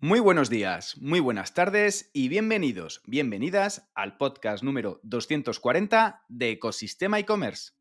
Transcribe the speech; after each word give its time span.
Muy 0.00 0.20
buenos 0.20 0.48
días, 0.48 0.96
muy 0.98 1.18
buenas 1.18 1.54
tardes 1.54 2.10
y 2.12 2.28
bienvenidos, 2.28 3.02
bienvenidas 3.06 3.90
al 3.96 4.16
podcast 4.16 4.62
número 4.62 5.00
240 5.02 6.24
de 6.28 6.52
Ecosistema 6.52 7.18
e-commerce. 7.18 7.77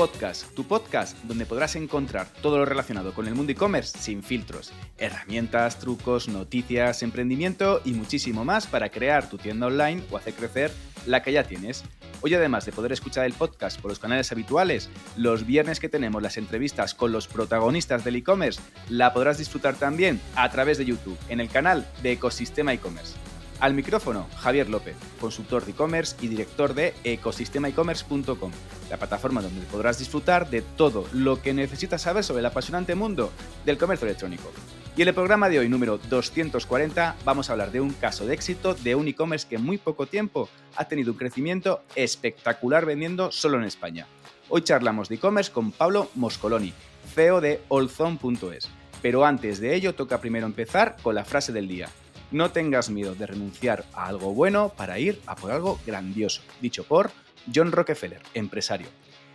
Podcast, 0.00 0.54
tu 0.54 0.64
podcast 0.64 1.14
donde 1.24 1.44
podrás 1.44 1.76
encontrar 1.76 2.26
todo 2.40 2.56
lo 2.56 2.64
relacionado 2.64 3.12
con 3.12 3.28
el 3.28 3.34
mundo 3.34 3.52
e-commerce 3.52 3.98
sin 3.98 4.22
filtros, 4.22 4.72
herramientas, 4.96 5.78
trucos, 5.78 6.26
noticias, 6.26 7.02
emprendimiento 7.02 7.82
y 7.84 7.92
muchísimo 7.92 8.42
más 8.42 8.66
para 8.66 8.88
crear 8.88 9.28
tu 9.28 9.36
tienda 9.36 9.66
online 9.66 10.02
o 10.10 10.16
hacer 10.16 10.32
crecer 10.32 10.72
la 11.04 11.22
que 11.22 11.32
ya 11.32 11.44
tienes. 11.44 11.84
Hoy 12.22 12.32
además 12.32 12.64
de 12.64 12.72
poder 12.72 12.92
escuchar 12.92 13.26
el 13.26 13.34
podcast 13.34 13.78
por 13.78 13.90
los 13.90 13.98
canales 13.98 14.32
habituales, 14.32 14.88
los 15.18 15.44
viernes 15.44 15.80
que 15.80 15.90
tenemos 15.90 16.22
las 16.22 16.38
entrevistas 16.38 16.94
con 16.94 17.12
los 17.12 17.28
protagonistas 17.28 18.02
del 18.02 18.16
e-commerce, 18.16 18.58
la 18.88 19.12
podrás 19.12 19.36
disfrutar 19.36 19.74
también 19.74 20.18
a 20.34 20.48
través 20.48 20.78
de 20.78 20.86
YouTube 20.86 21.18
en 21.28 21.40
el 21.40 21.50
canal 21.50 21.86
de 22.02 22.12
Ecosistema 22.12 22.72
e-commerce. 22.72 23.16
Al 23.60 23.74
micrófono, 23.74 24.26
Javier 24.38 24.70
López, 24.70 24.96
consultor 25.20 25.66
de 25.66 25.72
e-commerce 25.72 26.16
y 26.22 26.28
director 26.28 26.72
de 26.72 26.94
ecosistemaecommerce.com, 27.04 28.50
la 28.88 28.96
plataforma 28.96 29.42
donde 29.42 29.66
podrás 29.66 29.98
disfrutar 29.98 30.48
de 30.48 30.62
todo 30.62 31.06
lo 31.12 31.42
que 31.42 31.52
necesitas 31.52 32.00
saber 32.00 32.24
sobre 32.24 32.40
el 32.40 32.46
apasionante 32.46 32.94
mundo 32.94 33.30
del 33.66 33.76
comercio 33.76 34.06
electrónico. 34.06 34.50
Y 34.96 35.02
en 35.02 35.08
el 35.08 35.14
programa 35.14 35.50
de 35.50 35.58
hoy, 35.58 35.68
número 35.68 35.98
240, 35.98 37.16
vamos 37.22 37.50
a 37.50 37.52
hablar 37.52 37.70
de 37.70 37.82
un 37.82 37.90
caso 37.90 38.24
de 38.24 38.32
éxito 38.32 38.72
de 38.72 38.94
un 38.94 39.08
e-commerce 39.08 39.46
que 39.46 39.56
en 39.56 39.64
muy 39.64 39.76
poco 39.76 40.06
tiempo 40.06 40.48
ha 40.76 40.86
tenido 40.86 41.12
un 41.12 41.18
crecimiento 41.18 41.82
espectacular 41.94 42.86
vendiendo 42.86 43.30
solo 43.30 43.58
en 43.58 43.64
España. 43.64 44.06
Hoy 44.48 44.62
charlamos 44.62 45.10
de 45.10 45.16
e-commerce 45.16 45.52
con 45.52 45.70
Pablo 45.70 46.10
Moscoloni, 46.14 46.72
CEO 47.14 47.42
de 47.42 47.60
allzone.es. 47.70 48.70
Pero 49.02 49.26
antes 49.26 49.60
de 49.60 49.74
ello, 49.74 49.94
toca 49.94 50.18
primero 50.18 50.46
empezar 50.46 50.96
con 51.02 51.14
la 51.14 51.26
frase 51.26 51.52
del 51.52 51.68
día. 51.68 51.90
No 52.30 52.50
tengas 52.50 52.90
miedo 52.90 53.14
de 53.14 53.26
renunciar 53.26 53.84
a 53.92 54.06
algo 54.06 54.32
bueno 54.32 54.72
para 54.76 54.98
ir 54.98 55.20
a 55.26 55.36
por 55.36 55.50
algo 55.50 55.80
grandioso, 55.86 56.42
dicho 56.60 56.84
por 56.84 57.10
John 57.52 57.72
Rockefeller, 57.72 58.22
empresario. 58.34 58.86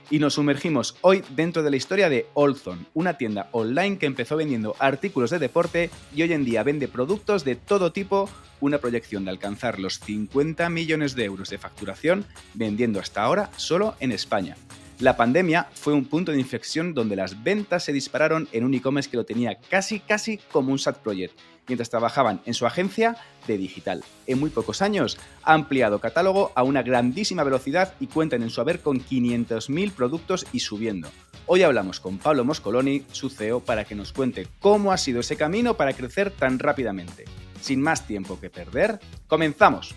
Y 0.10 0.20
nos 0.20 0.36
sumergimos 0.36 0.96
hoy 1.02 1.24
dentro 1.32 1.64
de 1.64 1.72
la 1.72 1.78
historia 1.78 2.10
de 2.10 2.28
Allzone, 2.36 2.86
una 2.94 3.18
tienda 3.18 3.50
online 3.52 3.98
que 3.98 4.06
empezó 4.06 4.38
vendiendo 4.38 4.76
artículos 4.80 5.32
de 5.32 5.40
deporte 5.40 5.90
y 6.14 6.22
hoy 6.22 6.32
en 6.32 6.46
día 6.46 6.64
vende 6.64 6.88
productos 6.88 7.44
de 7.44 7.56
todo 7.56 7.92
tipo, 7.92 8.30
una 8.62 8.78
proyección 8.78 9.26
de 9.26 9.32
alcanzar 9.32 9.80
los 9.80 10.00
50 10.00 10.70
millones 10.70 11.16
de 11.16 11.26
euros 11.26 11.50
de 11.50 11.58
facturación 11.58 12.26
vendiendo 12.54 13.00
hasta 13.00 13.24
ahora 13.24 13.50
solo 13.58 13.96
en 14.00 14.12
España. 14.12 14.56
La 15.00 15.18
pandemia 15.18 15.68
fue 15.74 15.94
un 15.94 16.06
punto 16.06 16.32
de 16.32 16.40
inflexión 16.40 16.94
donde 16.94 17.18
las 17.18 17.44
ventas 17.44 17.84
se 17.84 17.92
dispararon 17.92 18.48
en 18.54 18.64
un 18.64 18.74
e-commerce 18.74 19.10
que 19.10 19.18
lo 19.18 19.26
tenía 19.26 19.60
casi 19.70 20.00
casi 20.00 20.38
como 20.38 20.72
un 20.72 20.80
SAT 20.80 21.00
project 21.00 21.38
mientras 21.68 21.90
trabajaban 21.90 22.42
en 22.46 22.54
su 22.54 22.66
agencia 22.66 23.18
de 23.46 23.58
digital. 23.58 24.06
En 24.26 24.40
muy 24.40 24.52
pocos 24.52 24.82
años 24.82 25.18
ha 25.44 25.54
ampliado 25.54 26.00
catálogo 26.00 26.54
a 26.56 26.64
una 26.64 26.82
grandísima 26.82 27.44
velocidad 27.44 27.94
y 28.00 28.08
cuentan 28.08 28.42
en 28.42 28.50
su 28.50 28.62
haber 28.62 28.80
con 28.80 29.04
500.000 29.04 29.92
productos 29.92 30.46
y 30.54 30.62
subiendo. 30.62 31.10
Hoy 31.46 31.64
hablamos 31.64 32.00
con 32.00 32.18
Pablo 32.18 32.46
Moscoloni, 32.46 33.04
su 33.12 33.30
CEO, 33.30 33.60
para 33.60 33.84
que 33.84 33.96
nos 33.96 34.14
cuente 34.14 34.48
cómo 34.60 34.94
ha 34.94 34.98
sido 34.98 35.20
ese 35.20 35.36
camino 35.36 35.76
para 35.76 35.94
crecer 35.94 36.32
tan 36.32 36.58
rápidamente. 36.58 37.26
Sin 37.62 37.82
más 37.82 38.08
tiempo 38.08 38.40
que 38.40 38.50
perder, 38.50 39.00
comenzamos. 39.28 39.94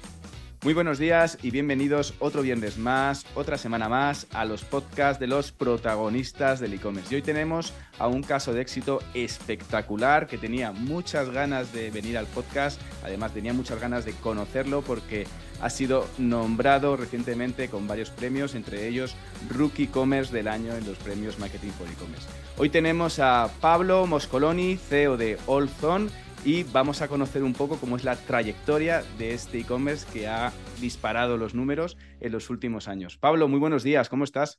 Muy 0.65 0.75
buenos 0.75 0.99
días 0.99 1.39
y 1.41 1.53
bienvenidos 1.53 2.15
otro 2.19 2.43
viernes 2.43 2.79
más, 2.79 3.25
otra 3.37 3.57
semana 3.57 3.89
más 3.89 4.27
a 4.33 4.45
los 4.45 4.65
podcasts 4.65 5.21
de 5.21 5.29
los 5.29 5.53
protagonistas 5.53 6.59
del 6.59 6.75
e-commerce. 6.75 7.15
Y 7.15 7.17
hoy 7.17 7.23
tenemos 7.23 7.73
a 7.97 8.09
un 8.09 8.25
caso 8.25 8.53
de 8.53 8.61
éxito 8.61 8.99
espectacular 9.15 10.27
que 10.27 10.37
tenía 10.37 10.73
muchas 10.73 11.31
ganas 11.31 11.73
de 11.73 11.93
venir 11.93 12.19
al 12.19 12.27
podcast, 12.27 12.81
además 13.05 13.33
tenía 13.33 13.53
muchas 13.53 13.81
ganas 13.81 14.05
de 14.05 14.15
conocerlo 14.15 14.83
porque 14.83 15.29
ha 15.61 15.71
sido 15.71 16.09
nombrado 16.19 16.97
recientemente 16.97 17.69
con 17.69 17.87
varios 17.87 18.11
premios, 18.11 18.57
entre 18.57 18.89
ellos 18.89 19.15
Rookie 19.51 19.87
Commerce 19.87 20.35
del 20.35 20.49
año 20.49 20.75
en 20.75 20.85
los 20.85 20.99
premios 20.99 21.39
Marketing 21.39 21.71
for 21.71 21.87
E-Commerce. 21.87 22.27
Hoy 22.57 22.69
tenemos 22.69 23.21
a 23.21 23.49
Pablo 23.61 24.09
Moscoloni, 24.09 24.77
CEO 24.77 25.17
de 25.17 25.39
Allzone 25.47 26.11
y 26.49 26.65
vamos 26.73 27.03
a 27.03 27.09
conocer 27.09 27.45
un 27.45 27.53
poco 27.53 27.77
cómo 27.77 27.97
es 27.97 28.05
la 28.05 28.17
trayectoria 28.17 29.03
de 29.19 29.35
este 29.35 29.59
e-commerce 29.59 30.11
que 30.11 30.29
ha 30.29 30.51
disparado 30.81 31.37
los 31.37 31.55
números 31.55 31.99
en 32.21 32.33
los 32.33 32.49
últimos 32.49 32.89
años. 32.89 33.19
Pablo, 33.19 33.49
muy 33.49 33.59
buenos 33.59 33.83
días, 33.83 34.09
¿cómo 34.09 34.25
estás? 34.25 34.59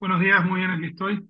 Buenos 0.00 0.18
días, 0.18 0.42
muy 0.46 0.60
bien, 0.60 0.70
aquí 0.70 0.86
estoy. 0.86 1.28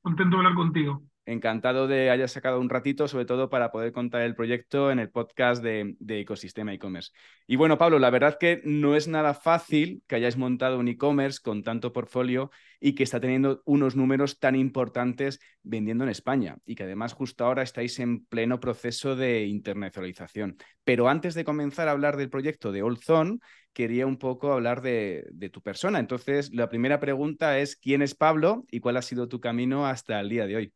Contento 0.00 0.36
de 0.36 0.38
hablar 0.38 0.54
contigo. 0.54 1.02
Encantado 1.26 1.88
de 1.88 2.10
hayas 2.10 2.32
sacado 2.32 2.60
un 2.60 2.68
ratito, 2.68 3.08
sobre 3.08 3.24
todo 3.24 3.48
para 3.48 3.72
poder 3.72 3.92
contar 3.92 4.20
el 4.22 4.34
proyecto 4.34 4.90
en 4.90 4.98
el 4.98 5.08
podcast 5.08 5.62
de, 5.62 5.96
Ecosistema 6.06 6.74
e-commerce. 6.74 7.12
Y 7.46 7.56
bueno, 7.56 7.78
Pablo, 7.78 7.98
la 7.98 8.10
verdad 8.10 8.36
que 8.38 8.60
no 8.64 8.94
es 8.94 9.08
nada 9.08 9.32
fácil 9.32 10.02
que 10.06 10.16
hayáis 10.16 10.36
montado 10.36 10.78
un 10.78 10.88
e-commerce 10.88 11.40
con 11.42 11.62
tanto 11.62 11.94
portfolio 11.94 12.50
y 12.78 12.94
que 12.94 13.04
está 13.04 13.20
teniendo 13.20 13.62
unos 13.64 13.96
números 13.96 14.38
tan 14.38 14.54
importantes 14.54 15.40
vendiendo 15.62 16.04
en 16.04 16.10
España 16.10 16.58
y 16.66 16.74
que 16.74 16.82
además 16.82 17.14
justo 17.14 17.46
ahora 17.46 17.62
estáis 17.62 17.98
en 18.00 18.26
pleno 18.26 18.60
proceso 18.60 19.16
de 19.16 19.46
internacionalización. 19.46 20.58
Pero 20.84 21.08
antes 21.08 21.34
de 21.34 21.44
comenzar 21.44 21.88
a 21.88 21.92
hablar 21.92 22.18
del 22.18 22.28
proyecto 22.28 22.70
de 22.70 22.82
Allzone, 22.82 23.38
quería 23.72 24.06
un 24.06 24.18
poco 24.18 24.52
hablar 24.52 24.82
de, 24.82 25.24
de 25.32 25.48
tu 25.48 25.62
persona. 25.62 26.00
Entonces, 26.00 26.52
la 26.52 26.68
primera 26.68 27.00
pregunta 27.00 27.58
es, 27.58 27.76
¿quién 27.76 28.02
es 28.02 28.14
Pablo 28.14 28.66
y 28.70 28.80
cuál 28.80 28.98
ha 28.98 29.02
sido 29.02 29.26
tu 29.26 29.40
camino 29.40 29.86
hasta 29.86 30.20
el 30.20 30.28
día 30.28 30.46
de 30.46 30.56
hoy? 30.56 30.74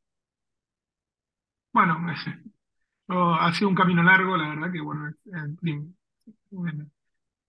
Bueno, 1.73 1.97
ha 3.41 3.53
sido 3.55 3.69
un 3.71 3.75
camino 3.75 4.03
largo, 4.03 4.37
la 4.37 4.49
verdad 4.49 4.73
que 4.73 4.81
bueno, 4.81 5.13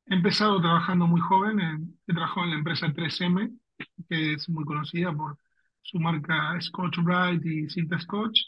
he 0.07 0.15
empezado 0.15 0.59
trabajando 0.61 1.07
muy 1.07 1.21
joven, 1.21 1.59
he 2.07 2.13
trabajado 2.13 2.45
en 2.45 2.51
la 2.51 2.57
empresa 2.57 2.93
3M, 2.93 3.51
que 4.09 4.33
es 4.33 4.49
muy 4.49 4.65
conocida 4.65 5.13
por 5.13 5.37
su 5.81 5.99
marca 5.99 6.59
Scotch 6.61 6.97
Bright 7.03 7.45
y 7.45 7.69
Cinta 7.69 7.99
Scotch, 7.99 8.39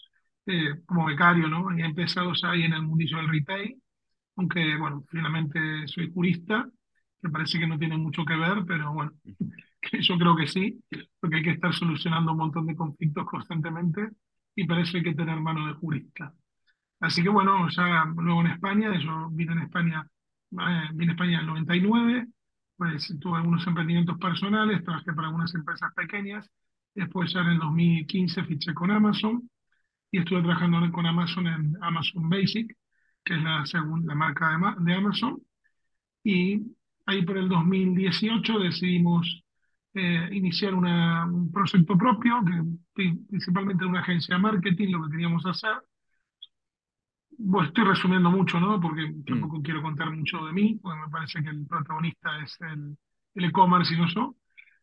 eh, 0.48 0.82
como 0.86 1.06
becario, 1.06 1.48
¿no? 1.48 1.78
Y 1.78 1.82
he 1.82 1.86
empezado 1.86 2.34
ahí 2.44 2.64
en 2.64 2.74
el 2.74 2.84
mundillo 2.84 3.18
del 3.18 3.30
retail, 3.30 3.82
aunque 4.38 4.78
bueno, 4.78 5.04
finalmente 5.10 5.60
soy 5.88 6.12
jurista, 6.14 6.70
que 7.22 7.30
parece 7.30 7.60
que 7.60 7.68
no 7.68 7.80
tiene 7.80 7.98
mucho 7.98 8.26
que 8.26 8.36
ver, 8.36 8.66
pero 8.68 8.94
bueno, 8.94 9.14
yo 10.02 10.18
creo 10.18 10.36
que 10.36 10.48
sí, 10.48 10.84
porque 11.20 11.38
hay 11.38 11.44
que 11.44 11.52
estar 11.52 11.74
solucionando 11.74 12.32
un 12.34 12.38
montón 12.40 12.68
de 12.68 12.76
conflictos 12.76 13.26
constantemente 13.28 14.10
y 14.56 14.72
hay 14.72 15.04
que 15.04 15.14
tener 15.14 15.40
mano 15.40 15.68
de 15.68 15.74
jurista. 15.74 16.34
Así 17.00 17.24
que 17.24 17.30
bueno, 17.30 17.68
ya 17.70 18.06
luego 18.16 18.42
en 18.42 18.48
España, 18.48 18.94
yo 19.00 19.30
vine 19.32 19.54
en 19.54 19.60
España, 19.60 20.08
eh, 20.52 20.90
vine 20.94 21.12
a 21.12 21.16
España 21.16 21.34
en 21.36 21.40
el 21.42 21.48
99, 21.48 22.28
pues 22.78 23.14
tuve 23.20 23.38
algunos 23.38 23.66
emprendimientos 23.68 24.18
personales, 24.18 24.84
trabajé 24.84 25.14
para 25.14 25.28
algunas 25.28 25.54
empresas 25.56 25.94
pequeñas, 25.96 26.50
después 26.96 27.34
ya 27.34 27.42
en 27.42 27.48
el 27.48 27.60
2015 27.60 28.44
fiché 28.44 28.74
con 28.74 28.92
Amazon 28.92 29.50
y 30.12 30.20
estuve 30.20 30.42
trabajando 30.42 30.92
con 30.92 31.06
Amazon 31.06 31.48
en 31.48 31.78
Amazon 31.82 32.30
Basic, 32.30 32.76
que 33.24 33.36
es 33.36 33.44
la 33.44 33.66
segunda 33.66 34.16
marca 34.16 34.50
de, 34.50 34.86
de 34.86 34.94
Amazon, 34.94 35.42
y 36.24 36.62
ahí 37.06 37.24
por 37.24 37.38
el 37.38 37.50
2018 37.50 38.60
decidimos 38.60 39.44
eh, 39.94 40.30
iniciar 40.32 40.74
una, 40.74 41.26
un 41.26 41.52
proyecto 41.52 41.98
propio, 41.98 42.42
que, 42.96 43.14
principalmente 43.30 43.86
una 43.86 44.00
agencia 44.00 44.36
de 44.36 44.42
marketing, 44.42 44.92
lo 44.92 45.04
que 45.04 45.12
queríamos 45.12 45.46
hacer. 45.46 45.74
Bueno, 47.38 47.68
estoy 47.68 47.86
resumiendo 47.86 48.30
mucho, 48.30 48.60
¿no? 48.60 48.80
Porque 48.80 49.08
mm. 49.08 49.26
tampoco 49.26 49.62
quiero 49.62 49.82
contar 49.82 50.12
mucho 50.12 50.46
de 50.46 50.54
mí, 50.54 50.80
porque 50.82 51.00
me 51.00 51.10
parece 51.10 51.44
que 51.44 51.50
el 51.50 51.66
protagonista 51.66 52.42
es 52.44 52.58
el, 52.62 52.98
e-commerce 53.36 53.94
y 53.94 53.98
no 53.98 54.08
yo. 54.08 54.36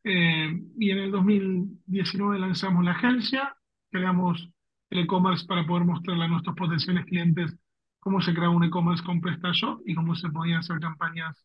Eh, 0.04 0.62
y 0.78 0.90
en 0.90 0.98
el 0.98 1.10
2019 1.10 2.38
lanzamos 2.38 2.84
la 2.84 2.92
agencia, 2.92 3.54
creamos 3.90 4.48
el 4.90 5.00
e-commerce 5.00 5.46
para 5.46 5.66
poder 5.66 5.84
mostrarle 5.84 6.24
a 6.24 6.28
nuestros 6.28 6.56
potenciales 6.56 7.04
clientes 7.06 7.56
cómo 8.00 8.20
se 8.20 8.34
crea 8.34 8.48
un 8.48 8.64
e-commerce 8.64 9.04
con 9.04 9.20
PrestaShop 9.20 9.82
y 9.86 9.94
cómo 9.94 10.14
se 10.14 10.28
podían 10.30 10.58
hacer 10.58 10.78
campañas, 10.80 11.44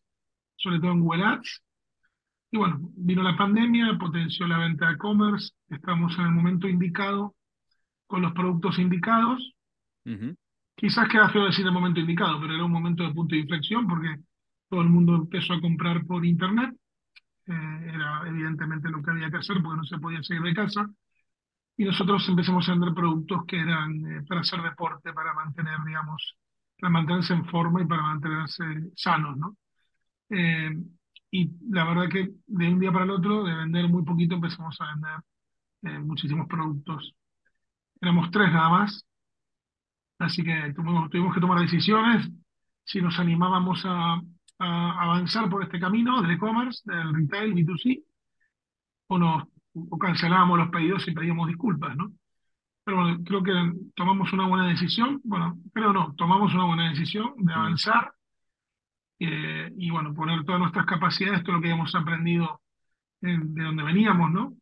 sobre 0.56 0.80
todo 0.80 0.92
en 0.92 1.00
Google 1.00 1.24
Ads. 1.24 1.62
Y 2.50 2.56
bueno, 2.56 2.78
vino 2.96 3.22
la 3.22 3.36
pandemia, 3.36 3.98
potenció 3.98 4.46
la 4.46 4.58
venta 4.58 4.86
de 4.86 4.94
e-commerce, 4.94 5.52
estamos 5.68 6.16
en 6.18 6.24
el 6.26 6.30
momento 6.30 6.68
indicado 6.68 7.34
con 8.06 8.22
los 8.22 8.32
productos 8.32 8.78
indicados. 8.78 9.54
Quizás 10.76 11.08
queda 11.08 11.28
feo 11.30 11.44
decir 11.46 11.66
el 11.66 11.72
momento 11.72 12.00
indicado, 12.00 12.40
pero 12.40 12.54
era 12.54 12.64
un 12.64 12.72
momento 12.72 13.02
de 13.02 13.12
punto 13.14 13.34
de 13.34 13.40
inflexión 13.42 13.86
porque 13.88 14.16
todo 14.68 14.82
el 14.82 14.88
mundo 14.88 15.16
empezó 15.16 15.54
a 15.54 15.60
comprar 15.60 16.04
por 16.06 16.24
internet. 16.24 16.74
Eh, 17.46 17.90
era 17.94 18.22
evidentemente 18.26 18.88
lo 18.88 19.02
que 19.02 19.10
había 19.10 19.30
que 19.30 19.36
hacer 19.38 19.62
porque 19.62 19.76
no 19.78 19.84
se 19.84 19.98
podía 19.98 20.22
seguir 20.22 20.42
de 20.42 20.54
casa. 20.54 20.88
y 21.76 21.84
nosotros 21.84 22.28
empezamos 22.28 22.68
a 22.68 22.72
vender 22.72 22.94
productos 22.94 23.44
que 23.46 23.58
eran 23.60 23.90
eh, 24.06 24.22
para 24.28 24.40
hacer 24.42 24.62
deporte, 24.62 25.12
para 25.12 25.34
mantener, 25.34 25.78
digamos, 25.84 26.36
para 26.78 26.90
mantenerse 26.90 27.34
en 27.34 27.46
forma 27.46 27.82
y 27.82 27.86
para 27.86 28.02
mantenerse 28.02 28.64
sanos, 28.96 29.36
¿no? 29.36 29.56
Eh, 30.30 30.70
y 31.34 31.50
la 31.68 31.82
verdad 31.84 32.08
que 32.08 32.30
de 32.46 32.68
un 32.68 32.78
día 32.78 32.92
para 32.92 33.06
el 33.06 33.10
otro, 33.10 33.42
de 33.42 33.52
vender 33.52 33.88
muy 33.88 34.04
poquito, 34.04 34.36
empezamos 34.36 34.80
a 34.80 34.86
vender 34.94 35.18
eh, 35.82 35.98
muchísimos 35.98 36.46
productos. 36.46 37.12
Éramos 38.00 38.30
tres 38.30 38.52
nada 38.52 38.68
más, 38.68 39.04
así 40.20 40.44
que 40.44 40.72
tuvimos, 40.76 41.10
tuvimos 41.10 41.34
que 41.34 41.40
tomar 41.40 41.58
decisiones 41.58 42.30
si 42.84 43.02
nos 43.02 43.18
animábamos 43.18 43.82
a, 43.84 44.22
a 44.60 45.02
avanzar 45.02 45.50
por 45.50 45.64
este 45.64 45.80
camino 45.80 46.22
del 46.22 46.30
e-commerce, 46.30 46.82
del 46.84 47.12
retail, 47.12 47.52
B2C, 47.52 48.04
o 49.08 49.18
nos 49.18 49.42
o 49.74 49.98
cancelábamos 49.98 50.56
los 50.56 50.68
pedidos 50.68 51.08
y 51.08 51.14
pedíamos 51.14 51.48
disculpas, 51.48 51.96
¿no? 51.96 52.12
Pero 52.84 52.98
bueno, 52.98 53.18
creo 53.24 53.42
que 53.42 53.72
tomamos 53.96 54.32
una 54.32 54.46
buena 54.46 54.68
decisión, 54.68 55.20
bueno, 55.24 55.58
creo 55.72 55.92
no, 55.92 56.14
tomamos 56.14 56.54
una 56.54 56.66
buena 56.66 56.90
decisión 56.90 57.34
de 57.38 57.52
mm. 57.52 57.58
avanzar 57.58 58.14
eh, 59.26 59.72
y 59.76 59.90
bueno, 59.90 60.14
poner 60.14 60.44
todas 60.44 60.60
nuestras 60.60 60.86
capacidades, 60.86 61.42
todo 61.42 61.56
lo 61.56 61.62
que 61.62 61.70
hemos 61.70 61.94
aprendido 61.94 62.60
de 63.20 63.62
donde 63.62 63.82
veníamos, 63.82 64.30
¿no? 64.32 64.54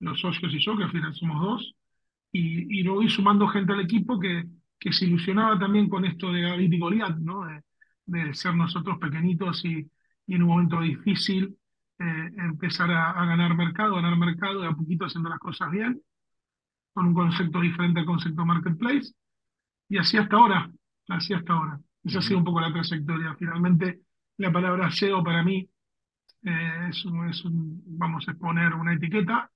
Los 0.00 0.20
socios 0.20 0.52
y 0.52 0.58
yo, 0.58 0.76
que 0.76 0.84
al 0.84 0.90
final 0.90 1.14
somos 1.14 1.40
dos, 1.40 1.74
y, 2.32 2.80
y 2.80 2.82
luego 2.82 3.02
ir 3.02 3.10
sumando 3.10 3.48
gente 3.48 3.72
al 3.72 3.80
equipo 3.80 4.18
que, 4.18 4.44
que 4.78 4.92
se 4.92 5.06
ilusionaba 5.06 5.58
también 5.58 5.88
con 5.88 6.04
esto 6.04 6.32
de 6.32 6.42
David 6.42 6.72
y 6.72 6.78
Goliat, 6.78 7.16
¿no? 7.18 7.44
De, 7.46 7.62
de 8.06 8.34
ser 8.34 8.54
nosotros 8.54 8.98
pequeñitos 8.98 9.64
y, 9.64 9.90
y 10.26 10.34
en 10.34 10.42
un 10.42 10.48
momento 10.48 10.80
difícil 10.80 11.56
eh, 11.98 12.32
empezar 12.38 12.90
a, 12.90 13.12
ganar 13.26 13.56
mercado, 13.56 13.94
ganar 13.96 14.16
mercado 14.16 14.62
y 14.64 14.66
a 14.66 14.72
poquito 14.72 15.06
haciendo 15.06 15.30
las 15.30 15.38
cosas 15.38 15.70
bien, 15.70 16.00
con 16.94 17.06
un 17.08 17.14
concepto 17.14 17.60
diferente 17.60 18.00
al 18.00 18.06
concepto 18.06 18.44
marketplace. 18.44 19.12
Y 19.88 19.98
así 19.98 20.16
hasta 20.18 20.36
ahora, 20.36 20.70
así 21.08 21.34
hasta 21.34 21.52
ahora. 21.52 21.80
Esa 22.06 22.20
ha 22.20 22.22
sido 22.22 22.38
un 22.38 22.44
poco 22.44 22.60
la 22.60 22.72
trayectoria. 22.72 23.34
Finalmente, 23.36 24.02
la 24.38 24.52
palabra 24.52 24.90
SEO 24.90 25.24
para 25.24 25.42
mí 25.42 25.68
eh, 26.44 26.88
es, 26.88 27.04
un, 27.04 27.28
es 27.28 27.44
un, 27.44 27.82
vamos 27.98 28.26
a 28.28 28.30
exponer 28.32 28.74
una 28.74 28.94
etiqueta. 28.94 29.50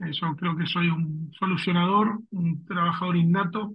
Eh, 0.00 0.12
yo 0.12 0.34
creo 0.36 0.56
que 0.56 0.66
soy 0.66 0.88
un 0.88 1.30
solucionador, 1.38 2.20
un 2.30 2.64
trabajador 2.64 3.16
innato 3.16 3.74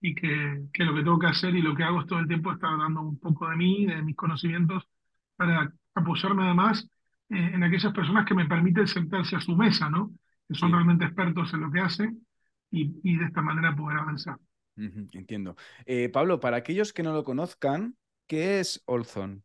y 0.00 0.14
que, 0.14 0.68
que, 0.72 0.84
lo 0.84 0.94
que 0.94 1.02
tengo 1.02 1.18
que 1.18 1.26
hacer 1.26 1.54
y 1.54 1.62
lo 1.62 1.74
que 1.74 1.84
hago 1.84 2.00
es 2.00 2.06
todo 2.06 2.18
el 2.20 2.28
tiempo 2.28 2.52
estar 2.52 2.78
dando 2.78 3.02
un 3.02 3.18
poco 3.18 3.48
de 3.50 3.56
mí, 3.56 3.86
de 3.86 4.02
mis 4.02 4.16
conocimientos, 4.16 4.88
para 5.36 5.72
apoyarme 5.94 6.44
además 6.44 6.88
eh, 7.28 7.50
en 7.54 7.62
aquellas 7.62 7.92
personas 7.92 8.26
que 8.26 8.34
me 8.34 8.46
permiten 8.46 8.88
sentarse 8.88 9.36
a 9.36 9.40
su 9.40 9.54
mesa, 9.56 9.90
¿no? 9.90 10.12
Que 10.48 10.54
son 10.54 10.72
realmente 10.72 11.04
expertos 11.04 11.52
en 11.54 11.60
lo 11.60 11.70
que 11.70 11.80
hacen 11.80 12.26
y, 12.70 13.00
y 13.02 13.16
de 13.18 13.26
esta 13.26 13.42
manera 13.42 13.76
poder 13.76 13.98
avanzar. 13.98 14.38
Entiendo. 14.76 15.56
Eh, 15.86 16.08
Pablo, 16.08 16.40
para 16.40 16.58
aquellos 16.58 16.92
que 16.92 17.02
no 17.02 17.12
lo 17.12 17.24
conozcan, 17.24 17.96
¿qué 18.26 18.60
es 18.60 18.82
Olzon? 18.86 19.44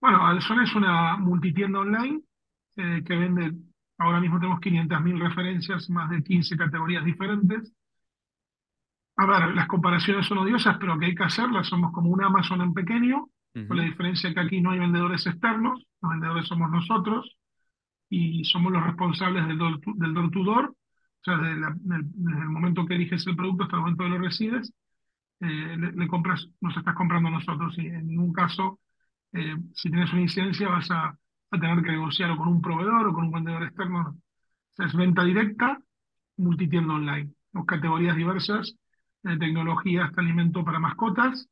Bueno, 0.00 0.24
Olzon 0.24 0.60
es 0.62 0.74
una 0.74 1.16
multitienda 1.16 1.80
online 1.80 2.22
eh, 2.76 3.02
que 3.04 3.16
vende, 3.16 3.52
ahora 3.98 4.20
mismo 4.20 4.38
tenemos 4.38 4.60
500.000 4.60 5.18
referencias, 5.20 5.90
más 5.90 6.08
de 6.10 6.22
15 6.22 6.56
categorías 6.56 7.04
diferentes. 7.04 7.72
A 9.16 9.26
ver, 9.26 9.54
las 9.54 9.66
comparaciones 9.66 10.26
son 10.26 10.38
odiosas, 10.38 10.76
pero 10.78 10.96
que 10.98 11.06
hay 11.06 11.14
que 11.14 11.24
hacerlas. 11.24 11.66
Somos 11.66 11.92
como 11.92 12.10
un 12.10 12.22
Amazon 12.22 12.60
en 12.60 12.72
pequeño, 12.72 13.28
con 13.66 13.76
la 13.76 13.82
diferencia 13.82 14.32
que 14.32 14.38
aquí 14.38 14.60
no 14.60 14.70
hay 14.70 14.78
vendedores 14.78 15.26
externos, 15.26 15.84
los 16.00 16.10
vendedores 16.12 16.46
somos 16.46 16.70
nosotros 16.70 17.36
y 18.08 18.44
somos 18.44 18.72
los 18.72 18.84
responsables 18.84 19.48
del 19.48 19.58
door 19.58 19.80
to, 19.80 19.92
del 19.96 20.14
door, 20.14 20.30
to 20.30 20.44
door, 20.44 20.74
o 21.20 21.24
sea, 21.24 21.36
desde, 21.38 21.56
el 21.56 22.48
momento 22.48 22.86
que 22.86 22.94
eliges 22.94 23.26
el 23.26 23.36
producto 23.36 23.64
hasta 23.64 23.76
el 23.76 23.82
momento 23.82 24.04
que 24.04 24.10
lo 24.10 24.18
recibes, 24.18 24.72
eh, 25.40 25.76
le, 25.76 26.08
compras, 26.08 26.48
nos 26.60 26.76
estás 26.76 26.94
comprando 26.94 27.30
nosotros 27.30 27.76
y 27.78 27.86
en 27.86 28.06
ningún 28.08 28.32
caso, 28.32 28.80
eh, 29.32 29.56
si 29.74 29.90
tienes 29.90 30.12
una 30.12 30.22
incidencia, 30.22 30.68
vas 30.68 30.90
a, 30.90 31.18
a 31.50 31.60
tener 31.60 31.82
que 31.82 31.92
negociar 31.92 32.36
con 32.36 32.48
un 32.48 32.62
proveedor 32.62 33.08
o 33.08 33.12
con 33.14 33.26
un 33.26 33.32
vendedor 33.32 33.62
externo. 33.64 34.00
O 34.00 34.74
sea, 34.74 34.86
es 34.86 34.94
venta 34.94 35.24
directa, 35.24 35.78
multitienda 36.36 36.94
online, 36.94 37.32
con 37.52 37.66
categorías 37.66 38.16
diversas, 38.16 38.74
de 39.22 39.36
tecnología 39.36 40.04
hasta 40.04 40.20
alimento 40.20 40.64
para 40.64 40.78
mascotas, 40.78 41.48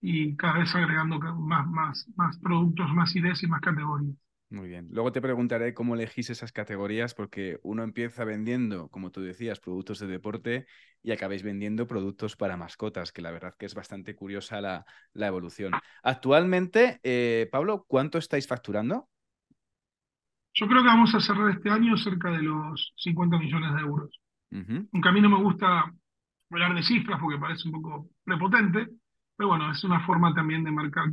y 0.00 0.36
cada 0.36 0.58
vez 0.58 0.74
agregando 0.74 1.18
más, 1.18 1.66
más, 1.68 2.08
más 2.16 2.38
productos, 2.38 2.92
más 2.94 3.14
ideas 3.16 3.42
y 3.42 3.46
más 3.46 3.60
categorías. 3.60 4.16
Muy 4.50 4.68
bien. 4.68 4.88
Luego 4.90 5.12
te 5.12 5.22
preguntaré 5.22 5.74
cómo 5.74 5.94
elegís 5.94 6.28
esas 6.28 6.50
categorías, 6.50 7.14
porque 7.14 7.60
uno 7.62 7.84
empieza 7.84 8.24
vendiendo, 8.24 8.88
como 8.88 9.12
tú 9.12 9.20
decías, 9.20 9.60
productos 9.60 10.00
de 10.00 10.08
deporte 10.08 10.66
y 11.04 11.12
acabáis 11.12 11.44
vendiendo 11.44 11.86
productos 11.86 12.34
para 12.34 12.56
mascotas, 12.56 13.12
que 13.12 13.22
la 13.22 13.30
verdad 13.30 13.54
que 13.56 13.66
es 13.66 13.74
bastante 13.76 14.16
curiosa 14.16 14.60
la, 14.60 14.84
la 15.12 15.28
evolución. 15.28 15.72
Actualmente, 16.02 16.98
eh, 17.04 17.48
Pablo, 17.52 17.84
¿cuánto 17.86 18.18
estáis 18.18 18.48
facturando? 18.48 19.08
Yo 20.54 20.66
creo 20.66 20.82
que 20.82 20.88
vamos 20.88 21.14
a 21.14 21.20
cerrar 21.20 21.50
este 21.50 21.70
año 21.70 21.96
cerca 21.96 22.32
de 22.32 22.42
los 22.42 22.92
50 22.96 23.38
millones 23.38 23.72
de 23.72 23.80
euros. 23.82 24.20
Aunque 24.92 25.08
a 25.08 25.12
mí 25.12 25.20
no 25.20 25.30
me 25.30 25.40
gusta 25.44 25.94
hablar 26.50 26.74
de 26.74 26.82
cifras 26.82 27.20
porque 27.20 27.38
parece 27.38 27.68
un 27.68 27.80
poco 27.80 28.08
prepotente, 28.24 28.88
pero 29.36 29.50
bueno, 29.50 29.70
es 29.70 29.84
una 29.84 30.04
forma 30.04 30.34
también 30.34 30.64
de 30.64 30.72
marcar 30.72 31.06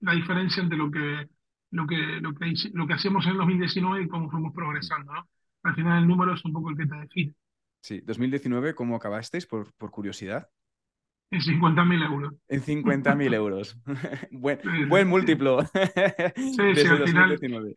la 0.00 0.12
diferencia 0.12 0.62
entre 0.62 0.76
lo 0.76 0.90
que, 0.90 1.26
lo 1.74 1.86
que, 1.86 1.96
lo 1.96 2.32
que, 2.34 2.54
lo 2.72 2.86
que 2.86 2.92
hacemos 2.92 3.26
en 3.26 3.32
el 3.32 3.38
2019 3.38 4.04
y 4.04 4.08
cómo 4.08 4.30
fuimos 4.30 4.54
progresando, 4.54 5.12
¿no? 5.12 5.28
Al 5.64 5.74
final 5.74 6.02
el 6.02 6.08
número 6.08 6.34
es 6.34 6.44
un 6.44 6.52
poco 6.52 6.70
el 6.70 6.76
que 6.76 6.86
te 6.86 6.94
define. 6.96 7.34
Sí, 7.80 8.00
2019, 8.00 8.74
¿cómo 8.74 8.96
acabasteis, 8.96 9.46
por, 9.46 9.72
por 9.74 9.90
curiosidad? 9.90 10.48
En 11.30 11.40
50.000 11.40 12.04
euros. 12.04 12.34
En 12.48 12.62
50.000 12.62 13.34
euros. 13.34 13.76
buen, 14.30 14.60
buen 14.88 15.08
múltiplo. 15.08 15.62
Sí, 15.64 16.74
sí, 16.76 16.86
al 16.88 17.08
final 17.08 17.32
eh, 17.32 17.74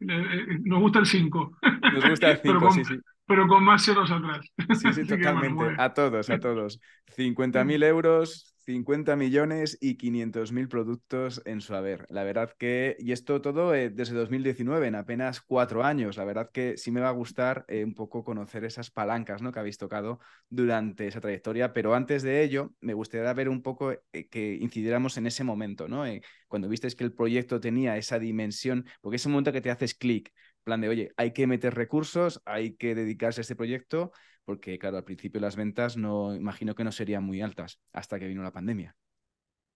eh, 0.00 0.58
nos 0.64 0.80
gusta 0.80 0.98
el 0.98 1.06
5. 1.06 1.58
Nos 1.94 2.10
gusta 2.10 2.30
el 2.32 2.38
5, 2.42 2.70
sí, 2.72 2.84
sí 2.84 3.00
pero 3.26 3.48
con 3.48 3.64
más 3.64 3.82
ceros 3.82 4.10
atrás. 4.10 4.46
Sí, 4.78 4.92
sí, 4.92 5.06
totalmente. 5.06 5.74
A 5.78 5.94
todos, 5.94 6.28
a 6.28 6.38
todos. 6.38 6.80
50.000 7.16 7.84
euros, 7.84 8.51
50 8.64 9.16
millones 9.16 9.76
y 9.80 9.96
500 9.96 10.52
mil 10.52 10.68
productos 10.68 11.42
en 11.44 11.60
su 11.60 11.74
haber. 11.74 12.06
La 12.10 12.22
verdad 12.22 12.54
que, 12.56 12.96
y 12.98 13.12
esto 13.12 13.40
todo 13.40 13.74
eh, 13.74 13.90
desde 13.90 14.14
2019, 14.14 14.86
en 14.86 14.94
apenas 14.94 15.40
cuatro 15.40 15.84
años. 15.84 16.16
La 16.16 16.24
verdad 16.24 16.50
que 16.52 16.76
sí 16.76 16.90
me 16.90 17.00
va 17.00 17.08
a 17.08 17.12
gustar 17.12 17.64
eh, 17.68 17.84
un 17.84 17.94
poco 17.94 18.24
conocer 18.24 18.64
esas 18.64 18.90
palancas 18.90 19.42
¿no? 19.42 19.52
que 19.52 19.58
habéis 19.58 19.78
tocado 19.78 20.20
durante 20.48 21.08
esa 21.08 21.20
trayectoria. 21.20 21.72
Pero 21.72 21.94
antes 21.94 22.22
de 22.22 22.42
ello, 22.42 22.72
me 22.80 22.94
gustaría 22.94 23.32
ver 23.32 23.48
un 23.48 23.62
poco 23.62 23.92
eh, 23.92 24.28
que 24.30 24.54
incidiéramos 24.54 25.16
en 25.16 25.26
ese 25.26 25.44
momento, 25.44 25.88
¿no? 25.88 26.04
cuando 26.46 26.68
visteis 26.68 26.94
que 26.94 27.04
el 27.04 27.14
proyecto 27.14 27.60
tenía 27.60 27.96
esa 27.96 28.18
dimensión, 28.18 28.84
porque 29.00 29.16
es 29.16 29.26
un 29.26 29.32
momento 29.32 29.52
que 29.52 29.62
te 29.62 29.70
haces 29.70 29.94
clic, 29.94 30.32
plan 30.62 30.80
de, 30.80 30.88
oye, 30.88 31.12
hay 31.16 31.32
que 31.32 31.46
meter 31.46 31.74
recursos, 31.74 32.40
hay 32.44 32.74
que 32.76 32.94
dedicarse 32.94 33.40
a 33.40 33.42
este 33.42 33.56
proyecto 33.56 34.12
porque 34.44 34.78
claro, 34.78 34.96
al 34.96 35.04
principio 35.04 35.40
las 35.40 35.56
ventas 35.56 35.96
no 35.96 36.34
imagino 36.34 36.74
que 36.74 36.84
no 36.84 36.92
serían 36.92 37.24
muy 37.24 37.40
altas 37.40 37.80
hasta 37.92 38.18
que 38.18 38.28
vino 38.28 38.42
la 38.42 38.52
pandemia. 38.52 38.94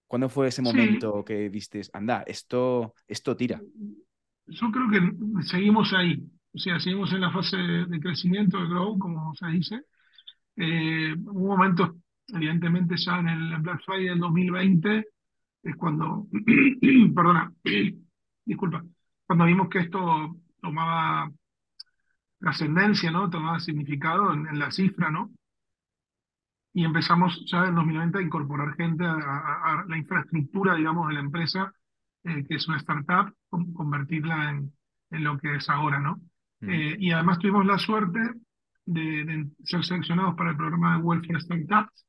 ¿Cuándo 0.07 0.29
fue 0.29 0.47
ese 0.47 0.61
momento 0.61 1.23
que 1.25 1.49
viste, 1.49 1.81
anda, 1.91 2.23
esto, 2.25 2.93
esto 3.07 3.35
tira? 3.35 3.61
Yo 4.45 4.71
creo 4.71 4.89
que 4.89 5.43
seguimos 5.43 5.93
ahí, 5.93 6.23
o 6.53 6.57
sea, 6.57 6.79
seguimos 6.79 7.11
en 7.11 7.21
la 7.21 7.31
fase 7.31 7.57
de 7.57 7.99
crecimiento, 7.99 8.57
de 8.57 8.69
grow, 8.69 8.97
como 8.97 9.33
se 9.35 9.47
dice. 9.47 9.81
Eh, 10.55 11.13
un 11.13 11.47
momento, 11.47 11.97
evidentemente, 12.29 12.95
ya 12.97 13.19
en 13.19 13.27
el 13.27 13.57
Black 13.61 13.81
Friday 13.85 14.05
del 14.05 14.19
2020, 14.19 15.05
es 15.63 15.75
cuando, 15.75 16.27
perdona, 17.15 17.51
disculpa, 18.45 18.85
cuando 19.25 19.45
vimos 19.45 19.67
que 19.67 19.79
esto 19.79 20.37
tomaba 20.61 21.31
trascendencia, 22.39 23.11
¿no? 23.11 23.29
Tomaba 23.29 23.59
significado 23.59 24.33
en, 24.33 24.59
la 24.59 24.71
cifra, 24.71 25.09
¿no? 25.09 25.31
Y 26.73 26.85
empezamos 26.85 27.43
ya 27.49 27.65
en 27.65 27.75
2020 27.75 28.19
a 28.19 28.21
incorporar 28.21 28.75
gente 28.75 29.03
a, 29.05 29.83
la 29.87 29.97
infraestructura, 29.97 30.75
digamos, 30.75 31.07
de 31.07 31.13
la 31.15 31.19
empresa, 31.21 31.73
eh, 32.23 32.45
que 32.47 32.55
es 32.55 32.67
una 32.67 32.77
startup, 32.77 33.33
convertirla 33.49 34.51
en, 34.51 34.71
en, 35.11 35.23
lo 35.23 35.37
que 35.39 35.55
es 35.55 35.69
ahora, 35.69 35.99
¿no? 35.99 36.21
Mm. 36.59 36.69
Eh, 36.69 36.95
y 36.99 37.11
además 37.11 37.39
tuvimos 37.39 37.65
la 37.65 37.79
suerte 37.79 38.19
de, 38.85 39.47
ser 39.63 39.83
seleccionados 39.83 40.35
para 40.35 40.51
el 40.51 40.57
programa 40.57 40.97
de 40.97 41.03
Welfare 41.03 41.39
Startups, 41.39 42.05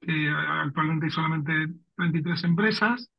que 0.00 0.30
actualmente 0.30 1.06
hay 1.06 1.12
solamente 1.12 1.52
33 1.96 2.44
empresas. 2.44 3.10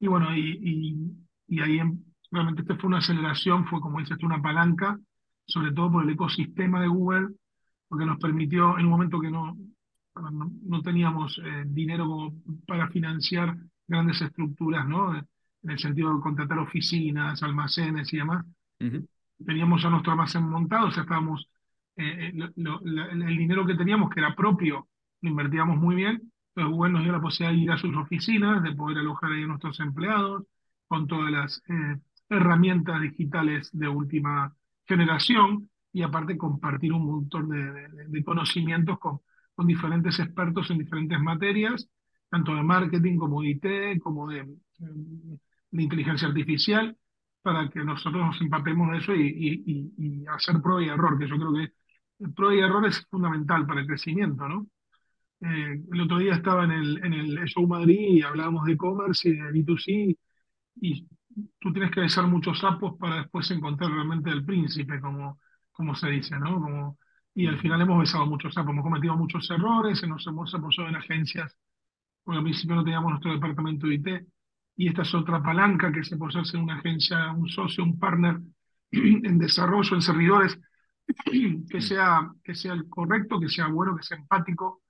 Y 0.00 0.08
bueno, 0.08 0.34
y, 0.34 0.58
y, 0.60 1.56
y 1.56 1.60
ahí 1.60 1.78
em, 1.78 2.02
realmente 2.32 2.62
esta 2.62 2.76
fue 2.76 2.88
una 2.88 2.98
aceleración, 2.98 3.66
fue 3.66 3.80
como 3.80 4.00
dices 4.00 4.18
una 4.22 4.40
palanca, 4.40 4.98
sobre 5.46 5.72
todo 5.72 5.92
por 5.92 6.04
el 6.04 6.10
ecosistema 6.10 6.80
de 6.80 6.88
Google, 6.88 7.28
porque 7.88 8.06
nos 8.06 8.18
permitió 8.18 8.78
en 8.78 8.86
un 8.86 8.90
momento 8.90 9.20
que 9.20 9.30
no, 9.30 9.56
no, 10.66 10.82
teníamos 10.82 11.40
eh, 11.44 11.64
dinero 11.66 12.32
para 12.66 12.88
financiar 12.88 13.54
grandes 13.86 14.20
estructuras, 14.22 14.88
¿no? 14.88 15.14
En 15.14 15.70
el 15.70 15.78
sentido 15.78 16.14
de 16.14 16.22
contratar 16.22 16.58
oficinas, 16.58 17.42
almacenes 17.42 18.12
y 18.12 18.16
demás. 18.16 18.44
teníamos 19.44 19.82
ya 19.82 19.90
nuestro 19.90 20.12
almacén 20.12 20.48
montado, 20.48 20.88
o 20.88 20.90
sea, 20.90 21.02
estábamos, 21.02 21.48
eh, 21.96 22.32
eh, 22.34 22.52
el 22.56 23.36
dinero 23.36 23.66
que 23.66 23.74
teníamos, 23.74 24.08
que 24.08 24.20
era 24.20 24.34
propio, 24.34 24.88
lo 25.20 25.30
invertíamos 25.30 25.76
muy 25.76 25.96
bien, 25.96 26.32
entonces 26.54 26.72
Google 26.72 26.92
nos 26.92 27.02
dio 27.02 27.12
la 27.12 27.20
posibilidad 27.20 27.56
de 27.56 27.62
ir 27.62 27.70
a 27.70 27.78
sus 27.78 27.96
oficinas, 27.96 28.62
de 28.62 28.74
poder 28.74 28.98
alojar 28.98 29.32
ahí 29.32 29.42
a 29.42 29.46
nuestros 29.46 29.78
empleados, 29.80 30.44
con 30.88 31.06
todas 31.06 31.30
las 31.30 31.62
herramientas 32.32 33.00
digitales 33.00 33.70
de 33.72 33.88
última 33.88 34.54
generación, 34.86 35.68
y 35.92 36.02
aparte 36.02 36.38
compartir 36.38 36.92
un 36.92 37.06
montón 37.06 37.48
de, 37.50 38.24
conocimientos 38.24 38.98
con, 38.98 39.20
diferentes 39.66 40.18
expertos 40.18 40.70
en 40.70 40.78
diferentes 40.78 41.20
materias, 41.20 41.88
tanto 42.28 42.54
de 42.54 42.62
marketing 42.62 43.16
como 43.16 43.42
de 43.42 43.50
IT, 43.50 44.02
como 44.02 44.28
de, 44.28 44.44
inteligencia 45.72 46.28
artificial, 46.28 46.96
para 47.42 47.68
que 47.68 47.84
nosotros 47.84 48.26
nos 48.26 48.40
empapemos 48.40 48.90
de 48.90 48.98
eso 48.98 49.14
y, 49.14 50.24
hacer 50.28 50.60
prueba 50.60 50.82
y 50.82 50.88
error, 50.88 51.18
que 51.18 51.28
yo 51.28 51.36
creo 51.36 51.52
que 51.54 52.28
prueba 52.34 52.54
y 52.54 52.60
error 52.60 52.86
es 52.86 53.06
fundamental 53.08 53.66
para 53.66 53.80
el 53.82 53.86
crecimiento, 53.86 54.48
¿no? 54.48 54.66
Eh, 55.42 55.82
el 55.92 56.00
otro 56.00 56.18
día 56.18 56.34
estaba 56.34 56.64
en 56.64 56.70
el, 56.70 57.04
en 57.04 57.12
el 57.14 57.44
Show 57.46 57.66
Madrid 57.66 57.98
y 57.98 58.22
hablábamos 58.22 58.64
de 58.64 58.72
e-commerce 58.72 59.28
y 59.28 59.32
de 59.32 59.50
B2C 59.50 60.16
y 60.80 61.08
tú 61.58 61.72
tienes 61.72 61.90
que 61.90 62.00
besar 62.00 62.26
muchos 62.26 62.58
sapos 62.58 62.98
para 62.98 63.16
después 63.16 63.50
encontrar 63.50 63.90
realmente 63.90 64.30
el 64.30 64.44
príncipe, 64.44 65.00
como, 65.00 65.38
como 65.72 65.94
se 65.94 66.08
dice, 66.10 66.38
¿no? 66.38 66.60
Como, 66.60 66.98
y 67.34 67.46
al 67.46 67.58
final 67.58 67.80
hemos 67.80 68.00
besado 68.00 68.26
muchos 68.26 68.54
sapos, 68.54 68.72
hemos 68.72 68.84
cometido 68.84 69.16
muchos 69.16 69.50
errores, 69.50 70.06
nos 70.06 70.26
hemos 70.26 70.54
apoyado 70.54 70.88
en 70.88 70.96
agencias, 70.96 71.56
porque 72.24 72.38
al 72.38 72.44
principio 72.44 72.76
no 72.76 72.84
teníamos 72.84 73.10
nuestro 73.10 73.32
departamento 73.32 73.86
de 73.86 73.94
IT, 73.94 74.08
y 74.76 74.88
esta 74.88 75.02
es 75.02 75.14
otra 75.14 75.42
palanca 75.42 75.92
que 75.92 76.04
se 76.04 76.16
hacer 76.16 76.56
en 76.56 76.62
una 76.62 76.78
agencia, 76.78 77.32
un 77.32 77.48
socio, 77.48 77.84
un 77.84 77.98
partner 77.98 78.40
en 78.90 79.38
desarrollo, 79.38 79.94
en 79.94 80.02
servidores, 80.02 80.58
que 81.70 81.80
sea, 81.80 82.30
que 82.42 82.54
sea 82.54 82.72
el 82.72 82.88
correcto, 82.88 83.40
que 83.40 83.48
sea 83.48 83.66
bueno, 83.68 83.96
que 83.96 84.02
sea 84.02 84.18
empático. 84.18 84.82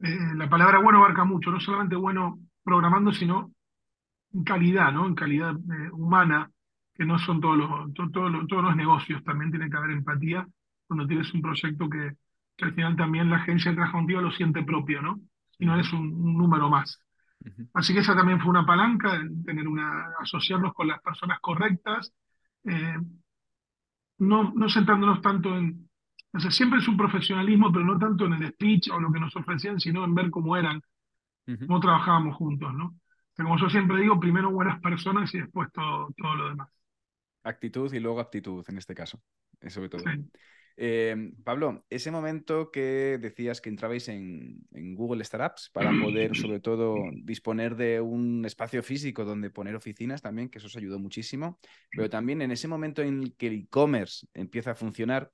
Eh, 0.00 0.34
la 0.36 0.48
palabra 0.48 0.78
bueno 0.80 0.98
abarca 0.98 1.24
mucho, 1.24 1.50
no 1.50 1.60
solamente 1.60 1.96
bueno 1.96 2.40
programando, 2.62 3.12
sino 3.12 3.52
en 4.34 4.44
calidad, 4.44 4.92
¿no? 4.92 5.06
En 5.06 5.14
calidad 5.14 5.54
eh, 5.54 5.90
humana, 5.92 6.50
que 6.94 7.04
no 7.04 7.18
son 7.18 7.40
todos 7.40 7.56
los, 7.56 7.92
todos 8.12 8.30
los 8.30 8.76
negocios, 8.76 9.22
también 9.24 9.50
tiene 9.50 9.70
que 9.70 9.76
haber 9.76 9.92
empatía 9.92 10.46
cuando 10.86 11.06
tienes 11.06 11.32
un 11.32 11.42
proyecto 11.42 11.88
que, 11.88 12.16
que 12.56 12.64
al 12.64 12.74
final 12.74 12.96
también 12.96 13.30
la 13.30 13.36
agencia 13.36 13.70
que 13.70 13.76
trabaja 13.76 13.98
contigo 13.98 14.20
lo 14.20 14.30
siente 14.30 14.62
propio, 14.62 15.02
¿no? 15.02 15.20
Y 15.58 15.66
no 15.66 15.74
eres 15.74 15.92
un 15.92 16.36
número 16.36 16.68
más. 16.68 17.00
Así 17.74 17.92
que 17.92 18.00
esa 18.00 18.14
también 18.16 18.40
fue 18.40 18.50
una 18.50 18.64
palanca, 18.64 19.20
tener 19.44 19.68
una, 19.68 20.12
asociarnos 20.20 20.72
con 20.72 20.88
las 20.88 21.00
personas 21.00 21.38
correctas, 21.40 22.12
eh, 22.64 22.96
no, 24.18 24.52
no 24.54 24.68
sentándonos 24.68 25.20
tanto 25.20 25.56
en, 25.56 25.88
o 26.32 26.40
sea, 26.40 26.50
siempre 26.50 26.80
es 26.80 26.88
un 26.88 26.96
profesionalismo, 26.96 27.70
pero 27.72 27.84
no 27.84 27.98
tanto 27.98 28.26
en 28.26 28.34
el 28.34 28.48
speech 28.52 28.90
o 28.90 28.98
lo 28.98 29.12
que 29.12 29.20
nos 29.20 29.34
ofrecían, 29.36 29.78
sino 29.78 30.04
en 30.04 30.14
ver 30.14 30.30
cómo 30.30 30.56
eran, 30.56 30.80
cómo 31.66 31.80
trabajábamos 31.80 32.36
juntos, 32.36 32.72
¿no? 32.74 32.94
Como 33.36 33.58
yo 33.58 33.68
siempre 33.68 34.00
digo, 34.00 34.18
primero 34.18 34.50
buenas 34.50 34.80
personas 34.80 35.32
y 35.34 35.40
después 35.40 35.68
todo, 35.72 36.08
todo 36.16 36.34
lo 36.34 36.48
demás. 36.50 36.68
Actitud 37.42 37.92
y 37.92 38.00
luego 38.00 38.20
aptitud 38.20 38.64
en 38.68 38.78
este 38.78 38.94
caso, 38.94 39.20
sobre 39.68 39.88
todo. 39.88 40.02
Eh, 40.76 41.30
Pablo, 41.44 41.84
ese 41.88 42.10
momento 42.10 42.70
que 42.72 43.18
decías 43.20 43.60
que 43.60 43.68
entrabais 43.68 44.08
en, 44.08 44.66
Google 44.72 45.24
Startups 45.24 45.70
para 45.72 45.92
poder, 46.02 46.34
sobre 46.36 46.60
todo, 46.60 46.96
disponer 47.22 47.76
de 47.76 48.00
un 48.00 48.44
espacio 48.44 48.82
físico 48.82 49.24
donde 49.24 49.50
poner 49.50 49.76
oficinas 49.76 50.22
también, 50.22 50.48
que 50.48 50.58
eso 50.58 50.66
os 50.66 50.76
ayudó 50.76 50.98
muchísimo, 50.98 51.58
pero 51.90 52.10
también 52.10 52.42
en 52.42 52.50
ese 52.50 52.66
momento 52.66 53.02
en 53.02 53.32
que 53.36 53.48
el 53.48 53.54
e-commerce 53.54 54.26
empieza 54.34 54.72
a 54.72 54.74
funcionar, 54.74 55.30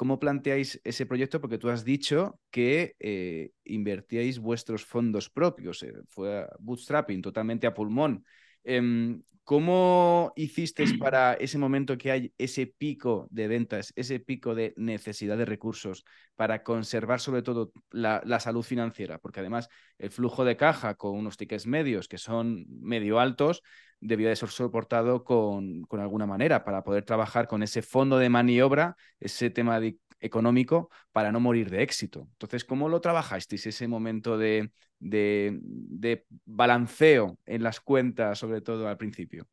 ¿cómo 0.00 0.18
planteáis 0.18 0.80
ese 0.82 1.04
proyecto? 1.04 1.42
Porque 1.42 1.58
tú 1.58 1.68
has 1.68 1.84
dicho 1.84 2.40
que 2.50 2.96
eh, 3.00 3.50
invertíais 3.64 4.38
vuestros 4.38 4.82
fondos 4.82 5.28
propios, 5.28 5.82
eh, 5.82 5.92
fue 6.08 6.48
bootstrapping 6.58 7.20
totalmente 7.20 7.66
a 7.66 7.74
pulmón. 7.74 8.24
Em, 8.64 9.22
¿Cómo 9.44 10.32
hiciste 10.36 10.84
para 10.98 11.34
ese 11.34 11.58
momento 11.58 11.98
que 11.98 12.10
hay 12.10 12.32
ese 12.38 12.66
pico 12.66 13.28
de 13.30 13.46
ventas, 13.46 13.92
ese 13.94 14.20
pico 14.20 14.54
de 14.54 14.72
necesidad 14.78 15.36
de 15.36 15.44
recursos 15.44 16.02
para 16.34 16.62
conservar 16.62 17.20
sobre 17.20 17.42
todo 17.42 17.70
la, 17.90 18.40
salud 18.40 18.62
financiera? 18.62 19.18
Porque 19.18 19.40
además 19.40 19.68
el 19.98 20.10
flujo 20.10 20.46
de 20.46 20.56
caja 20.56 20.94
con 20.94 21.14
unos 21.14 21.36
tickets 21.36 21.66
medios 21.66 22.08
que 22.08 22.16
son 22.16 22.64
medio 22.68 23.20
altos 23.20 23.62
debía 24.00 24.28
de 24.30 24.36
ser 24.36 24.48
soportado 24.48 25.24
con, 25.24 25.82
con 25.82 26.00
alguna 26.00 26.26
manera 26.26 26.64
para 26.64 26.82
poder 26.82 27.04
trabajar 27.04 27.46
con 27.46 27.62
ese 27.62 27.82
fondo 27.82 28.18
de 28.18 28.28
maniobra, 28.28 28.96
ese 29.20 29.50
tema 29.50 29.78
de 29.80 29.98
económico 30.20 30.90
para 31.12 31.32
no 31.32 31.40
morir 31.40 31.70
de 31.70 31.82
éxito. 31.82 32.28
Entonces, 32.32 32.64
¿cómo 32.64 32.88
lo 32.88 33.00
trabajasteis 33.00 33.66
ese 33.66 33.88
momento 33.88 34.38
de, 34.38 34.70
de, 34.98 36.26
balanceo 36.44 37.38
en 37.46 37.62
las 37.62 37.80
cuentas, 37.80 38.38
sobre 38.38 38.60
todo 38.60 38.88
al 38.88 38.96
principio? 38.96 39.46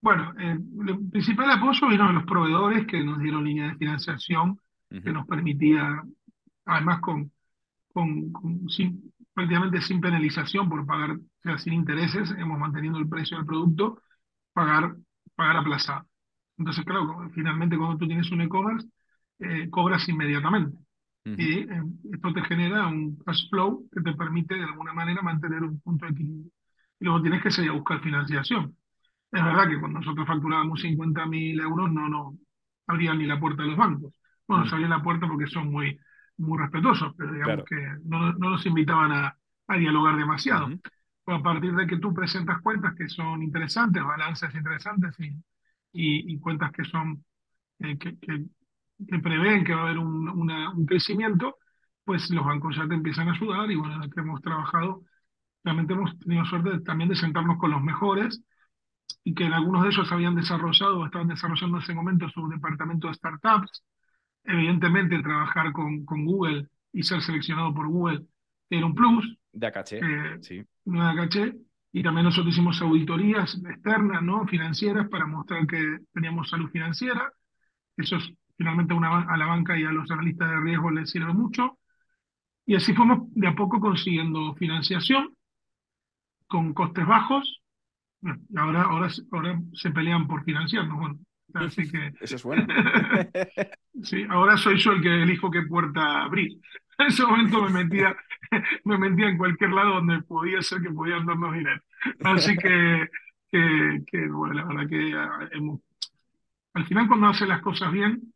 Bueno, 0.00 0.34
eh, 0.38 0.58
el 0.88 1.08
principal 1.10 1.50
apoyo 1.50 1.88
vino 1.88 2.06
de 2.06 2.12
los 2.12 2.24
proveedores 2.24 2.86
que 2.86 3.02
nos 3.02 3.18
dieron 3.20 3.44
línea 3.44 3.68
de 3.68 3.76
financiación 3.76 4.60
que 4.88 5.12
nos 5.12 5.26
permitía, 5.26 6.00
además 6.64 7.00
con, 7.00 7.32
con, 7.92 8.32
sin, 8.68 9.12
prácticamente 9.36 9.82
sin 9.82 10.00
penalización 10.00 10.66
por 10.70 10.86
pagar, 10.86 11.10
o 11.10 11.20
sea, 11.42 11.58
sin 11.58 11.74
intereses, 11.74 12.30
hemos 12.38 12.58
mantenido 12.58 12.96
el 12.96 13.06
precio 13.06 13.36
del 13.36 13.44
producto, 13.44 14.00
pagar, 14.54 14.96
pagar 15.34 15.58
aplazado. 15.58 16.06
Entonces, 16.56 16.82
claro, 16.86 17.30
finalmente 17.34 17.76
cuando 17.76 17.98
tú 17.98 18.06
tienes 18.06 18.30
un 18.30 18.40
e-commerce, 18.40 18.88
eh, 19.40 19.68
cobras 19.68 20.08
inmediatamente. 20.08 20.78
Y 21.24 21.58
eh, 21.58 21.82
esto 22.14 22.32
te 22.32 22.44
genera 22.44 22.86
un 22.86 23.18
cash 23.26 23.50
flow 23.50 23.86
que 23.92 24.00
te 24.00 24.14
permite 24.14 24.54
de 24.54 24.64
alguna 24.64 24.94
manera 24.94 25.20
mantener 25.20 25.64
un 25.64 25.80
punto 25.80 26.06
de 26.06 26.12
equilibrio. 26.12 26.50
Y 26.98 27.04
luego 27.04 27.20
tienes 27.20 27.42
que 27.42 27.50
seguir 27.50 27.72
a 27.72 27.74
buscar 27.74 28.00
financiación. 28.00 28.74
Es 29.32 29.44
verdad 29.44 29.68
que 29.68 29.78
cuando 29.78 29.98
nosotros 29.98 30.26
facturábamos 30.26 30.80
50.000 30.80 31.60
euros 31.60 31.92
no 31.92 32.08
nos 32.08 32.34
abrían 32.86 33.18
ni 33.18 33.26
la 33.26 33.38
puerta 33.38 33.64
de 33.64 33.68
los 33.68 33.76
bancos. 33.76 34.14
Bueno, 34.48 34.64
nos 34.64 34.72
abrían 34.72 34.90
la 34.90 35.02
puerta 35.02 35.26
porque 35.28 35.46
son 35.46 35.70
muy, 35.70 35.98
muy 36.38 36.58
respetuosos, 36.58 37.14
pero 37.16 37.32
digamos 37.32 37.64
que 37.64 37.76
no, 38.04 38.32
no, 38.34 38.50
nos 38.50 38.66
invitaban 38.66 39.12
a, 39.12 39.36
a 39.68 39.76
dialogar 39.76 40.16
demasiado. 40.16 40.68
a 41.26 41.42
partir 41.42 41.74
de 41.74 41.86
que 41.86 41.98
tú 41.98 42.14
presentas 42.14 42.60
cuentas 42.62 42.94
que 42.94 43.08
son 43.08 43.42
interesantes, 43.42 44.02
balances 44.04 44.54
interesantes 44.54 45.14
y, 45.18 45.32
y, 45.92 46.38
cuentas 46.38 46.70
que 46.72 46.84
son 46.84 47.24
eh, 47.80 47.98
que, 47.98 48.18
que, 48.18 48.44
que 49.08 49.18
prevén 49.18 49.64
que 49.64 49.74
va 49.74 49.82
a 49.82 49.84
haber 49.86 49.98
un, 49.98 50.28
un 50.28 50.86
crecimiento, 50.86 51.56
pues 52.04 52.30
los 52.30 52.44
bancos 52.44 52.76
ya 52.76 52.86
te 52.86 52.94
empiezan 52.94 53.28
a 53.28 53.32
ayudar 53.32 53.70
y 53.70 53.76
bueno, 53.76 54.00
que 54.08 54.20
hemos 54.20 54.40
trabajado, 54.40 55.02
realmente 55.64 55.94
hemos 55.94 56.18
tenido 56.20 56.44
suerte 56.44 56.80
también 56.80 57.10
de 57.10 57.16
sentarnos 57.16 57.58
con 57.58 57.72
los 57.72 57.82
mejores 57.82 58.42
y 59.24 59.34
que 59.34 59.44
en 59.44 59.52
algunos 59.52 59.82
de 59.82 59.88
ellos 59.88 60.12
habían 60.12 60.36
desarrollado 60.36 61.00
o 61.00 61.06
estaban 61.06 61.28
desarrollando 61.28 61.78
en 61.78 61.82
ese 61.82 61.94
momento 61.94 62.28
su 62.28 62.48
departamento 62.48 63.08
de 63.08 63.14
startups. 63.14 63.82
Evidentemente, 64.46 65.22
trabajar 65.22 65.72
con, 65.72 66.04
con 66.04 66.24
Google 66.24 66.68
y 66.92 67.02
ser 67.02 67.20
seleccionado 67.20 67.74
por 67.74 67.88
Google 67.88 68.24
era 68.70 68.86
un 68.86 68.94
plus. 68.94 69.36
De 69.52 69.72
caché, 69.72 69.98
eh, 69.98 70.38
sí. 70.40 70.64
No 70.84 71.08
de 71.08 71.16
caché. 71.16 71.56
Y 71.92 72.02
también 72.02 72.24
nosotros 72.24 72.52
hicimos 72.52 72.80
auditorías 72.82 73.54
externas, 73.64 74.22
¿no? 74.22 74.46
Financieras, 74.46 75.08
para 75.08 75.26
mostrar 75.26 75.66
que 75.66 76.00
teníamos 76.12 76.50
salud 76.50 76.68
financiera. 76.70 77.32
Eso 77.96 78.16
es 78.16 78.30
finalmente 78.56 78.94
una, 78.94 79.22
a 79.22 79.36
la 79.36 79.46
banca 79.46 79.78
y 79.78 79.84
a 79.84 79.92
los 79.92 80.10
analistas 80.10 80.50
de 80.50 80.60
riesgo 80.60 80.90
les 80.90 81.10
sirve 81.10 81.32
mucho. 81.32 81.78
Y 82.66 82.74
así 82.74 82.92
fuimos 82.92 83.20
de 83.32 83.46
a 83.46 83.54
poco 83.54 83.80
consiguiendo 83.80 84.54
financiación 84.56 85.34
con 86.46 86.74
costes 86.74 87.06
bajos. 87.06 87.62
ahora, 88.56 88.82
ahora, 88.82 89.08
ahora 89.32 89.60
se 89.72 89.90
pelean 89.90 90.26
por 90.26 90.44
financiarnos. 90.44 90.98
Bueno, 90.98 91.18
así 91.60 91.90
que, 91.90 92.12
Eso 92.20 92.36
es 92.36 92.42
bueno. 92.42 92.66
sí, 94.02 94.24
ahora 94.28 94.56
soy 94.56 94.78
yo 94.78 94.92
el 94.92 95.02
que 95.02 95.22
elijo 95.22 95.50
qué 95.50 95.62
puerta 95.62 96.24
abrir. 96.24 96.58
En 96.98 97.08
ese 97.08 97.26
momento 97.26 97.60
me 97.60 97.84
metía, 97.84 98.16
me 98.84 98.96
metía 98.96 99.28
en 99.28 99.36
cualquier 99.36 99.70
lado 99.70 99.96
donde 99.96 100.22
podía 100.22 100.62
ser 100.62 100.80
que 100.80 100.88
podían 100.88 101.26
darnos 101.26 101.52
dinero. 101.52 101.82
Así 102.24 102.56
que, 102.56 103.06
que, 103.50 104.02
que 104.06 104.28
bueno, 104.28 104.54
la 104.54 104.64
verdad 104.64 104.88
que 104.88 105.12
ah, 105.14 105.46
hemos, 105.52 105.80
al 106.72 106.86
final 106.86 107.06
cuando 107.06 107.26
haces 107.26 107.48
las 107.48 107.60
cosas 107.60 107.92
bien, 107.92 108.32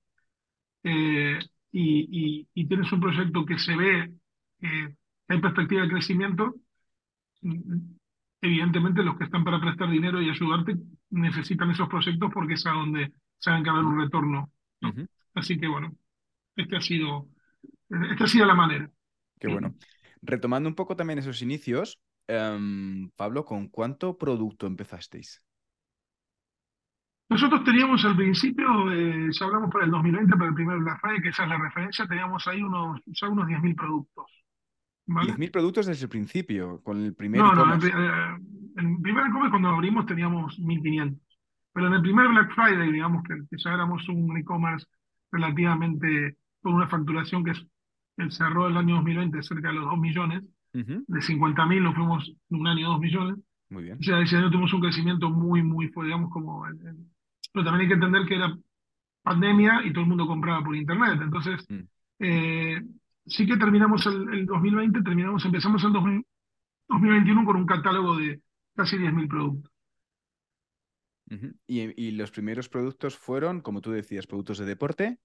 eh, 0.84 1.38
y, 1.72 2.66
tienes 2.66 2.92
un 2.92 3.00
proyecto 3.00 3.46
que 3.46 3.58
se 3.58 3.76
ve 3.76 4.12
que 4.58 4.94
hay 5.28 5.40
perspectiva 5.40 5.82
de 5.82 5.88
crecimiento, 5.88 6.54
evidentemente 8.40 9.02
los 9.02 9.16
que 9.16 9.24
están 9.24 9.44
para 9.44 9.60
prestar 9.60 9.90
dinero 9.90 10.20
y 10.20 10.30
ayudarte 10.30 10.76
necesitan 11.10 11.70
esos 11.70 11.88
proyectos 11.88 12.30
porque 12.32 12.54
es 12.54 12.66
a 12.66 12.70
donde 12.70 13.12
saben 13.38 13.62
que 13.62 13.70
va 13.70 13.76
a 13.76 13.80
haber 13.80 13.92
un 13.92 14.00
retorno. 14.00 14.52
Así 15.34 15.58
que 15.58 15.68
bueno, 15.68 15.94
este 16.56 16.76
ha 16.76 16.80
sido, 16.80 17.28
esta 17.88 18.24
ha 18.24 18.28
sido 18.28 18.46
la 18.46 18.54
manera. 18.54 18.90
Qué 19.38 19.48
bueno. 19.48 19.74
Retomando 20.22 20.68
un 20.68 20.74
poco 20.74 20.96
también 20.96 21.18
esos 21.18 21.40
inicios, 21.42 21.98
em, 22.26 23.10
Pablo, 23.16 23.44
¿con 23.44 23.68
cuánto 23.68 24.18
producto 24.18 24.66
empezasteis? 24.66 25.42
Nosotros 27.30 27.62
teníamos 27.64 28.04
al 28.04 28.16
principio, 28.16 28.92
eh, 28.92 29.28
ya 29.30 29.46
hablamos 29.46 29.70
para 29.70 29.84
el 29.84 29.90
2020, 29.92 30.32
para 30.36 30.48
el 30.48 30.54
primer 30.54 30.78
Black 30.78 31.00
Friday, 31.00 31.22
que 31.22 31.28
esa 31.28 31.44
es 31.44 31.48
la 31.48 31.58
referencia, 31.58 32.06
teníamos 32.06 32.46
ahí 32.48 32.60
unos, 32.60 33.00
ya 33.06 33.28
unos 33.28 33.46
10.000 33.46 33.76
productos. 33.76 34.26
¿Vale? 35.14 35.32
10.000 35.32 35.50
productos 35.50 35.86
desde 35.86 36.04
el 36.04 36.10
principio, 36.10 36.80
con 36.82 37.04
el 37.04 37.14
primer 37.14 37.42
No, 37.42 37.54
no, 37.54 37.74
en 37.74 37.80
el, 37.82 37.88
eh, 37.88 38.98
primer 39.02 39.26
e-commerce 39.26 39.50
cuando 39.50 39.68
abrimos 39.68 40.06
teníamos 40.06 40.58
1.500. 40.58 41.20
Pero 41.72 41.86
en 41.86 41.92
el 41.94 42.02
primer 42.02 42.28
Black 42.28 42.52
Friday, 42.54 42.92
digamos 42.92 43.22
que, 43.24 43.34
que 43.48 43.56
ya 43.62 43.74
éramos 43.74 44.08
un 44.08 44.36
e-commerce 44.36 44.86
relativamente 45.30 46.36
con 46.62 46.74
una 46.74 46.88
facturación 46.88 47.44
que, 47.44 47.52
cerró 48.30 48.68
el 48.68 48.76
año 48.76 48.96
2020 48.96 49.42
cerca 49.42 49.68
de 49.68 49.74
los 49.74 49.84
2 49.86 49.98
millones, 49.98 50.42
Ujú, 50.74 51.04
de 51.06 51.20
50.000 51.22 51.82
nos 51.82 51.94
fuimos 51.94 52.28
en 52.50 52.60
un 52.60 52.66
año 52.66 52.88
a 52.88 52.90
2 52.92 53.00
millones. 53.00 53.36
Muy 53.70 53.84
bien. 53.84 53.98
O 53.98 54.02
sea, 54.02 54.20
ese 54.20 54.36
año 54.36 54.50
tuvimos 54.50 54.72
un 54.74 54.80
crecimiento 54.80 55.30
muy, 55.30 55.62
muy 55.62 55.90
digamos, 56.04 56.30
como... 56.30 56.66
el- 56.66 56.86
el- 56.86 56.96
pero 57.52 57.64
también 57.64 57.82
hay 57.82 57.88
que 57.88 57.94
entender 57.94 58.26
que 58.26 58.36
era 58.36 58.56
pandemia 59.22 59.82
y 59.84 59.92
todo 59.92 60.02
el 60.02 60.08
mundo 60.08 60.26
compraba 60.26 60.62
por 60.64 60.76
internet. 60.76 61.18
Entonces, 61.22 61.66
Mm, 61.68 61.80
eh, 62.20 62.82
sí 63.26 63.46
que 63.46 63.56
terminamos 63.56 64.06
el, 64.06 64.28
el 64.34 64.46
2020, 64.46 65.02
terminamos, 65.02 65.44
empezamos 65.44 65.82
el 65.84 65.92
2000 65.92 66.24
2021 66.88 67.44
con 67.44 67.56
un 67.56 67.66
catálogo 67.66 68.16
de 68.18 68.40
casi 68.74 68.98
10.000 68.98 69.28
productos. 69.28 69.70
Y, 71.66 72.06
y 72.08 72.10
los 72.12 72.30
primeros 72.32 72.68
productos 72.68 73.16
fueron, 73.16 73.60
como 73.60 73.80
tú 73.80 73.92
decías, 73.92 74.26
productos 74.26 74.58
de 74.58 74.66
deporte 74.66 75.18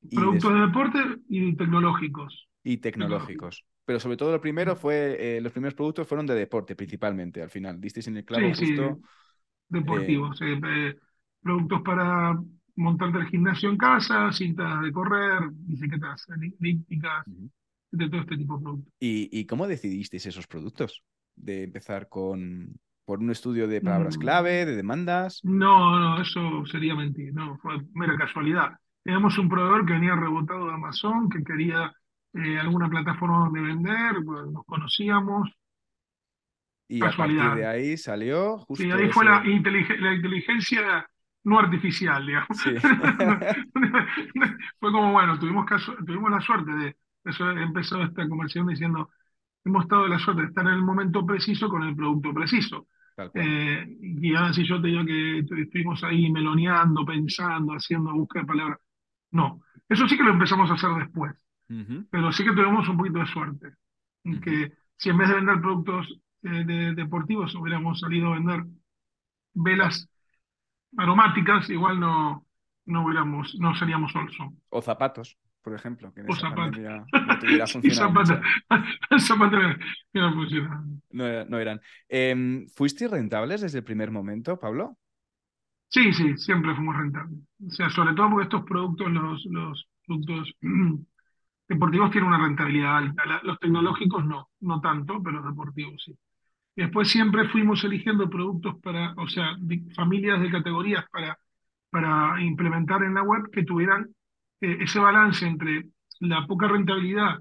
y, 0.00 0.16
Productos 0.16 0.52
de 0.54 0.60
deporte 0.60 0.98
y 1.28 1.54
tecnológicos. 1.56 2.48
y 2.62 2.78
tecnológicos. 2.78 3.64
Pero 3.84 3.98
sobre 4.00 4.16
todo 4.16 4.30
lo 4.32 4.40
primero 4.40 4.76
fue, 4.76 5.36
eh, 5.36 5.40
los 5.40 5.52
primeros 5.52 5.74
productos 5.74 6.06
fueron 6.06 6.26
de 6.26 6.34
deporte 6.34 6.76
principalmente, 6.76 7.42
al 7.42 7.50
final. 7.50 7.80
Disteis 7.80 8.06
en 8.06 8.16
el 8.16 8.24
clavo 8.24 8.44
Sí, 8.48 8.54
sí, 8.54 8.76
justo. 8.76 9.00
deportivos. 9.68 10.40
eh, 10.42 10.60
eh, 10.64 10.96
productos 11.42 11.82
para 11.82 12.38
montarte 12.76 13.18
el 13.18 13.26
gimnasio 13.28 13.70
en 13.70 13.76
casa, 13.78 14.32
cintas 14.32 14.82
de 14.82 14.92
correr, 14.92 15.40
bicicletas 15.52 16.26
elípticas, 16.60 17.26
Ujú. 17.26 17.50
de 17.92 18.10
todo 18.10 18.20
este 18.22 18.36
tipo 18.38 18.56
de 18.58 18.64
productos. 18.64 18.94
¿Y, 19.00 19.28
y 19.38 19.46
cómo 19.46 19.66
decidisteis 19.66 20.26
esos 20.26 20.46
productos? 20.46 21.02
De 21.34 21.64
empezar 21.64 22.08
con 22.08 22.80
por 23.04 23.18
un 23.18 23.30
estudio 23.30 23.66
de 23.68 23.80
palabras 23.80 24.16
Mm, 24.16 24.18
clave, 24.18 24.64
de 24.64 24.76
demandas. 24.76 25.44
No, 25.44 25.98
no, 25.98 26.22
eso 26.22 26.64
sería 26.66 26.94
mentir, 26.94 27.34
no, 27.34 27.58
fue 27.58 27.74
mera 27.94 28.16
casualidad. 28.16 28.72
Teníamos 29.02 29.36
un 29.38 29.48
proveedor 29.48 29.84
que 29.86 29.94
venía 29.94 30.14
rebotado 30.14 30.66
de 30.68 30.74
Amazon, 30.74 31.28
que 31.28 31.42
quería 31.42 31.92
eh, 32.34 32.58
alguna 32.58 32.88
plataforma 32.88 33.38
donde 33.40 33.60
vender, 33.60 34.20
bueno, 34.24 34.50
nos 34.52 34.64
conocíamos, 34.66 35.50
Y 36.88 37.04
a 37.04 37.16
partir 37.16 37.50
casualidad. 37.50 37.52
de 37.52 37.66
ahí 37.66 37.96
salió 37.96 38.58
Sí, 38.72 38.90
justo 38.90 38.90
ahí 38.90 39.08
fue 39.10 39.24
la, 39.24 39.42
ese. 39.42 39.44
la 39.44 40.14
inteligencia 40.14 41.06
no 41.44 41.58
artificial, 41.58 42.24
digamos. 42.26 42.48
Sí. 42.50 42.70
Fue 44.80 44.92
como, 44.92 45.12
bueno, 45.12 45.38
tuvimos, 45.38 45.64
caso, 45.66 45.94
tuvimos 46.06 46.30
la 46.30 46.40
suerte 46.40 46.72
de, 46.72 46.96
eso 47.24 47.50
empezó 47.50 48.02
esta 48.02 48.28
conversación 48.28 48.66
diciendo, 48.68 49.10
hemos 49.64 49.84
estado 49.84 50.06
la 50.08 50.18
suerte 50.18 50.42
de 50.42 50.48
estar 50.48 50.66
en 50.66 50.74
el 50.74 50.82
momento 50.82 51.24
preciso 51.26 51.68
con 51.68 51.82
el 51.84 51.94
producto 51.96 52.32
preciso. 52.34 52.86
Eh, 53.34 53.86
y 54.00 54.34
ahora 54.34 54.52
si 54.52 54.66
yo 54.66 54.80
te 54.80 54.88
digo 54.88 55.04
que 55.04 55.44
tu- 55.48 55.54
estuvimos 55.56 56.02
ahí 56.04 56.30
meloneando, 56.30 57.04
pensando, 57.04 57.72
haciendo 57.74 58.12
búsqueda 58.12 58.42
de 58.42 58.46
palabras, 58.48 58.78
no. 59.32 59.60
Eso 59.88 60.08
sí 60.08 60.16
que 60.16 60.22
lo 60.24 60.30
empezamos 60.32 60.70
a 60.70 60.74
hacer 60.74 60.90
después, 60.98 61.32
Ujú, 61.70 62.06
pero 62.10 62.32
sí 62.32 62.44
que 62.44 62.52
tuvimos 62.52 62.88
un 62.88 62.96
poquito 62.98 63.18
de 63.20 63.26
suerte. 63.26 63.68
Ujú. 64.24 64.40
Que 64.40 64.72
si 64.96 65.10
en 65.10 65.18
vez 65.18 65.28
de 65.28 65.34
vender 65.36 65.60
productos 65.60 66.18
eh, 66.42 66.64
de- 66.64 66.94
deportivos 66.94 67.54
hubiéramos 67.54 68.00
salido 68.00 68.28
a 68.28 68.34
vender 68.34 68.64
velas 69.54 70.08
aromáticas, 70.96 71.68
igual 71.70 71.98
no, 72.00 72.46
no 72.86 73.04
hubiéramos, 73.04 73.54
no 73.58 73.74
seríamos 73.74 74.14
Olson. 74.14 74.58
O 74.70 74.82
zapatos, 74.82 75.38
por 75.62 75.74
ejemplo, 75.74 76.12
que 76.12 76.22
O 76.22 76.34
zapatos. 76.34 76.78
no 76.78 77.06
funcionado 77.72 78.08
zapatos. 78.24 78.38
mucho. 78.70 79.18
Zapatos 79.26 79.60
que 80.12 80.20
no. 80.20 80.84
No, 81.10 81.44
no 81.44 81.58
eran. 81.58 81.80
Em, 82.08 82.66
¿fuisteis 82.68 83.10
rentables 83.10 83.60
desde 83.60 83.78
el 83.78 83.84
primer 83.84 84.10
momento, 84.10 84.58
Pablo? 84.58 84.96
Sí, 85.88 86.12
sí, 86.12 86.36
siempre 86.38 86.74
fuimos 86.74 86.96
rentables. 86.96 87.38
O 87.66 87.70
sea, 87.70 87.90
sobre 87.90 88.14
todo 88.14 88.30
porque 88.30 88.44
estos 88.44 88.64
productos, 88.64 89.10
los, 89.10 89.44
los 89.46 89.88
productos 90.06 90.54
deportivos 91.68 92.10
tienen 92.10 92.28
una 92.28 92.38
rentabilidad 92.44 92.96
alta. 92.98 93.24
La- 93.26 93.40
los 93.42 93.58
tecnológicos 93.58 94.24
no, 94.24 94.50
no 94.60 94.80
tanto, 94.80 95.22
pero 95.22 95.36
los 95.40 95.46
deportivos 95.46 96.02
sí. 96.04 96.16
Y 96.74 96.82
después 96.82 97.08
siempre 97.10 97.48
fuimos 97.48 97.84
eligiendo 97.84 98.28
productos 98.30 98.76
para, 98.80 99.12
o 99.18 99.28
sea, 99.28 99.56
familias 99.94 100.40
de 100.40 100.50
categorías 100.50 101.04
para, 101.10 101.38
para 101.90 102.40
implementar 102.42 103.02
en 103.02 103.14
la 103.14 103.22
web 103.22 103.50
que 103.52 103.64
tuvieran 103.64 104.08
eh, 104.60 104.78
ese 104.80 104.98
balance 104.98 105.46
entre 105.46 105.86
la 106.20 106.46
poca 106.46 106.68
rentabilidad 106.68 107.40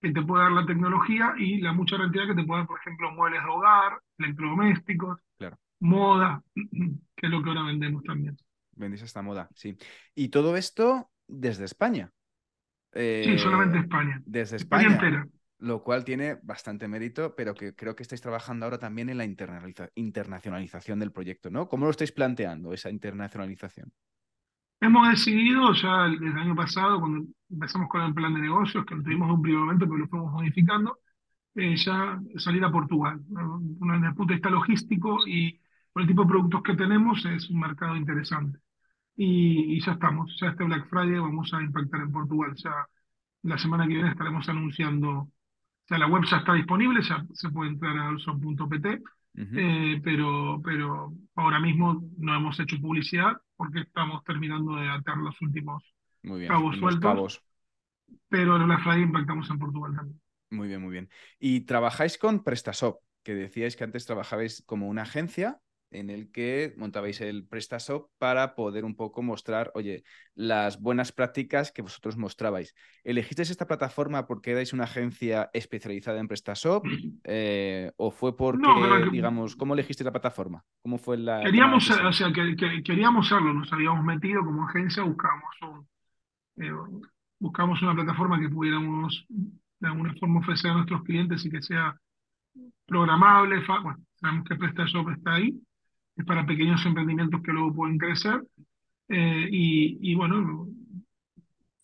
que 0.00 0.12
te 0.12 0.22
puede 0.22 0.42
dar 0.44 0.52
la 0.52 0.66
tecnología 0.66 1.34
y 1.38 1.60
la 1.60 1.72
mucha 1.72 1.96
rentabilidad 1.96 2.34
que 2.34 2.42
te 2.42 2.46
puede 2.46 2.60
dar, 2.60 2.66
por 2.66 2.78
ejemplo, 2.80 3.10
muebles 3.12 3.42
de 3.42 3.48
hogar, 3.48 3.98
electrodomésticos, 4.18 5.18
Claro. 5.38 5.58
moda, 5.80 6.42
que 6.54 7.26
es 7.26 7.30
lo 7.30 7.42
que 7.42 7.48
ahora 7.48 7.62
vendemos 7.62 8.02
también. 8.04 8.36
Vendéis 8.72 9.02
esta 9.02 9.22
moda, 9.22 9.48
sí. 9.54 9.76
Y 10.14 10.28
todo 10.28 10.54
esto 10.56 11.10
desde 11.26 11.64
España. 11.64 12.10
Sí, 12.92 13.38
solamente 13.38 13.78
Eh, 13.78 13.80
España. 13.80 14.22
desde 14.26 14.56
España 14.56 14.88
España, 14.88 15.06
entera. 15.08 15.28
Lo 15.58 15.82
cual 15.82 16.04
tiene 16.04 16.38
bastante 16.42 16.88
mérito, 16.88 17.34
pero 17.34 17.54
que 17.54 17.74
creo 17.74 17.96
que 17.96 18.02
estáis 18.02 18.20
trabajando 18.20 18.66
ahora 18.66 18.78
también 18.78 19.08
en 19.08 19.18
la 19.18 19.24
internaliza- 19.24 19.90
internacionalización 19.94 20.98
del 20.98 21.12
proyecto, 21.12 21.50
¿no? 21.50 21.68
¿Cómo 21.68 21.86
lo 21.86 21.90
estáis 21.90 22.12
planteando, 22.12 22.72
esa 22.72 22.90
internacionalización? 22.90 23.92
Hemos 24.80 25.08
decidido 25.08 25.72
ya 25.72 26.04
el- 26.06 26.22
el 26.22 26.36
año 26.38 26.54
pasado, 26.54 27.00
cuando 27.00 27.26
empezamos 27.50 27.88
con 27.88 28.02
el 28.02 28.14
plan 28.14 28.34
de 28.34 28.40
negocios, 28.40 28.84
que 28.84 28.94
lo 28.94 29.02
tuvimos 29.02 29.28
en 29.28 29.34
un 29.34 29.42
primer 29.42 29.60
momento, 29.60 29.86
pero 29.86 29.98
lo 29.98 30.08
fuimos 30.08 30.32
modificando, 30.32 30.98
eh, 31.56 31.76
ya 31.76 32.20
salir 32.36 32.64
a 32.64 32.70
Portugal. 32.72 33.20
¿no? 33.28 33.60
Desde 33.62 34.08
el 34.08 34.14
punto 34.14 34.32
de 34.32 34.34
vista 34.36 34.50
logístico 34.50 35.18
y 35.26 35.60
por 35.92 36.02
el 36.02 36.08
tipo 36.08 36.22
de 36.24 36.28
productos 36.28 36.62
que 36.62 36.74
tenemos, 36.76 37.24
es 37.26 37.50
un 37.50 37.60
mercado 37.60 37.96
interesante. 37.96 38.58
Y, 39.16 39.76
y 39.76 39.80
ya 39.80 39.92
estamos, 39.92 40.36
ya 40.40 40.48
este 40.48 40.64
Black 40.64 40.88
Friday 40.90 41.18
vamos 41.20 41.52
a 41.54 41.62
impactar 41.62 42.02
en 42.02 42.12
Portugal. 42.12 42.54
Ya 42.56 42.86
la 43.42 43.58
semana 43.58 43.86
que 43.86 43.94
viene 43.94 44.10
estaremos 44.10 44.48
anunciando, 44.48 45.30
o 45.86 45.88
sea, 45.88 45.98
la 45.98 46.08
web 46.08 46.24
ya 46.28 46.38
está 46.38 46.52
disponible, 46.52 47.00
ya 47.00 47.24
se 47.32 47.48
puede 47.48 47.70
entrar 47.70 47.96
a 47.96 48.08
olson.pt, 48.08 49.02
eh, 49.36 50.00
pero, 50.02 50.60
pero 50.64 51.12
ahora 51.36 51.60
mismo 51.60 52.02
no 52.18 52.34
hemos 52.34 52.58
hecho 52.58 52.80
publicidad 52.80 53.34
porque 53.56 53.80
estamos 53.80 54.24
terminando 54.24 54.74
de 54.74 54.88
atar 54.88 55.16
los 55.18 55.40
últimos 55.40 55.84
Muy 56.24 56.40
bien, 56.40 56.50
cabos 56.50 56.76
sueltos, 56.76 57.02
cabos. 57.02 57.42
pero 58.28 58.56
en 58.56 58.66
Black 58.66 58.82
Friday 58.82 59.02
impactamos 59.02 59.48
en 59.48 59.58
Portugal 59.60 59.94
también. 59.94 60.20
Muy 60.50 60.66
bien, 60.66 60.82
muy 60.82 60.90
bien. 60.90 61.08
Y 61.38 61.60
trabajáis 61.60 62.18
con 62.18 62.42
PrestaShop, 62.42 63.00
que 63.22 63.34
decíais 63.34 63.76
que 63.76 63.84
antes 63.84 64.06
trabajabais 64.06 64.64
como 64.66 64.88
una 64.88 65.02
agencia 65.02 65.60
en 65.90 66.10
el 66.10 66.30
que 66.32 66.74
montabais 66.76 67.20
el 67.20 67.46
PrestaShop 67.46 68.10
para 68.18 68.54
poder 68.54 68.84
un 68.84 68.96
poco 68.96 69.22
mostrar, 69.22 69.70
oye, 69.74 70.04
las 70.34 70.80
buenas 70.80 71.12
prácticas 71.12 71.72
que 71.72 71.82
vosotros 71.82 72.16
mostrabais. 72.16 72.74
¿Elegisteis 73.04 73.50
esta 73.50 73.66
plataforma 73.66 74.26
porque 74.26 74.50
erais 74.52 74.72
una 74.72 74.84
agencia 74.84 75.50
especializada 75.52 76.20
en 76.20 76.28
PrestaShop? 76.28 76.84
Eh, 77.28 77.90
¿O 77.96 78.12
fue 78.12 78.36
porque, 78.36 78.60
No, 78.62 79.10
digamos, 79.10 79.56
cómo 79.56 79.74
elegisteis 79.74 80.04
la 80.04 80.12
plataforma? 80.12 80.62
¿Cómo 80.80 80.96
fue 80.96 81.16
la 81.16 81.42
Queríamos, 81.42 81.90
o 81.90 82.12
sea, 82.12 82.32
que, 82.32 82.54
que- 82.54 82.82
queríamos 82.84 83.28
serlo, 83.28 83.52
nos 83.52 83.72
habíamos 83.72 84.04
metido 84.04 84.44
como 84.44 84.64
agencia, 84.64 85.02
buscábamos 85.02 85.50
un, 85.62 85.88
eh, 86.64 86.70
buscamos 87.40 87.82
una 87.82 87.94
plataforma 87.94 88.38
que 88.40 88.48
pudiéramos 88.48 89.26
de 89.28 89.88
alguna 89.88 90.14
forma 90.14 90.40
ofrecer 90.40 90.70
a 90.70 90.74
nuestros 90.74 91.02
clientes 91.02 91.44
y 91.44 91.50
que 91.50 91.62
sea 91.62 91.96
programable. 92.86 93.62
Bueno, 93.66 93.98
sabemos 94.20 94.44
que 94.48 94.56
PrestaShop 94.56 95.10
está 95.10 95.34
ahí, 95.34 95.60
es 96.16 96.24
para 96.24 96.46
pequeños 96.46 96.84
emprendimientos 96.86 97.42
que 97.42 97.52
luego 97.52 97.74
pueden 97.74 97.98
crecer. 97.98 98.42
eh, 99.08 99.48
y, 99.50 99.98
y 100.12 100.14
bueno, 100.14 100.66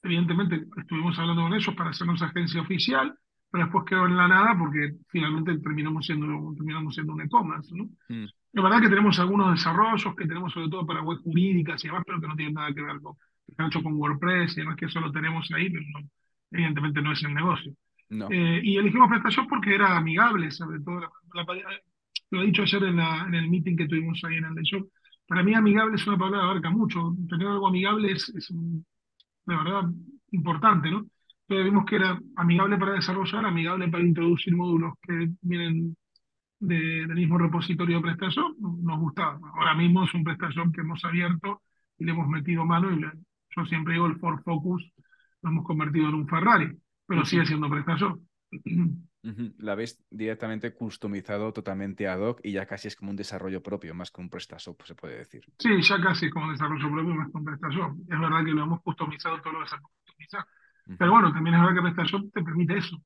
evidentemente 0.02 0.64
estuvimos 0.76 1.18
hablando 1.18 1.42
con 1.42 1.54
ellos 1.54 1.74
para 1.74 1.90
hacernos 1.90 2.20
agencia 2.22 2.60
oficial, 2.60 3.14
pero 3.50 3.64
después 3.64 3.84
quedó 3.86 4.06
en 4.06 4.16
la 4.16 4.28
nada 4.28 4.56
porque 4.58 4.94
finalmente 5.08 5.58
terminamos 5.58 6.06
siendo, 6.06 6.26
terminamos 6.54 6.94
siendo 6.94 7.12
un 7.12 7.22
e-commerce, 7.22 7.74
¿no? 7.74 7.84
Mm, 8.08 8.26
La 8.54 8.62
verdad 8.62 8.80
que 8.80 8.88
tenemos 8.88 9.18
algunos 9.18 9.52
desarrollos 9.52 10.14
que 10.16 10.26
tenemos 10.26 10.52
sobre 10.52 10.68
todo 10.68 10.86
para 10.86 11.02
web 11.02 11.18
jurídicas 11.22 11.84
y 11.84 11.88
demás, 11.88 12.02
pero 12.06 12.20
que 12.20 12.26
no 12.28 12.36
tienen 12.36 12.54
nada 12.54 12.72
que 12.74 12.82
ver 12.82 13.00
con, 13.00 13.14
que 13.56 13.64
hechos 13.64 13.82
con 13.82 13.94
WordPress 13.94 14.56
y 14.56 14.60
demás, 14.60 14.76
que 14.76 14.86
eso 14.86 15.00
lo 15.00 15.12
tenemos 15.12 15.48
ahí, 15.52 15.70
pero 15.70 15.84
no- 15.92 16.08
evidentemente 16.50 17.00
no 17.00 17.12
es 17.12 17.22
el 17.22 17.34
negocio. 17.34 17.72
no. 18.10 18.28
Eh, 18.30 18.60
y 18.62 18.76
elegimos 18.76 19.08
PrestaShop 19.08 19.48
porque 19.48 19.74
era 19.74 19.96
amigable, 19.96 20.50
sobre 20.50 20.80
todo, 20.80 21.00
la, 21.00 21.08
la- 21.34 21.80
lo 22.36 22.42
he 22.42 22.46
dicho 22.46 22.62
ayer 22.62 22.84
en, 22.84 22.96
la- 22.96 23.24
en 23.28 23.34
el 23.34 23.50
meeting 23.50 23.76
que 23.76 23.88
tuvimos 23.88 24.20
ahí 24.24 24.36
en 24.36 24.44
el 24.46 24.54
de 24.54 24.62
Shop. 24.64 24.88
Para 25.26 25.42
mí 25.42 25.54
amigable 25.54 25.96
es 25.96 26.06
una 26.06 26.18
palabra 26.18 26.40
que 26.40 26.46
abarca 26.46 26.70
mucho. 26.70 27.14
Tener 27.28 27.46
algo 27.48 27.68
amigable 27.68 28.12
es, 28.12 28.28
es 28.30 28.50
un- 28.50 28.84
de 29.46 29.56
verdad 29.56 29.84
importante, 30.32 30.90
¿no? 30.90 31.06
Entonces 31.48 31.64
vimos 31.66 31.84
que 31.86 31.96
era 31.96 32.18
amigable 32.36 32.78
para 32.78 32.94
desarrollar, 32.94 33.44
amigable 33.46 33.88
para 33.88 34.04
introducir 34.04 34.56
módulos 34.56 34.94
que 35.02 35.30
vienen 35.42 35.96
de- 36.60 37.06
del 37.06 37.14
mismo 37.16 37.38
repositorio 37.38 37.96
de 37.98 38.02
PrestaShop, 38.02 38.56
nos 38.60 39.00
gustaba. 39.00 39.38
Ahora 39.54 39.74
mismo 39.74 40.04
es 40.04 40.14
un 40.14 40.24
PrestaShop 40.24 40.74
que 40.74 40.80
hemos 40.82 41.04
abierto 41.04 41.62
y 41.98 42.04
le 42.04 42.12
hemos 42.12 42.28
metido 42.28 42.64
mano 42.64 42.92
y 42.92 43.00
yo 43.02 43.64
siempre 43.66 43.94
digo 43.94 44.06
el 44.06 44.18
Ford 44.18 44.40
Focus 44.44 44.82
lo 45.42 45.50
hemos 45.50 45.64
convertido 45.66 46.08
en 46.08 46.14
un 46.14 46.28
Ferrari, 46.28 46.68
pero 47.06 47.24
sigue 47.24 47.46
siendo 47.46 47.68
PrestaShop. 47.68 48.20
La 49.58 49.72
habéis 49.72 50.04
directamente 50.10 50.74
customizado 50.74 51.52
totalmente 51.52 52.08
ad 52.08 52.20
hoc 52.20 52.40
y 52.42 52.52
ya 52.52 52.66
casi 52.66 52.88
es 52.88 52.96
como 52.96 53.10
un 53.10 53.16
desarrollo 53.16 53.62
propio, 53.62 53.94
más 53.94 54.10
que 54.10 54.20
un 54.20 54.28
PrestaShop, 54.28 54.82
se 54.82 54.94
puede 54.94 55.18
decir. 55.18 55.44
Sí, 55.58 55.80
ya 55.80 56.00
casi 56.00 56.26
es 56.26 56.32
como 56.32 56.46
un 56.46 56.52
desarrollo 56.52 56.90
propio, 56.90 57.14
más 57.14 57.30
que 57.30 57.38
un 57.38 57.44
PrestaShop. 57.44 57.92
Es 58.10 58.20
verdad 58.20 58.44
que 58.44 58.50
lo 58.50 58.62
hemos 58.64 58.82
customizado 58.82 59.40
todo 59.40 59.52
lo 59.52 59.60
que 59.60 59.68
se 59.68 59.76
puede 59.76 59.94
customizar. 60.04 60.46
Pero 60.98 61.12
bueno, 61.12 61.32
también 61.32 61.54
es 61.54 61.62
verdad 61.62 61.74
que 61.76 61.94
PrestaShop 61.94 62.32
te 62.32 62.42
permite 62.42 62.78
eso 62.78 63.00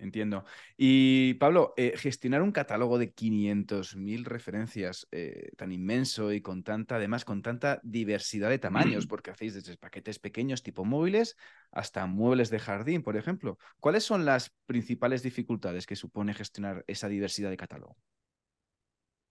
entiendo. 0.00 0.44
Y 0.76 1.34
Pablo, 1.34 1.74
eh, 1.76 1.94
gestionar 1.96 2.42
un 2.42 2.52
catálogo 2.52 2.98
de 2.98 3.12
500.000 3.12 4.24
referencias 4.24 5.08
eh, 5.10 5.50
tan 5.56 5.72
inmenso 5.72 6.32
y 6.32 6.40
con 6.40 6.62
tanta, 6.62 6.96
además, 6.96 7.24
con 7.24 7.42
tanta 7.42 7.80
diversidad 7.82 8.50
de 8.50 8.58
tamaños, 8.58 9.06
porque 9.08 9.30
hacéis 9.30 9.54
desde 9.54 9.76
paquetes 9.76 10.18
pequeños 10.18 10.62
tipo 10.62 10.84
móviles 10.84 11.36
hasta 11.72 12.06
muebles 12.06 12.50
de 12.50 12.58
jardín, 12.58 13.02
por 13.02 13.16
ejemplo. 13.16 13.58
¿Cuáles 13.80 14.04
son 14.04 14.24
las 14.24 14.54
principales 14.66 15.22
dificultades 15.22 15.86
que 15.86 15.96
supone 15.96 16.34
gestionar 16.34 16.84
esa 16.86 17.08
diversidad 17.08 17.50
de 17.50 17.56
catálogo? 17.56 17.96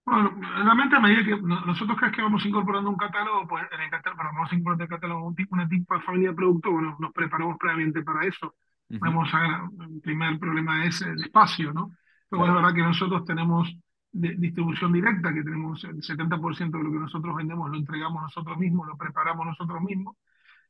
Bueno, 0.05 0.37
realmente 0.39 0.95
a 0.95 0.99
medida 0.99 1.23
que 1.23 1.41
nosotros 1.41 1.97
crees 1.97 2.15
que 2.15 2.21
vamos 2.21 2.45
incorporando 2.45 2.91
un 2.91 2.95
catálogo, 2.95 3.47
pues 3.47 3.65
en 3.71 3.81
el 3.81 3.89
catálogo, 3.89 4.23
vamos 4.23 4.51
a 4.51 4.55
incorporar 4.55 4.81
el 4.83 4.87
catálogo 4.87 5.27
un 5.27 5.35
tipo, 5.35 5.55
una 5.55 5.67
tipo 5.67 5.95
de 5.95 6.01
familia 6.01 6.29
de 6.29 6.35
producto, 6.35 6.71
bueno, 6.71 6.95
nos 6.99 7.11
preparamos 7.11 7.57
previamente 7.57 8.03
para 8.03 8.23
eso. 8.27 8.53
Vamos 8.89 9.29
a, 9.33 9.67
el 9.89 9.99
primer 10.01 10.39
problema 10.39 10.85
es 10.85 11.01
el 11.01 11.21
espacio, 11.23 11.73
¿no? 11.73 11.91
Pero 12.29 12.47
es 12.47 12.53
verdad 12.53 12.73
que 12.73 12.81
nosotros 12.81 13.25
tenemos 13.25 13.75
distribución 14.11 14.93
directa, 14.93 15.33
que 15.33 15.43
tenemos 15.43 15.83
el 15.83 16.01
70% 16.01 16.77
de 16.77 16.83
lo 16.83 16.91
que 16.91 16.99
nosotros 16.99 17.35
vendemos 17.35 17.69
lo 17.69 17.77
entregamos 17.77 18.21
nosotros 18.21 18.57
mismos, 18.57 18.87
lo 18.87 18.97
preparamos 18.97 19.45
nosotros 19.45 19.81
mismos, 19.81 20.15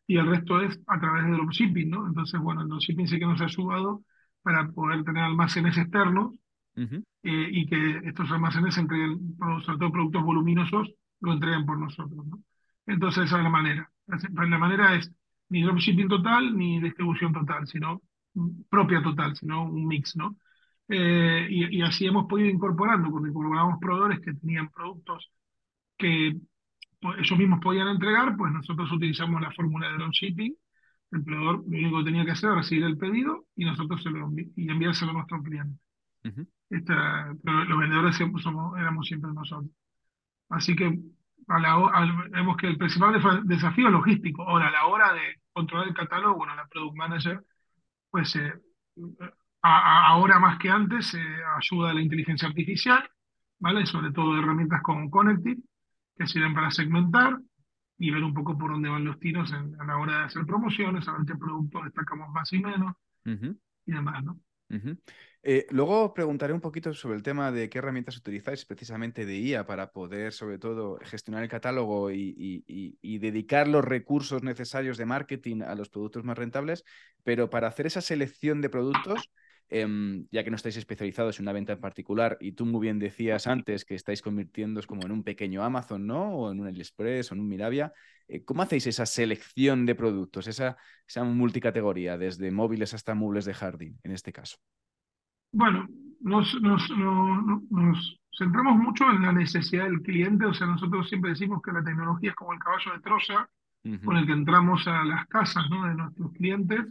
y 0.08 0.18
el 0.18 0.28
resto 0.28 0.62
es 0.62 0.80
a 0.88 1.00
través 1.00 1.26
de 1.26 1.32
dropshipping, 1.32 1.90
¿no? 1.90 2.08
Entonces, 2.08 2.40
bueno, 2.40 2.62
el 2.62 2.70
dropshipping 2.70 3.08
sí 3.08 3.20
que 3.20 3.26
nos 3.26 3.42
ha 3.42 3.46
ayudado 3.46 4.04
para 4.42 4.68
poder 4.70 5.04
tener 5.04 5.24
almacenes 5.24 5.78
externos 5.78 6.34
eh, 6.76 6.98
y 7.24 7.66
que 7.68 8.02
estos 8.04 8.32
almacenes 8.32 8.78
entreguen, 8.78 9.38
sobre 9.64 9.78
todo 9.78 9.92
productos 9.92 10.24
voluminosos, 10.24 10.94
lo 11.22 11.34
entreguen 11.34 11.66
por 11.66 11.78
nosotros, 11.78 12.26
¿no? 12.26 12.40
Entonces, 12.86 13.26
esa 13.26 13.38
es 13.38 13.44
la 13.44 13.50
manera. 13.50 13.92
La 14.08 14.58
manera 14.58 14.96
es 14.96 15.12
ni 15.50 15.64
dropshipping 15.64 16.08
total 16.08 16.58
ni 16.58 16.80
distribución 16.80 17.34
total, 17.34 17.68
sino 17.68 18.02
propia 18.70 19.02
total, 19.02 19.36
sino 19.36 19.64
un 19.64 19.88
mix, 19.88 20.16
¿no? 20.16 20.38
Eh, 20.88 21.48
y, 21.50 21.82
así 21.82 22.06
hemos 22.06 22.26
podido 22.28 22.50
incorporando, 22.50 23.10
porque 23.10 23.30
incorporamos 23.30 23.80
proveedores 23.80 24.20
que 24.20 24.34
tenían 24.34 24.70
productos 24.70 25.32
que 25.98 26.36
pues, 27.02 27.18
ellos 27.20 27.40
mismos 27.40 27.60
podían 27.62 27.88
entregar, 27.88 28.36
pues 28.38 28.52
nosotros 28.52 28.92
utilizamos 28.92 29.42
la 29.42 29.52
fórmula 29.52 29.88
de 29.90 29.98
dropshipping. 29.98 30.56
El 31.12 31.24
proveedor 31.24 31.56
lo 31.58 31.78
único 31.78 31.98
que 32.00 32.04
tenía 32.06 32.26
que 32.26 32.32
hacer 32.32 32.50
era 32.50 32.60
recibir 32.60 32.84
el 32.84 32.98
pedido 32.98 33.46
y 33.56 33.66
nosotros 33.66 34.04
se 34.04 34.10
lo 34.10 34.30
y 34.36 34.70
enviárselo 34.70 35.12
a 35.12 35.14
nuestro 35.16 35.42
cliente. 35.42 35.80
los 36.24 37.80
vendedores 37.80 38.16
somos, 38.16 38.78
éramos 38.78 39.08
siempre 39.08 39.32
nosotros. 39.34 39.72
Así 40.50 40.76
que 40.76 41.00
vemos 41.48 42.58
que 42.58 42.68
el 42.68 42.78
principal 42.78 43.14
desafío 43.46 43.88
es 43.88 43.94
logístico. 43.94 44.44
Ahora, 44.44 44.68
a 44.68 44.72
la 44.72 44.86
hora 44.88 45.14
de 45.14 45.42
controlar 45.54 45.88
el 45.88 45.94
catálogo, 45.94 46.36
bueno, 46.36 46.56
la 46.56 46.68
Product 46.68 46.96
Manager, 46.96 47.44
pues 48.10 48.36
eh, 48.36 48.54
ahora 49.62 50.40
más 50.40 50.58
que 50.60 50.70
antes, 50.70 51.14
eh, 51.14 51.20
ayuda 51.58 51.92
a 51.92 51.94
la 51.94 52.02
inteligencia 52.02 52.48
artificial, 52.48 53.08
¿vale? 53.60 53.86
Sobre 53.86 54.12
todo 54.12 54.38
herramientas 54.38 54.82
como 54.82 55.10
Connected, 55.10 55.58
que 56.18 56.28
sirven 56.28 56.54
para 56.54 56.72
segmentar 56.72 57.38
y 57.98 58.12
ver 58.12 58.24
un 58.24 58.34
poco 58.34 58.58
por 58.58 58.72
dónde 58.72 58.90
van 58.90 59.06
los 59.06 59.20
tiros 59.20 59.52
a 59.54 59.86
la 59.86 59.98
hora 59.98 60.20
de 60.20 60.24
hacer 60.26 60.46
promociones, 60.46 61.08
a 61.08 61.14
ver 61.14 61.26
qué 61.26 61.36
productos 61.36 61.84
destacamos 61.86 62.30
más 62.30 62.52
y 62.54 62.60
menos 62.60 62.96
y 63.86 63.92
demás, 63.92 64.24
¿no? 64.24 64.40
Eh, 65.48 65.68
luego 65.70 66.14
preguntaré 66.14 66.54
un 66.54 66.62
poquito 66.62 66.94
sobre 66.94 67.18
el 67.18 67.24
tema 67.24 67.52
de 67.52 67.70
qué 67.70 67.78
herramientas 67.78 68.18
utilizáis 68.18 68.66
precisamente 68.66 69.26
de 69.26 69.38
IA 69.38 69.66
para 69.66 69.92
poder, 69.92 70.34
sobre 70.34 70.58
todo, 70.58 70.98
gestionar 71.04 71.44
el 71.44 71.50
catálogo 71.50 72.10
y, 72.12 72.64
dedicar 73.20 73.68
los 73.68 73.86
recursos 73.86 74.42
necesarios 74.42 74.98
de 74.98 75.06
marketing 75.06 75.62
a 75.62 75.76
los 75.76 75.90
productos 75.90 76.24
más 76.24 76.38
rentables. 76.38 76.84
Pero 77.24 77.50
para 77.50 77.68
hacer 77.68 77.86
esa 77.86 78.02
selección 78.02 78.62
de 78.62 78.70
productos, 78.70 79.30
em, 79.70 80.28
ya 80.32 80.44
que 80.44 80.50
no 80.50 80.56
estáis 80.56 80.78
especializados 80.78 81.40
en 81.40 81.46
una 81.46 81.54
venta 81.54 81.74
en 81.74 81.80
particular, 81.80 82.38
y 82.40 82.54
tú 82.54 82.66
muy 82.66 82.82
bien 82.82 83.00
decías 83.00 83.48
antes 83.48 83.86
que 83.86 83.96
estáis 83.96 84.22
convirtiéndoos 84.22 84.88
como 84.88 85.06
en 85.06 85.12
un 85.12 85.24
pequeño 85.24 85.64
Amazon, 85.64 86.06
¿no? 86.06 86.36
O 86.36 86.52
en 86.52 86.60
un 86.60 86.68
AliExpress 86.68 87.32
o 87.32 87.36
en 87.36 87.42
un 87.42 87.48
Mirabia, 87.48 87.94
eh, 88.28 88.44
¿cómo 88.44 88.62
hacéis 88.62 88.88
esa 88.88 89.06
selección 89.06 89.86
de 89.86 89.96
productos, 89.96 90.48
esa, 90.48 90.78
esa 91.08 91.24
multicategoría, 91.24 92.18
desde 92.18 92.52
móviles 92.52 92.94
hasta 92.94 93.16
muebles 93.16 93.46
de 93.46 93.54
jardín, 93.54 94.00
en 94.04 94.12
este 94.12 94.32
caso? 94.32 94.58
Bueno, 95.52 95.88
nos, 96.22 96.60
nos, 96.62 96.90
nos, 96.90 98.20
centramos 98.38 98.78
mucho 98.78 99.10
en 99.10 99.22
la 99.22 99.32
necesidad 99.32 99.86
del 99.86 100.02
cliente, 100.02 100.46
o 100.46 100.54
sea, 100.54 100.68
nosotros 100.68 101.08
siempre 101.08 101.32
decimos 101.32 101.62
que 101.64 101.72
la 101.72 101.84
tecnología 101.84 102.32
es 102.32 102.36
como 102.36 102.54
el 102.54 102.60
caballo 102.60 102.94
de 102.94 103.00
Troya 103.00 103.50
con 104.04 104.18
el 104.18 104.26
que 104.26 104.34
entramos 104.34 104.88
a 104.88 105.04
las 105.06 105.28
casas 105.28 105.70
¿no? 105.70 105.88
de 105.88 105.94
nuestros 105.94 106.32
clientes 106.34 106.86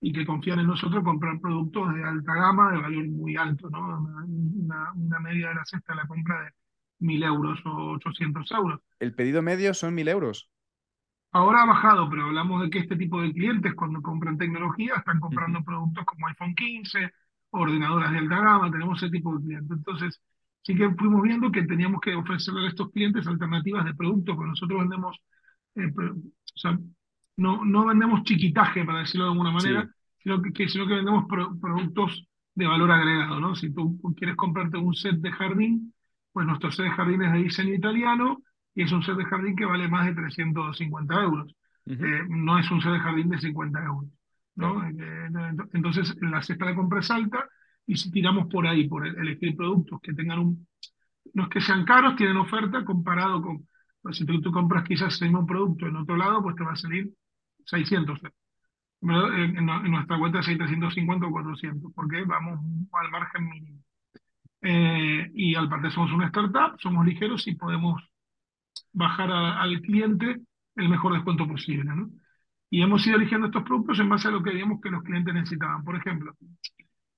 y 0.00 0.12
que 0.12 0.26
confían 0.26 0.60
en 0.60 0.66
nosotros 0.68 1.02
comprar 1.02 1.40
productos 1.40 1.94
de 1.94 2.04
alta 2.04 2.34
gama, 2.34 2.72
de 2.72 2.78
valor 2.78 3.08
muy 3.08 3.36
alto, 3.36 3.68
¿no? 3.70 3.98
Una, 4.26 4.92
una 4.94 5.20
media 5.20 5.48
de 5.48 5.54
la 5.56 5.64
cesta 5.64 5.92
de 5.92 6.00
la 6.00 6.06
compra 6.06 6.42
de 6.42 6.50
1.000 7.00 7.24
euros 7.24 7.58
o 7.64 7.92
800 7.92 8.50
euros. 8.52 8.80
¿El 9.00 9.14
pedido 9.14 9.42
medio 9.42 9.74
son 9.74 9.94
1.000 9.94 10.08
euros? 10.08 10.50
Ahora 11.30 11.62
ha 11.62 11.66
bajado, 11.66 12.08
pero 12.08 12.24
hablamos 12.24 12.62
de 12.62 12.70
que 12.70 12.78
este 12.78 12.96
tipo 12.96 13.20
de 13.20 13.32
clientes 13.32 13.74
cuando 13.74 14.00
compran 14.00 14.38
tecnología 14.38 14.94
están 14.96 15.20
comprando 15.20 15.62
productos 15.62 16.04
como 16.06 16.26
iPhone 16.26 16.54
15, 16.54 17.12
ordenadoras 17.50 18.12
de 18.12 18.18
alta 18.18 18.40
gama, 18.40 18.70
tenemos 18.70 19.02
ese 19.02 19.10
tipo 19.10 19.36
de 19.36 19.44
clientes. 19.44 19.76
Entonces, 19.76 20.20
sí 20.62 20.74
que 20.74 20.88
fuimos 20.90 21.22
viendo 21.22 21.50
que 21.52 21.64
teníamos 21.64 22.00
que 22.00 22.14
ofrecerle 22.14 22.66
a 22.66 22.68
estos 22.70 22.90
clientes 22.92 23.26
alternativas 23.26 23.84
de 23.84 23.94
productos, 23.94 24.36
porque 24.36 24.50
nosotros 24.50 24.80
vendemos, 24.80 25.16
eh, 25.74 25.92
o 25.96 26.58
sea, 26.58 26.78
no, 27.38 27.64
no 27.64 27.86
vendemos 27.86 28.24
chiquitaje, 28.24 28.84
para 28.84 29.00
decirlo 29.00 29.26
de 29.26 29.32
alguna 29.32 29.52
manera, 29.52 29.88
sino, 30.18 30.42
que, 30.42 30.68
sino 30.68 30.86
que 30.86 30.94
vendemos 30.94 31.24
productos 31.28 32.26
de 32.54 32.66
valor 32.66 32.90
agregado, 32.90 33.38
¿no? 33.38 33.54
Si 33.54 33.72
tú 33.72 33.96
quieres 34.16 34.34
comprarte 34.34 34.76
un 34.76 34.92
set 34.92 35.14
de 35.16 35.30
jardín, 35.30 35.94
pues 36.32 36.46
nuestro 36.46 36.72
set 36.72 36.86
de 36.86 36.90
jardín 36.90 37.22
es 37.22 37.32
de 37.32 37.38
diseño 37.38 37.74
italiano 37.74 38.42
y 38.74 38.82
es 38.82 38.90
un 38.90 39.04
set 39.04 39.16
de 39.16 39.24
jardín 39.24 39.54
que 39.54 39.64
vale 39.64 39.88
más 39.88 40.06
de 40.06 40.14
350 40.14 41.22
euros. 41.22 41.54
Eh, 41.86 42.22
no 42.28 42.58
es 42.58 42.68
un 42.72 42.82
set 42.82 42.92
de 42.92 43.00
jardín 43.00 43.28
de 43.28 43.38
50 43.38 43.84
euros. 43.84 44.10
¿no? 44.56 44.84
Eh, 44.88 45.30
entonces, 45.74 46.16
la 46.20 46.42
cesta 46.42 46.66
de 46.66 46.74
compra 46.74 46.98
es 46.98 47.10
alta 47.12 47.48
y 47.86 47.96
si 47.96 48.10
tiramos 48.10 48.48
por 48.48 48.66
ahí, 48.66 48.88
por 48.88 49.06
elegir 49.06 49.56
productos 49.56 50.00
que 50.02 50.12
tengan 50.12 50.40
un... 50.40 50.66
No 51.34 51.44
es 51.44 51.48
que 51.50 51.60
sean 51.60 51.84
caros, 51.84 52.16
tienen 52.16 52.36
oferta 52.36 52.84
comparado 52.84 53.40
con... 53.40 53.68
Pues, 54.02 54.16
si 54.16 54.26
tú, 54.26 54.50
compras 54.50 54.82
quizás 54.82 55.22
el 55.22 55.28
mismo 55.28 55.46
producto 55.46 55.86
en 55.86 55.96
otro 55.96 56.16
lado, 56.16 56.42
pues 56.42 56.56
te 56.56 56.64
va 56.64 56.72
a 56.72 56.76
salir 56.76 57.12
600 57.68 58.20
en, 59.02 59.64
nuestra 59.64 60.18
cuenta 60.18 60.40
es 60.40 60.46
350 60.46 61.26
o 61.26 61.30
400, 61.30 61.92
porque 61.94 62.24
vamos 62.24 62.60
al 62.92 63.10
margen 63.10 63.48
mínimo. 63.48 63.82
Eh, 64.60 65.30
y 65.34 65.54
al 65.54 65.68
parte 65.68 65.90
somos 65.90 66.12
una 66.12 66.26
startup, 66.26 66.80
somos 66.80 67.06
ligeros 67.06 67.46
y 67.46 67.54
podemos 67.54 68.02
bajar 68.92 69.30
al 69.30 69.80
cliente 69.82 70.40
el 70.76 70.88
mejor 70.88 71.14
descuento 71.14 71.46
posible. 71.46 71.84
¿no? 71.94 72.10
Y 72.70 72.82
hemos 72.82 73.06
ido 73.06 73.16
eligiendo 73.16 73.46
estos 73.46 73.62
productos 73.62 74.00
en 74.00 74.08
base 74.08 74.28
a 74.28 74.32
lo 74.32 74.42
que 74.42 74.50
veíamos 74.50 74.80
que 74.80 74.90
los 74.90 75.02
clientes 75.02 75.32
necesitaban. 75.32 75.84
Por 75.84 75.96
ejemplo, 75.96 76.34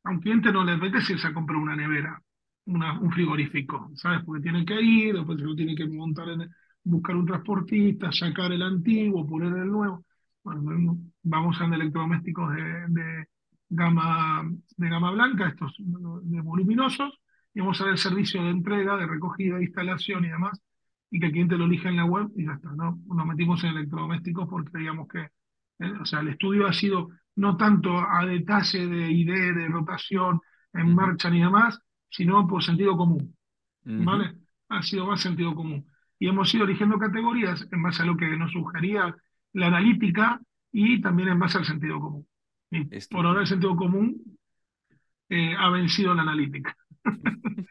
a 0.04 0.10
un 0.10 0.20
cliente 0.20 0.52
no 0.52 0.64
le 0.64 0.72
apetece 0.72 1.14
irse 1.14 1.28
a 1.28 1.34
comprar 1.34 1.58
una 1.58 1.76
nevera, 1.76 2.22
una, 2.66 2.98
un 3.00 3.10
frigorífico, 3.10 3.90
¿sabes? 3.94 4.22
Porque 4.24 4.42
tiene 4.42 4.64
que 4.64 4.80
ir, 4.80 5.14
después 5.14 5.38
se 5.38 5.44
lo 5.46 5.54
tiene 5.54 5.74
que 5.74 5.86
montar, 5.88 6.28
en, 6.28 6.50
buscar 6.84 7.16
un 7.16 7.26
transportista, 7.26 8.12
sacar 8.12 8.52
el 8.52 8.62
antiguo, 8.62 9.26
poner 9.26 9.56
el 9.56 9.68
nuevo. 9.68 10.04
Bueno, 10.42 10.98
vamos 11.22 11.61
a 11.61 11.64
electrodomésticos 11.64 12.55
de, 12.55 12.62
de, 12.88 13.29
gama, 13.68 14.50
de 14.76 14.88
gama 14.88 15.11
blanca, 15.12 15.48
estos 15.48 15.74
de 15.79 16.40
voluminosos, 16.40 17.20
y 17.55 17.61
vamos 17.61 17.81
a 17.81 17.85
ver 17.85 17.92
el 17.92 17.98
servicio 17.98 18.42
de 18.42 18.50
entrega, 18.50 18.96
de 18.96 19.07
recogida, 19.07 19.61
instalación 19.61 20.24
y 20.24 20.29
demás, 20.29 20.61
y 21.11 21.20
que 21.20 21.26
el 21.26 21.33
cliente 21.33 21.57
lo 21.57 21.64
elija 21.66 21.88
en 21.88 21.96
la 21.96 22.05
web 22.05 22.29
y 22.37 22.46
ya 22.46 22.53
está, 22.53 22.70
¿no? 22.72 22.98
Nos 23.07 23.26
metimos 23.26 23.62
en 23.64 23.70
electrodomésticos 23.70 24.48
porque 24.48 24.70
creíamos 24.70 25.09
que 25.09 25.29
¿eh? 25.81 25.92
O 26.00 26.05
sea, 26.05 26.20
el 26.20 26.29
estudio 26.29 26.66
ha 26.66 26.72
sido 26.72 27.09
no 27.37 27.57
tanto 27.57 27.98
a 27.98 28.24
detalle 28.24 28.87
de 28.87 29.11
idea, 29.11 29.53
de 29.53 29.68
rotación, 29.68 30.40
en 30.72 30.94
marcha 30.94 31.31
ni 31.31 31.40
demás, 31.40 31.81
sino 32.09 32.46
por 32.46 32.62
sentido 32.62 32.96
común. 32.96 33.35
¿Vale? 33.83 34.35
Ha 34.68 34.83
sido 34.83 35.07
más 35.07 35.20
sentido 35.20 35.55
común. 35.55 35.87
Y 36.18 36.29
hemos 36.29 36.55
ido 36.55 36.64
eligiendo 36.64 36.98
categorías 36.98 37.66
en 37.72 37.83
base 37.83 38.03
a 38.03 38.07
lo 38.07 38.16
que 38.16 38.37
nos 38.37 38.53
sugería 38.53 39.14
la 39.52 39.66
analítica 39.68 40.40
y 40.72 41.00
también 41.00 41.30
en 41.30 41.38
base 41.38 41.58
al 41.58 41.64
sentido 41.64 42.00
común. 42.00 42.26
Y 42.70 42.84
por 43.08 43.26
ahora 43.26 43.40
el 43.40 43.46
sentido 43.46 43.76
común 43.76 44.38
eh, 45.28 45.54
ha 45.58 45.70
vencido 45.70 46.14
la 46.14 46.22
analítica. 46.22 46.76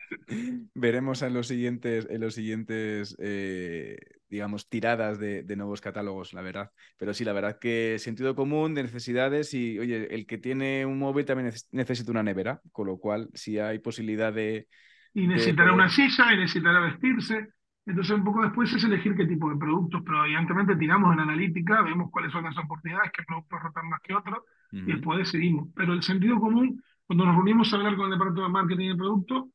Veremos 0.76 1.22
en 1.22 1.34
los 1.34 1.48
siguientes, 1.48 2.08
en 2.10 2.22
los 2.22 2.36
siguientes 2.36 3.16
eh, 3.20 3.98
digamos, 4.30 4.70
tiradas 4.70 5.20
de, 5.20 5.44
nuevos 5.56 5.82
catálogos, 5.82 6.34
la 6.34 6.42
verdad. 6.42 6.72
Pero 6.98 7.14
sí, 7.14 7.26
la 7.26 7.34
verdad 7.34 7.58
que 7.60 7.98
sentido 8.00 8.36
común 8.36 8.76
de 8.76 8.84
necesidades 8.84 9.54
y, 9.54 9.80
oye, 9.80 10.14
el 10.14 10.26
que 10.28 10.38
tiene 10.38 10.86
un 10.86 11.00
móvil 11.00 11.26
también 11.26 11.52
necesita 11.72 12.12
una 12.12 12.24
nevera, 12.24 12.62
con 12.72 12.88
lo 12.88 12.98
cual, 12.98 13.30
si 13.34 13.58
hay 13.60 13.80
posibilidad 13.80 14.32
de... 14.32 14.68
Y 15.14 15.28
necesitará 15.28 15.74
una 15.74 15.90
silla 15.90 16.32
y 16.34 16.38
necesitará 16.38 16.80
vestirse. 16.82 17.48
Entonces, 17.90 18.16
un 18.16 18.24
poco 18.24 18.44
después 18.44 18.72
es 18.72 18.84
elegir 18.84 19.16
qué 19.16 19.26
tipo 19.26 19.50
de 19.50 19.58
productos, 19.58 20.04
pero 20.06 20.24
evidentemente 20.24 20.76
tiramos 20.76 21.12
en 21.12 21.22
analítica, 21.22 21.82
vemos 21.82 22.12
cuáles 22.12 22.32
son 22.32 22.44
las 22.44 22.56
oportunidades, 22.56 23.12
qué 23.12 23.24
productos 23.24 23.60
rotan 23.64 23.90
más 23.90 24.00
que 24.02 24.14
otros, 24.14 24.44
y 24.72 24.84
después 24.84 25.18
decidimos. 25.18 25.70
Pero 25.76 25.94
el 25.94 26.04
sentido 26.04 26.40
común, 26.40 26.84
cuando 27.08 27.26
nos 27.26 27.34
reunimos 27.34 27.74
a 27.74 27.78
hablar 27.78 27.96
con 27.96 28.06
el 28.06 28.12
departamento 28.12 28.44
de 28.44 28.50
marketing 28.50 28.90
y 28.92 28.96
producto, 28.96 29.50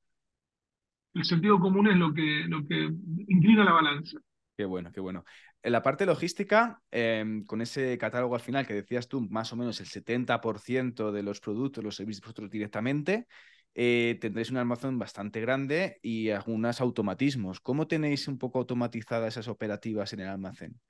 el 1.15 1.25
sentido 1.25 1.61
común 1.61 1.87
es 1.87 1.97
lo 1.97 2.13
que, 2.13 2.45
lo 2.49 2.67
que 2.67 2.91
inclina 3.29 3.63
la 3.63 3.71
balanza. 3.71 4.19
Qué 4.57 4.65
bueno, 4.65 4.91
qué 4.91 5.01
bueno. 5.01 5.25
En 5.63 5.71
la 5.71 5.83
parte 5.83 6.05
logística, 6.05 6.81
em, 6.91 7.45
con 7.45 7.61
ese 7.61 7.97
catálogo 7.99 8.35
al 8.35 8.41
final 8.41 8.67
que 8.67 8.75
decías 8.75 9.07
tú, 9.07 9.21
más 9.21 9.53
o 9.53 9.57
menos 9.57 9.79
el 9.79 9.87
70% 9.87 11.13
de 11.13 11.23
los 11.23 11.39
productos 11.39 11.85
los 11.85 11.95
servicios 11.95 12.23
vosotros 12.23 12.51
directamente, 12.51 13.29
eh, 13.75 14.19
tendréis 14.21 14.51
un 14.51 14.59
almacén 14.59 14.99
bastante 14.99 15.41
grande 15.41 15.99
y 16.03 16.31
algunos 16.31 16.81
automatismos. 16.81 17.61
¿Cómo 17.61 17.87
tenéis 17.87 18.29
un 18.29 18.39
poco 18.39 18.61
automatizadas 18.61 19.35
esas 19.35 19.49
operativas 19.49 20.13
en 20.13 20.21
el 20.21 20.29
almacén? 20.29 20.81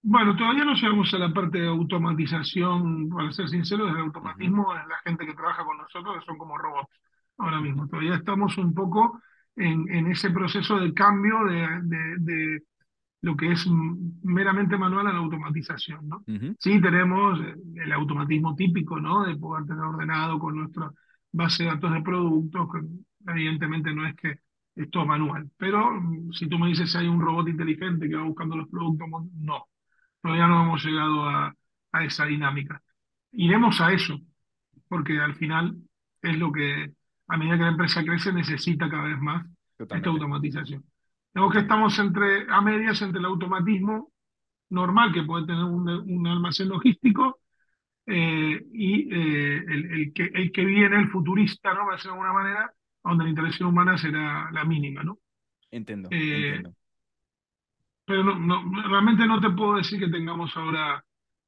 Bueno, 0.00 0.36
todavía 0.36 0.64
no 0.64 0.74
llegamos 0.74 1.12
a 1.12 1.18
la 1.18 1.32
parte 1.32 1.58
de 1.58 1.66
automatización, 1.66 3.08
para 3.08 3.32
ser 3.32 3.48
sincero, 3.48 3.88
el 3.88 3.96
automatismo 3.96 4.74
es 4.74 4.86
la 4.88 4.98
gente 5.04 5.26
que 5.26 5.34
trabaja 5.34 5.64
con 5.64 5.76
nosotros, 5.76 6.24
son 6.24 6.38
como 6.38 6.56
robots 6.56 6.94
ahora 7.36 7.60
mismo. 7.60 7.88
Todavía 7.88 8.14
estamos 8.14 8.56
un 8.58 8.72
poco 8.72 9.20
en, 9.56 10.06
ese 10.06 10.30
proceso 10.30 10.78
de 10.78 10.94
cambio 10.94 11.44
de 11.46 12.62
lo 13.22 13.36
que 13.36 13.52
es 13.52 13.66
meramente 14.22 14.78
manual 14.78 15.08
a 15.08 15.12
la 15.12 15.18
automatización, 15.18 16.08
¿no? 16.08 16.24
Sí 16.58 16.80
tenemos 16.80 17.40
el 17.74 17.92
automatismo 17.92 18.54
típico, 18.54 19.00
¿no? 19.00 19.24
De 19.24 19.36
poder 19.36 19.66
tener 19.66 19.82
ordenado 19.82 20.38
con 20.38 20.56
nuestra 20.56 20.90
base 21.32 21.64
de 21.64 21.70
datos 21.70 21.92
de 21.92 22.02
productos, 22.02 22.68
evidentemente 23.26 23.92
no 23.94 24.06
es 24.06 24.14
que 24.16 24.40
es 24.76 24.90
todo 24.90 25.06
manual, 25.06 25.50
pero 25.56 25.90
mm, 25.92 26.32
si 26.32 26.48
tú 26.48 26.58
me 26.58 26.68
dices 26.68 26.90
si 26.90 26.98
hay 26.98 27.08
un 27.08 27.20
robot 27.20 27.48
inteligente 27.48 28.08
que 28.08 28.16
va 28.16 28.22
buscando 28.22 28.56
los 28.56 28.68
productos, 28.68 29.08
no, 29.34 29.66
todavía 30.22 30.46
no 30.46 30.62
hemos 30.62 30.84
llegado 30.84 31.24
a, 31.28 31.54
a 31.92 32.04
esa 32.04 32.24
dinámica. 32.26 32.82
Iremos 33.32 33.80
a 33.80 33.92
eso, 33.92 34.20
porque 34.88 35.18
al 35.20 35.34
final 35.34 35.76
es 36.22 36.38
lo 36.38 36.52
que, 36.52 36.92
a 37.28 37.36
medida 37.36 37.56
que 37.56 37.62
la 37.62 37.70
empresa 37.70 38.04
crece, 38.04 38.32
necesita 38.32 38.88
cada 38.88 39.04
vez 39.04 39.20
más 39.20 39.46
esta 39.78 40.10
automatización. 40.10 40.84
Digamos 41.34 41.52
que 41.52 41.60
estamos 41.60 41.98
entre, 41.98 42.46
a 42.50 42.60
medias 42.60 43.00
entre 43.02 43.20
el 43.20 43.26
automatismo 43.26 44.10
normal 44.70 45.12
que 45.12 45.22
puede 45.22 45.46
tener 45.46 45.64
un, 45.64 46.26
almacén 46.26 46.68
logístico 46.68 47.37
eh, 48.08 48.66
y 48.72 49.14
eh, 49.14 49.64
el, 49.68 50.12
que, 50.14 50.30
el 50.32 50.50
que 50.50 50.64
viene, 50.64 50.96
el 50.96 51.10
futurista, 51.10 51.74
¿no? 51.74 51.86
Va 51.86 51.94
a 51.94 51.98
ser 51.98 52.06
de 52.06 52.12
alguna 52.12 52.32
manera, 52.32 52.72
donde 53.04 53.24
la 53.24 53.30
interacción 53.30 53.68
humana 53.68 53.98
será 53.98 54.50
la 54.50 54.64
mínima, 54.64 55.02
¿no? 55.02 55.18
Entiendo, 55.70 56.08
eh, 56.10 56.46
entiendo. 56.46 56.74
Pero 58.06 58.24
no, 58.24 58.64
realmente 58.88 59.26
no 59.26 59.38
te 59.40 59.50
puedo 59.50 59.76
decir 59.76 59.98
que 59.98 60.08
tengamos 60.08 60.56
ahora 60.56 61.04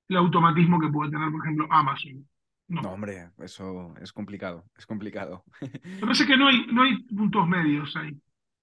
el 0.08 0.16
automatismo 0.16 0.78
que 0.78 0.88
puede 0.88 1.10
tener, 1.10 1.30
por 1.30 1.40
ejemplo, 1.42 1.66
Amazon. 1.70 2.26
No. 2.68 2.82
hombre, 2.82 3.30
eso 3.38 3.94
es 4.00 4.12
complicado, 4.12 4.64
es 4.76 4.86
complicado. 4.86 5.42
Me 5.82 6.00
parece 6.00 6.26
que 6.26 6.36
no 6.36 6.48
hay, 6.48 6.66
no 6.66 6.82
hay 6.82 7.02
puntos 7.04 7.48
medios 7.48 7.96
ahí. 7.96 8.16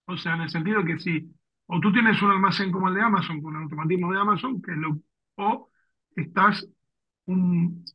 O 0.06 0.16
sea, 0.16 0.36
en 0.36 0.42
el 0.42 0.50
sentido 0.50 0.86
que 0.86 1.00
si 1.00 1.30
o 1.66 1.80
tú 1.80 1.92
tienes 1.92 2.22
un 2.22 2.32
almacén 2.32 2.72
como 2.72 2.88
el 2.88 2.96
de 2.96 3.02
Amazon, 3.02 3.42
con 3.42 3.56
el 3.56 3.64
automatismo 3.64 4.12
de 4.14 4.20
Amazon, 4.20 4.62
que 4.62 4.72
lo, 4.72 4.98
o 5.36 5.70
estás, 6.16 6.66
un, 7.28 7.86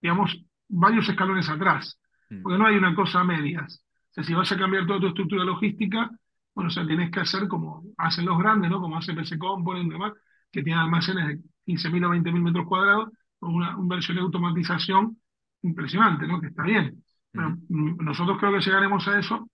digamos, 0.00 0.44
varios 0.68 1.08
escalones 1.08 1.48
atrás, 1.48 1.98
mm. 2.30 2.42
porque 2.42 2.58
no 2.58 2.66
hay 2.66 2.76
una 2.76 2.94
cosa 2.94 3.20
a 3.20 3.24
medias. 3.24 3.82
O 4.10 4.12
sea, 4.12 4.24
si 4.24 4.34
vas 4.34 4.50
a 4.52 4.58
cambiar 4.58 4.86
toda 4.86 5.00
tu 5.00 5.06
estructura 5.08 5.44
logística, 5.44 6.10
bueno, 6.54 6.68
o 6.68 6.70
sea, 6.70 6.86
tienes 6.86 7.10
que 7.10 7.20
hacer 7.20 7.46
como 7.46 7.84
hacen 7.96 8.26
los 8.26 8.38
grandes, 8.38 8.70
¿no? 8.70 8.80
Como 8.80 8.96
hace 8.96 9.14
PC 9.14 9.38
Component 9.38 9.86
y 9.86 9.92
demás, 9.92 10.12
que 10.50 10.62
tienen 10.62 10.82
almacenes 10.82 11.26
de 11.28 11.36
15.000 11.66 12.06
o 12.06 12.10
20.000 12.10 12.42
metros 12.42 12.66
cuadrados, 12.66 13.10
con 13.38 13.54
una, 13.54 13.76
versión 13.78 14.16
de 14.16 14.22
automatización 14.22 15.16
impresionante, 15.62 16.26
¿no? 16.26 16.40
Que 16.40 16.48
está 16.48 16.62
bien. 16.64 17.02
Pero 17.30 17.50
mm. 17.50 18.04
nosotros 18.04 18.38
creo 18.38 18.52
que 18.52 18.60
llegaremos 18.60 19.06
a 19.06 19.18
eso 19.18 19.48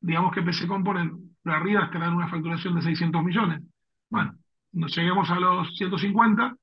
digamos 0.00 0.32
que 0.32 0.42
PC 0.42 0.66
Component 0.66 1.12
de 1.44 1.52
arriba 1.52 1.84
estará 1.84 2.06
en 2.06 2.14
una 2.14 2.28
facturación 2.28 2.74
de 2.74 2.82
600 2.82 3.22
millones. 3.22 3.62
Bueno, 4.08 4.36
nos 4.72 4.94
lleguemos 4.96 5.30
a 5.30 5.38
los 5.38 5.76
150, 5.76 6.56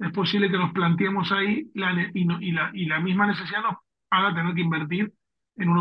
es 0.00 0.12
posible 0.12 0.50
que 0.50 0.58
nos 0.58 0.72
planteemos 0.72 1.30
ahí 1.32 1.70
la, 1.74 1.92
y, 2.14 2.26
y, 2.40 2.52
la, 2.52 2.70
y 2.72 2.86
la 2.86 3.00
misma 3.00 3.26
necesidad 3.26 3.62
nos 3.62 3.76
haga 4.10 4.34
tener 4.34 4.54
que 4.54 4.60
invertir 4.62 5.12
en 5.56 5.68
una 5.68 5.80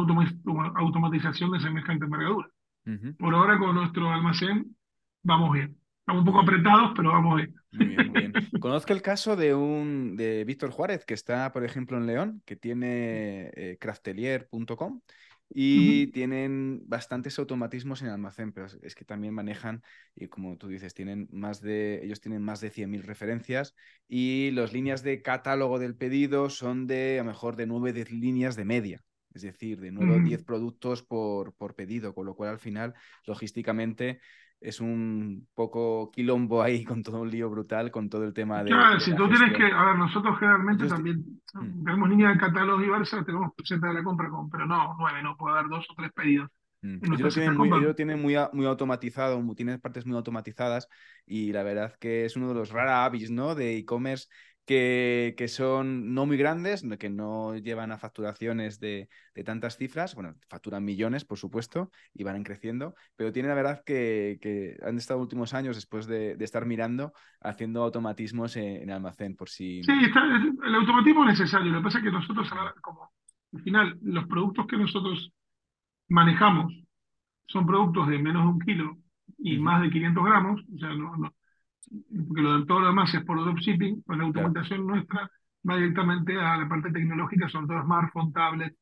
automatización 0.76 1.52
de 1.52 1.60
semejante 1.60 2.06
envergadura. 2.06 2.50
Por 3.18 3.34
ahora 3.34 3.58
con 3.58 3.76
nuestro 3.76 4.12
almacén 4.12 4.76
vamos 5.24 5.54
bien. 5.54 5.76
Estamos 6.00 6.22
un 6.22 6.26
poco 6.26 6.42
apretados, 6.42 6.92
pero 6.96 7.12
vamos 7.12 7.36
bien. 7.38 7.56
Muy 7.72 7.86
bien, 7.86 8.08
muy 8.08 8.20
bien. 8.20 8.34
Conozco 8.60 8.94
el 8.94 9.02
caso 9.02 9.36
de 9.36 9.54
un 9.54 10.16
de 10.18 10.44
Víctor 10.44 10.72
Juárez, 10.72 11.06
que 11.06 11.14
está, 11.14 11.52
por 11.54 11.64
ejemplo, 11.64 11.98
en 11.98 12.08
León, 12.08 12.42
que 12.46 12.56
tiene 12.56 13.52
eh, 13.56 13.78
craftelier.com 13.80 15.02
y 15.50 16.08
tienen 16.08 16.84
bastantes 16.86 17.40
automatismos 17.40 18.02
en 18.02 18.10
almacén, 18.10 18.52
pero 18.52 18.68
es 18.82 18.96
que 18.96 19.06
también 19.06 19.34
manejan, 19.34 19.82
y 20.16 20.28
como 20.28 20.58
tú 20.58 20.68
dices, 20.68 20.94
tienen 20.94 21.28
más 21.32 21.62
de, 21.62 22.04
ellos 22.04 22.22
tienen 22.22 22.44
más 22.44 22.62
de 22.62 22.70
100.000 22.70 23.04
referencias 23.04 23.76
y 24.08 24.52
las 24.52 24.74
líneas 24.74 25.02
de 25.02 25.22
catálogo 25.22 25.80
del 25.80 25.96
pedido 25.96 26.50
son 26.50 26.86
de 26.86 27.20
a 27.20 27.24
lo 27.24 27.30
mejor 27.30 27.56
de 27.56 27.66
9 27.66 27.94
10 27.94 28.12
líneas 28.12 28.56
de 28.56 28.66
media. 28.66 29.04
Es 29.34 29.44
decir, 29.44 29.80
de 29.80 29.92
9 29.92 30.16
o 30.16 30.20
10 30.20 30.44
productos 30.44 31.04
por, 31.04 31.54
por 31.54 31.76
pedido, 31.76 32.16
con 32.16 32.26
lo 32.26 32.36
cual 32.36 32.50
al 32.50 32.60
final, 32.60 32.96
logísticamente, 33.26 34.22
es 34.62 34.82
un 34.82 35.48
poco 35.54 36.12
quilombo 36.12 36.62
ahí 36.62 36.84
con 36.86 37.04
todo 37.04 37.22
un 37.22 37.30
lío 37.30 37.50
brutal, 37.50 37.92
con 37.92 38.10
todo 38.10 38.24
el 38.24 38.34
tema 38.34 38.64
de. 38.64 38.72
Claro, 38.72 39.00
si 39.00 39.16
tú 39.16 39.28
tienes 39.30 39.56
que. 39.56 39.66
A 39.66 39.86
ver, 39.86 39.96
nosotros 39.98 40.38
generalmente 40.40 40.88
también 40.88 41.42
mm. 41.54 41.84
tenemos 41.84 42.10
líneas 42.10 42.34
de 42.34 42.40
catálogo 42.40 42.82
diversas, 42.82 43.26
tenemos 43.26 43.54
presenta 43.56 43.88
de 43.88 43.96
la 43.96 44.04
compra 44.04 44.30
pero 44.52 44.66
no, 44.66 44.96
nueve, 44.98 45.22
no 45.24 45.38
puedo 45.38 45.56
dar 45.56 45.68
dos 45.68 45.86
o 45.90 45.96
tres 45.96 46.12
pedidos. 46.14 46.50
Mm. 46.82 47.06
Ellos 47.06 47.22
lo 47.22 47.30
tienen, 47.30 47.58
muy, 47.58 47.70
ellos 47.70 47.96
tienen 47.96 48.22
muy, 48.22 48.36
muy 48.54 48.66
automatizado, 48.66 49.42
tienen 49.56 49.82
partes 49.82 50.06
muy 50.06 50.16
automatizadas 50.16 50.88
y 51.26 51.52
la 51.52 51.64
verdad 51.64 51.94
que 52.00 52.26
es 52.26 52.38
uno 52.38 52.48
de 52.50 52.54
los 52.54 52.70
raros 52.70 52.94
avis 52.94 53.30
¿no? 53.30 53.54
de 53.54 53.78
e-commerce 53.78 54.28
que, 54.70 55.48
son 55.48 56.14
no 56.14 56.28
muy 56.28 56.38
grandes, 56.38 56.86
que 57.00 57.10
no 57.10 57.56
llevan 57.56 57.92
a 57.92 57.98
facturaciones 57.98 58.80
de, 58.80 59.10
tantas 59.44 59.78
cifras, 59.78 60.14
bueno, 60.14 60.36
facturan 60.48 60.86
millones, 60.86 61.26
por 61.26 61.40
supuesto, 61.40 61.90
y 62.14 62.24
van 62.24 62.44
creciendo, 62.44 62.94
pero 63.16 63.32
tienen 63.32 63.50
la 63.50 63.56
verdad 63.56 63.82
que, 63.84 64.78
han 64.86 64.98
estado 64.98 65.22
últimos 65.22 65.56
años, 65.56 65.76
después 65.76 66.06
de, 66.06 66.38
estar 66.40 66.68
mirando, 66.68 67.14
haciendo 67.42 67.82
automatismos 67.82 68.58
en, 68.58 68.92
almacén, 68.92 69.36
por 69.36 69.50
si... 69.50 69.82
Sí, 69.82 69.92
el 69.92 70.76
automatismo 70.76 71.24
es 71.24 71.40
necesario, 71.40 71.72
lo 71.72 71.80
que 71.80 71.86
pasa 71.86 71.98
es 71.98 72.04
que 72.04 72.12
nosotros, 72.12 72.48
como 72.82 73.12
al 73.54 73.62
final, 73.64 73.98
los 74.04 74.28
productos 74.28 74.68
que 74.68 74.78
nosotros 74.78 75.32
manejamos 76.10 76.72
son 77.48 77.66
productos 77.66 78.08
de 78.08 78.20
menos 78.20 78.44
de 78.44 78.50
un 78.50 78.60
kilo 78.60 78.98
y 79.40 79.58
más 79.58 79.82
de 79.82 79.90
500 79.90 80.24
gramos, 80.24 80.62
o 80.62 80.78
sea, 80.78 80.90
no, 80.90 81.18
no, 81.18 81.34
porque 82.28 82.42
lo, 82.42 82.66
todo 82.66 82.82
lo 82.82 82.88
demás 82.88 83.14
es 83.14 83.24
por 83.24 83.40
dropshipping, 83.44 84.04
pues 84.04 84.18
la 84.18 84.26
automatización 84.26 84.88
nuestra 84.88 85.30
va 85.68 85.76
directamente 85.76 86.40
a 86.40 86.58
la 86.58 86.70
parte 86.70 86.92
tecnológica, 86.92 87.50
sobre 87.50 87.68
todo 87.68 87.84
smartphone, 87.84 88.32
tablet 88.32 88.76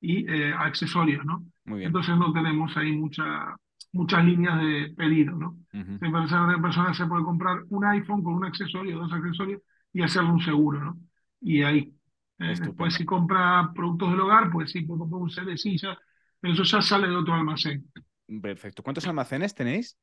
y 0.00 0.30
eh, 0.30 0.52
accesorios, 0.52 1.24
¿no? 1.24 1.44
Entonces 1.66 2.16
no 2.16 2.32
tenemos 2.32 2.76
ahí 2.76 2.92
mucha, 2.92 3.56
muchas 3.92 4.24
líneas 4.24 4.58
de 4.60 4.94
pedido, 4.96 5.36
¿no? 5.36 5.56
La 5.72 6.62
persona 6.62 6.94
se 6.94 7.06
puede 7.06 7.24
comprar 7.24 7.62
un 7.68 7.84
iPhone 7.84 8.22
con 8.22 8.34
un 8.34 8.44
accesorio, 8.44 8.98
dos 8.98 9.12
accesorios 9.12 9.62
y 9.92 10.02
hacerle 10.02 10.30
un 10.30 10.40
seguro, 10.40 10.84
¿no? 10.84 10.98
Y 11.40 11.62
ahí. 11.62 11.94
Eh, 12.40 12.54
después 12.58 12.94
si 12.94 13.04
compra 13.04 13.72
productos 13.74 14.10
del 14.10 14.20
hogar, 14.20 14.50
pues 14.50 14.70
sí, 14.70 14.82
puede 14.82 15.00
comprar 15.00 15.22
un 15.22 15.30
set 15.30 15.44
de 15.44 15.58
silla, 15.58 15.98
pero 16.40 16.54
eso 16.54 16.62
ya 16.62 16.80
sale 16.80 17.08
de 17.08 17.16
otro 17.16 17.34
almacén. 17.34 17.84
Perfecto. 18.40 18.82
¿Cuántos 18.82 19.06
almacenes 19.06 19.54
tenéis? 19.54 19.98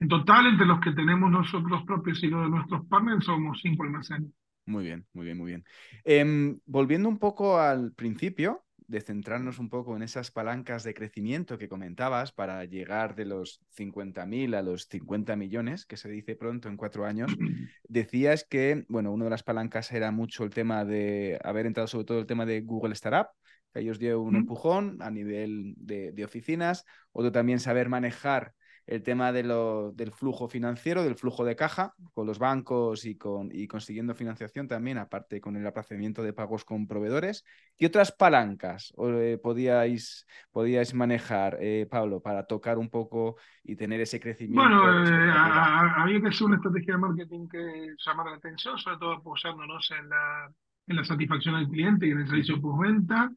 En 0.00 0.08
total, 0.08 0.46
entre 0.46 0.66
los 0.66 0.80
que 0.80 0.92
tenemos 0.92 1.30
nosotros 1.30 1.82
propios 1.86 2.22
y 2.22 2.28
los 2.28 2.42
de 2.44 2.50
nuestros 2.50 2.86
partners, 2.86 3.24
somos 3.24 3.60
cinco 3.60 3.84
almacenes. 3.84 4.30
Muy 4.64 4.84
bien, 4.84 5.06
muy 5.12 5.26
bien, 5.26 5.38
muy 5.38 5.46
bien. 5.48 5.64
Em, 6.04 6.58
volviendo 6.64 7.08
un 7.08 7.18
poco 7.18 7.58
al 7.58 7.92
principio, 7.92 8.64
de 8.90 9.00
centrarnos 9.00 9.60
un 9.60 9.68
poco 9.68 9.94
en 9.94 10.02
esas 10.02 10.32
palancas 10.32 10.82
de 10.82 10.94
crecimiento 10.94 11.58
que 11.58 11.68
comentabas 11.68 12.32
para 12.32 12.64
llegar 12.64 13.14
de 13.14 13.24
los 13.24 13.60
50.000 13.68 14.56
a 14.56 14.62
los 14.62 14.88
50 14.88 15.36
millones, 15.36 15.86
que 15.86 15.96
se 15.96 16.08
dice 16.08 16.34
pronto 16.34 16.68
en 16.68 16.76
cuatro 16.76 17.04
años, 17.04 17.30
decías 17.88 18.44
que, 18.48 18.84
bueno, 18.88 19.12
una 19.12 19.24
de 19.24 19.30
las 19.30 19.44
palancas 19.44 19.92
era 19.92 20.10
mucho 20.10 20.42
el 20.42 20.50
tema 20.50 20.84
de 20.84 21.38
haber 21.44 21.66
entrado 21.66 21.86
sobre 21.86 22.04
todo 22.04 22.18
el 22.18 22.26
tema 22.26 22.46
de 22.46 22.62
Google 22.62 22.94
Startup, 22.94 23.28
que 23.72 23.80
ellos 23.80 24.00
dio 24.00 24.20
un 24.20 24.34
empujón 24.34 25.00
a 25.02 25.10
nivel 25.10 25.74
de, 25.76 26.10
de 26.10 26.24
oficinas, 26.24 26.84
otro 27.12 27.30
también 27.30 27.60
saber 27.60 27.88
manejar 27.88 28.54
el 28.90 29.04
tema 29.04 29.30
de 29.30 29.44
lo, 29.44 29.92
del 29.92 30.10
flujo 30.10 30.48
financiero, 30.48 31.04
del 31.04 31.14
flujo 31.14 31.44
de 31.44 31.54
caja 31.54 31.94
con 32.12 32.26
los 32.26 32.40
bancos 32.40 33.04
y, 33.04 33.16
con, 33.16 33.48
y 33.52 33.68
consiguiendo 33.68 34.16
financiación 34.16 34.66
también, 34.66 34.98
aparte 34.98 35.40
con 35.40 35.54
el 35.56 35.64
aplazamiento 35.64 36.24
de 36.24 36.32
pagos 36.32 36.64
con 36.64 36.88
proveedores. 36.88 37.44
¿Qué 37.78 37.86
otras 37.86 38.10
palancas 38.10 38.92
eh, 38.98 39.38
podíais, 39.40 40.26
podíais 40.50 40.92
manejar, 40.92 41.56
eh, 41.60 41.86
Pablo, 41.88 42.20
para 42.20 42.46
tocar 42.46 42.78
un 42.78 42.90
poco 42.90 43.36
y 43.62 43.76
tener 43.76 44.00
ese 44.00 44.18
crecimiento? 44.18 44.60
Bueno, 44.60 45.04
eh, 45.04 45.32
había 45.34 46.20
que 46.20 46.26
hacer 46.26 46.48
una 46.48 46.56
estrategia 46.56 46.94
de 46.94 46.98
marketing 46.98 47.48
que 47.48 47.94
llamara 48.04 48.32
la 48.32 48.36
atención, 48.38 48.76
sobre 48.76 48.98
todo 48.98 49.12
apoyándonos 49.12 49.88
en 49.96 50.08
la, 50.08 50.50
en 50.88 50.96
la 50.96 51.04
satisfacción 51.04 51.54
del 51.54 51.68
cliente 51.68 52.08
y 52.08 52.10
en 52.10 52.18
el 52.22 52.26
servicio 52.26 52.60
postventa. 52.60 53.30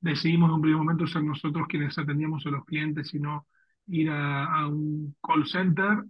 Decidimos 0.00 0.50
en 0.50 0.56
un 0.56 0.60
primer 0.60 0.78
momento 0.78 1.06
ser 1.06 1.24
nosotros 1.24 1.66
quienes 1.66 1.96
atendíamos 1.96 2.44
a 2.44 2.50
los 2.50 2.66
clientes 2.66 3.14
y 3.14 3.20
no 3.20 3.46
ir 3.88 4.10
a, 4.10 4.66
un 4.66 5.14
call 5.22 5.46
center, 5.46 6.04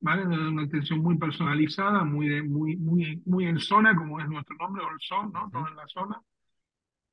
¿vale? 0.00 0.26
Una 0.26 0.62
atención 0.62 1.00
muy 1.00 1.18
personalizada, 1.18 2.04
muy, 2.04 2.42
muy, 2.42 2.76
muy, 2.76 3.22
muy 3.26 3.46
en 3.46 3.58
zona, 3.58 3.94
como 3.96 4.20
es 4.20 4.28
nuestro 4.28 4.56
nombre, 4.56 4.84
All 4.84 5.00
Zone, 5.00 5.30
¿no? 5.32 5.50
Todo 5.50 5.68
en 5.68 5.76
la 5.76 5.86
zona. 5.88 6.20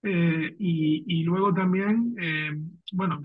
Eh, 0.04 0.56
y, 0.60 1.04
y, 1.08 1.23
luego 1.23 1.54
también, 1.54 2.15
eh, 2.19 2.51
bueno, 2.91 3.23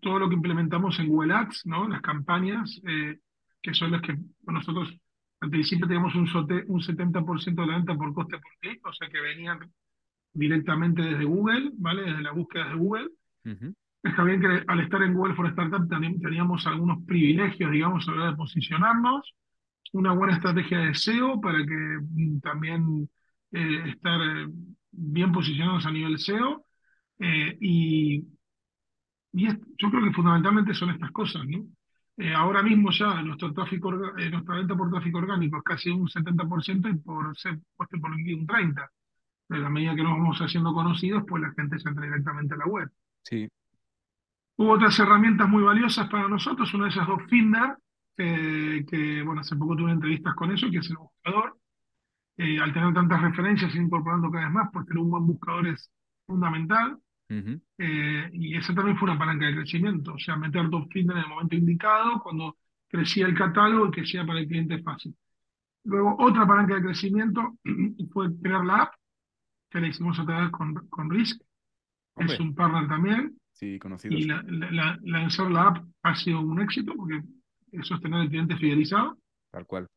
todo 0.00 0.18
lo 0.18 0.28
que 0.28 0.34
implementamos 0.34 0.98
en 0.98 1.08
Google 1.08 1.34
Ads, 1.34 1.66
¿no? 1.66 1.88
Las 1.88 2.00
campañas, 2.00 2.80
eh, 2.86 3.18
que 3.62 3.74
son 3.74 3.92
las 3.92 4.02
que 4.02 4.16
nosotros 4.46 4.96
al 5.40 5.50
principio 5.50 5.86
teníamos 5.86 6.14
un, 6.16 6.22
un 6.22 6.80
70% 6.80 7.54
de 7.54 7.66
la 7.66 7.76
venta 7.76 7.94
por 7.94 8.12
coste 8.12 8.38
por 8.38 8.50
clic, 8.60 8.84
o 8.84 8.92
sea 8.92 9.08
que 9.08 9.20
venían 9.20 9.60
directamente 10.32 11.02
desde 11.02 11.24
Google, 11.24 11.70
¿vale? 11.74 12.02
Desde 12.02 12.22
la 12.22 12.32
búsqueda 12.32 12.68
de 12.68 12.74
Google. 12.74 13.08
Está 14.02 14.22
bien 14.22 14.40
que 14.40 14.64
al 14.66 14.80
estar 14.80 15.02
en 15.02 15.14
Google 15.14 15.34
for 15.34 15.46
Startup 15.48 15.88
teníamos 15.88 16.66
algunos 16.66 17.04
privilegios, 17.04 17.70
digamos, 17.70 18.08
a 18.08 18.12
la 18.12 18.16
hora 18.16 18.30
de 18.30 18.36
posicionarnos, 18.36 19.34
una 19.92 20.12
buena 20.12 20.34
estrategia 20.34 20.78
de 20.78 20.94
SEO 20.94 21.40
para 21.40 21.58
que 21.64 21.98
mm, 22.02 22.40
también 22.40 23.08
eh, 23.52 23.82
estar 23.88 24.20
eh, 24.20 24.46
bien 24.92 25.32
posicionados 25.32 25.86
a 25.86 25.90
nivel 25.90 26.18
SEO. 26.18 26.64
Eh, 27.18 27.56
y, 27.60 28.24
yo 29.32 29.90
creo 29.90 30.04
que 30.04 30.12
fundamentalmente 30.12 30.74
son 30.74 30.90
estas 30.90 31.12
cosas, 31.12 31.46
¿no? 31.46 31.66
ahora 32.34 32.62
mismo 32.62 32.90
ya 32.90 33.22
nuestro 33.22 33.52
tráfico, 33.52 33.92
nuestra 33.92 34.56
venta 34.56 34.74
por 34.74 34.90
tráfico 34.90 35.18
orgánico 35.18 35.58
es 35.58 35.62
casi 35.62 35.90
un 35.90 36.08
70% 36.08 36.88
y 36.88 36.98
por 36.98 37.36
ser 37.38 37.60
por 37.76 37.88
un 38.10 38.46
30%. 38.46 38.88
En 39.50 39.62
la 39.62 39.70
medida 39.70 39.94
que 39.94 40.02
nos 40.02 40.12
vamos 40.12 40.38
haciendo 40.40 40.72
conocidos, 40.72 41.22
pues 41.28 41.42
la 41.42 41.52
gente 41.52 41.78
se 41.78 41.88
entra 41.88 42.04
directamente 42.04 42.54
a 42.54 42.56
la 42.56 42.66
web. 42.66 42.90
Sí, 43.22 43.48
Hubo 44.58 44.72
otras 44.72 44.98
herramientas 44.98 45.48
muy 45.48 45.62
valiosas 45.62 46.08
para 46.08 46.26
nosotros, 46.26 46.74
una 46.74 46.84
de 46.84 46.90
esas 46.90 47.06
dos 47.06 47.22
Finder, 47.28 47.76
que, 48.16 49.22
bueno, 49.24 49.42
hace 49.42 49.54
poco 49.54 49.76
tuve 49.76 49.92
entrevistas 49.92 50.34
con 50.34 50.50
eso, 50.50 50.68
que 50.68 50.78
es 50.78 50.90
el 50.90 50.96
buscador. 50.96 51.56
Eh, 52.36 52.58
al 52.58 52.72
tener 52.72 52.92
tantas 52.92 53.22
referencias, 53.22 53.72
incorporando 53.76 54.30
cada 54.32 54.46
vez 54.46 54.54
más, 54.54 54.72
tener 54.72 54.98
un 54.98 55.10
buen 55.10 55.26
buscador 55.28 55.68
es 55.68 55.88
fundamental. 56.26 56.98
Eh, 57.28 58.30
y 58.32 58.56
esa 58.56 58.74
también 58.74 58.96
fue 58.98 59.08
una 59.08 59.18
palanca 59.18 59.46
de 59.46 59.54
crecimiento, 59.54 60.14
o 60.14 60.18
sea, 60.18 60.36
meter 60.36 60.68
dos 60.68 60.88
Finder 60.90 61.16
en 61.16 61.22
el 61.22 61.28
momento 61.28 61.54
indicado, 61.54 62.20
cuando 62.20 62.56
crecía 62.88 63.26
el 63.26 63.34
catálogo 63.34 63.86
y 63.86 63.90
que 63.92 64.06
sea 64.06 64.26
para 64.26 64.40
el 64.40 64.48
cliente 64.48 64.82
fácil. 64.82 65.14
Luego, 65.84 66.16
otra 66.18 66.48
palanca 66.48 66.74
de 66.74 66.82
crecimiento 66.82 67.58
fue 68.12 68.36
crear 68.40 68.64
la 68.64 68.82
app, 68.82 68.94
que 69.70 69.80
la 69.80 69.86
hicimos 69.86 70.18
a 70.18 70.24
través 70.24 70.50
con, 70.50 70.74
con 70.88 71.10
Risk. 71.10 71.40
Es 72.16 72.40
un 72.40 72.56
partner 72.56 72.88
también. 72.88 73.38
Sí, 73.58 73.76
conocidos. 73.80 74.20
Y 74.20 74.24
la, 74.24 74.40
la, 74.46 74.96
lanzar 75.02 75.50
la 75.50 75.62
app 75.66 75.84
ha 76.04 76.14
sido 76.14 76.40
un 76.40 76.60
éxito 76.60 76.94
porque 76.94 77.20
eso 77.72 77.96
es 77.96 78.00
tener 78.00 78.20
al 78.20 78.28
cliente 78.28 78.56
fidelizado. 78.56 79.18
Tal 79.50 79.66
cual. 79.66 79.88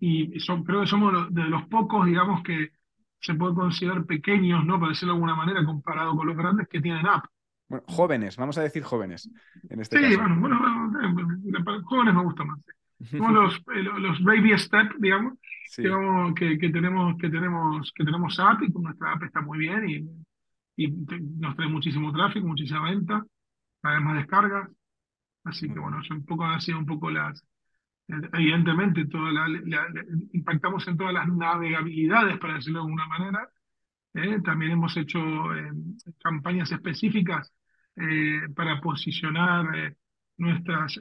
Y 0.00 0.40
son, 0.40 0.64
creo 0.64 0.80
que 0.80 0.88
somos 0.88 1.32
de 1.32 1.44
los 1.44 1.68
pocos, 1.68 2.04
digamos, 2.04 2.42
que 2.42 2.72
se 3.20 3.34
puede 3.34 3.54
considerar 3.54 4.04
pequeños, 4.06 4.64
¿no? 4.66 4.80
Para 4.80 4.90
decirlo 4.90 5.12
de 5.12 5.18
alguna 5.18 5.36
manera, 5.36 5.64
comparado 5.64 6.16
con 6.16 6.26
los 6.26 6.36
grandes 6.36 6.66
que 6.66 6.80
tienen 6.80 7.06
app. 7.06 7.24
Bueno, 7.68 7.84
jóvenes, 7.86 8.36
vamos 8.36 8.58
a 8.58 8.62
decir 8.62 8.82
jóvenes. 8.82 9.30
En 9.70 9.80
este 9.80 10.10
sí, 10.10 10.16
bueno, 10.16 10.40
bueno, 10.40 10.58
bueno, 11.12 11.82
jóvenes 11.84 12.14
me 12.14 12.22
gusta 12.24 12.44
más. 12.44 12.66
Como 13.12 13.30
los, 13.30 13.54
eh, 13.72 13.82
los 13.82 14.20
baby 14.24 14.58
step, 14.58 14.96
digamos, 14.98 15.34
digamos 15.78 16.34
que, 16.34 16.58
que, 16.58 16.70
tenemos, 16.70 17.16
que 17.18 17.30
tenemos, 17.30 17.92
que 17.92 18.04
tenemos 18.04 18.40
app 18.40 18.62
y 18.62 18.68
nuestra 18.68 19.12
app 19.12 19.22
está 19.22 19.40
muy 19.42 19.58
bien 19.58 19.88
y 19.88 20.24
y 20.76 20.88
nos 20.88 21.56
trae 21.56 21.68
muchísimo 21.68 22.12
tráfico, 22.12 22.46
muchísima 22.46 22.82
venta, 22.90 23.24
además 23.82 24.16
descargas. 24.16 24.70
Así 25.44 25.68
que 25.68 25.78
bueno, 25.78 26.00
eso 26.00 26.14
un 26.14 26.24
poco 26.24 26.44
ha 26.44 26.60
sido 26.60 26.78
un 26.78 26.86
poco 26.86 27.10
las, 27.10 27.44
evidentemente, 28.08 29.06
toda 29.06 29.30
la, 29.32 29.46
impactamos 30.32 30.86
en 30.88 30.96
todas 30.96 31.12
las 31.12 31.28
navegabilidades, 31.28 32.38
para 32.38 32.54
decirlo 32.54 32.80
de 32.80 32.84
alguna 32.84 33.06
manera. 33.06 33.48
¿eh? 34.14 34.40
También 34.42 34.72
hemos 34.72 34.96
hecho 34.96 35.20
eh, 35.54 35.70
campañas 36.22 36.72
específicas 36.72 37.52
eh, 37.96 38.48
para 38.54 38.80
posicionar 38.80 39.94
nuestras, 40.38 41.00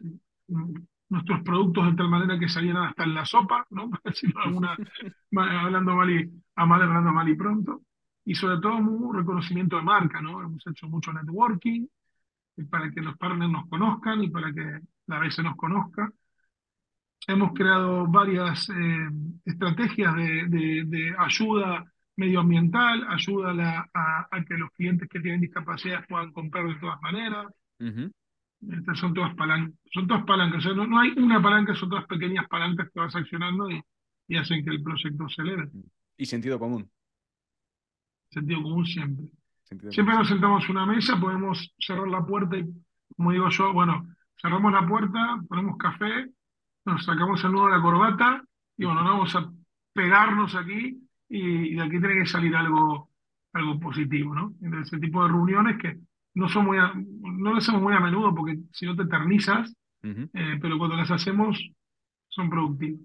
nuestros 1.10 1.42
productos 1.42 1.90
de 1.90 1.98
tal 1.98 2.10
manera 2.10 2.38
que 2.38 2.50
salieran 2.50 2.84
hasta 2.84 3.06
en 3.06 3.14
la 3.16 3.26
sopa, 3.26 3.66
¿no? 3.72 3.90
Para 3.90 4.02
decirlo 4.06 4.42
alguna, 4.42 4.78
hablando 5.64 5.96
mal 5.96 6.10
y, 6.12 6.30
a 6.56 6.66
mal, 6.66 6.82
hablando 6.82 7.12
mal 7.12 7.30
y 7.30 7.36
pronto 7.36 7.82
y 8.26 8.36
sobre 8.36 8.60
todo 8.60 8.78
un 8.78 9.16
reconocimiento 9.16 9.76
de 9.78 9.84
marca, 9.84 10.22
¿no? 10.22 10.42
Hemos 10.42 10.66
hecho 10.68 10.88
mucho 10.88 11.12
networking 11.12 11.88
para 12.70 12.90
que 12.92 13.02
los 13.02 13.18
partners 13.18 13.52
nos 13.52 13.68
conozcan 13.68 14.24
y 14.24 14.30
para 14.30 14.54
que 14.54 14.80
la 15.08 15.20
vez 15.20 15.36
se 15.36 15.44
nos 15.44 15.56
conozca. 15.56 16.12
Hemos 17.28 17.54
creado 17.54 18.06
varias 18.08 18.70
eh, 18.70 19.10
estrategias 19.46 20.14
de, 20.16 20.84
de, 20.86 21.16
ayuda 21.18 21.86
medioambiental, 22.16 23.08
ayuda 23.10 23.90
a, 23.94 24.28
a, 24.30 24.44
que 24.46 24.56
los 24.56 24.70
clientes 24.72 25.10
que 25.10 25.20
tienen 25.20 25.42
discapacidad 25.42 26.06
puedan 26.08 26.32
comprar 26.32 26.68
de 26.68 26.76
todas 26.76 27.02
maneras. 27.02 27.48
Estas 27.80 29.00
son 29.00 29.14
todas 29.14 29.34
palancas, 29.36 29.74
son 29.92 30.08
todas 30.08 30.24
palancas, 30.24 30.66
no, 30.66 30.88
no, 30.88 31.00
hay 31.00 31.12
una 31.18 31.42
palanca, 31.42 31.76
son 31.76 31.90
todas 31.90 32.06
pequeñas 32.06 32.48
palancas 32.48 32.90
que 32.94 33.00
vas 33.00 33.16
accionando 33.16 33.70
y, 33.70 33.82
y 34.28 34.38
hacen 34.38 34.64
que 34.64 34.70
el 34.70 34.82
proyecto 34.82 35.28
se 35.28 35.42
eleve. 35.42 35.70
Y 36.18 36.26
sentido 36.26 36.60
común 36.60 36.90
sentido 38.34 38.64
común 38.64 38.86
siempre. 38.86 39.26
siempre 39.92 40.16
nos 40.16 40.28
sentamos 40.28 40.64
en 40.66 40.72
una 40.72 40.86
mesa, 40.86 41.20
podemos 41.20 41.74
cerrar 41.80 42.08
la 42.08 42.26
puerta 42.26 42.58
y, 42.58 42.66
como 43.16 43.32
digo 43.32 43.50
yo, 43.50 43.74
bueno, 43.74 44.08
cerramos 44.42 44.72
la 44.72 44.88
puerta, 44.88 45.42
ponemos 45.48 45.78
café, 45.78 46.30
nos 46.86 47.06
sacamos 47.06 47.44
el 47.44 47.52
nudo 47.52 47.66
de 47.66 47.72
la 47.72 47.82
corbata 47.82 48.44
y 48.78 48.86
bueno, 48.86 49.04
vamos 49.04 49.36
a 49.36 49.52
pegarnos 49.94 50.56
aquí 50.56 51.00
y, 51.30 51.76
de 51.76 51.82
aquí 51.82 52.00
tiene 52.00 52.20
que 52.20 52.26
salir 52.26 52.56
algo, 52.56 53.10
algo 53.54 53.80
positivo, 53.80 54.36
¿no? 54.36 54.54
Entonces, 54.62 54.94
ese 54.94 55.00
tipo 55.00 55.24
de 55.24 55.30
reuniones 55.30 55.78
que 55.78 55.98
no 56.36 56.50
son 56.50 56.66
muy 56.66 56.78
no 56.78 57.52
lo 57.52 57.58
hacemos 57.58 57.82
muy 57.82 57.94
a 57.94 58.00
menudo 58.00 58.34
porque 58.34 58.60
si 58.72 58.86
no 58.86 58.96
te 58.96 59.04
eternizas, 59.04 59.76
eh, 60.02 60.58
pero 60.62 60.78
cuando 60.78 60.98
las 60.98 61.12
hacemos 61.12 61.72
son 62.28 62.50
productivas. 62.50 63.00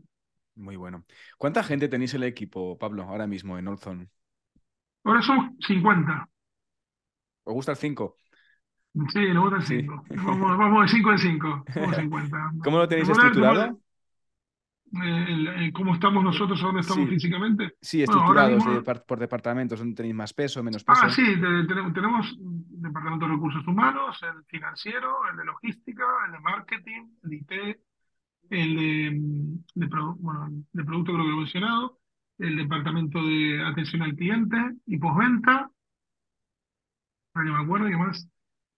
Muy 0.56 0.76
bueno. 0.76 1.04
¿Cuánta 1.36 1.62
gente 1.62 1.88
tenéis 1.88 2.14
en 2.14 2.22
el 2.22 2.28
equipo, 2.28 2.76
Pablo, 2.78 3.04
ahora 3.04 3.26
mismo 3.26 3.58
en 3.58 3.68
Olzon? 3.68 4.10
Ahora 5.04 5.22
son 5.22 5.56
50. 5.61 6.28
¿Os 7.44 7.54
gusta 7.54 7.72
el 7.72 7.78
5? 7.78 8.16
Sí, 9.12 9.32
nos 9.32 9.44
gusta 9.44 9.56
el 9.56 9.62
5. 9.62 10.04
Vamos, 10.11 10.58
vamos, 10.58 10.82
de 10.82 10.96
5 10.96 11.12
en 11.12 11.18
5. 11.18 11.64
¿Cómo 12.64 12.78
lo 12.78 12.88
tenéis 12.88 13.08
estructurado? 13.08 13.78
Eh, 15.04 15.70
¿Cómo 15.74 15.94
estamos 15.94 16.24
nosotros? 16.24 16.61
¿Dónde 16.61 16.80
estamos 16.80 17.08
físicamente? 17.11 17.74
Sí, 17.80 18.02
estructurados 18.02 18.64
por 19.06 19.18
departamentos, 19.18 19.78
¿dónde 19.78 19.94
tenéis 19.94 20.14
más 20.14 20.32
peso, 20.32 20.62
menos 20.62 20.82
peso? 20.82 21.00
Ah, 21.02 21.11
sí, 21.11 21.22
tenemos, 21.68 21.92
tenemos 21.92 22.37
departamento 22.38 23.26
de 23.26 23.32
recursos 23.32 23.66
humanos, 23.66 24.18
el 24.22 24.44
financiero, 24.46 25.18
el 25.30 25.37
de 25.37 25.44
logística, 25.44 26.04
el 26.26 26.32
de 26.32 26.40
marketing, 26.40 27.03
el 27.22 27.30
de 27.30 27.36
IT, 27.36 27.53
el 28.51 28.76
de, 28.76 29.86
de, 29.86 29.86
bueno, 30.16 30.49
de 30.72 30.84
producto 30.84 31.12
creo 31.12 31.24
que 31.24 31.30
lo 31.30 31.36
he 31.36 31.40
mencionado, 31.40 31.99
el 32.39 32.57
departamento 32.57 33.22
de 33.22 33.62
atención 33.64 34.03
al 34.03 34.14
cliente 34.14 34.57
y 34.86 34.99
postventa. 34.99 35.70
Para 37.32 37.47
que 37.47 37.53
me 37.53 37.59
acuerdo, 37.59 37.86
¿qué 37.86 37.97
más? 37.97 38.28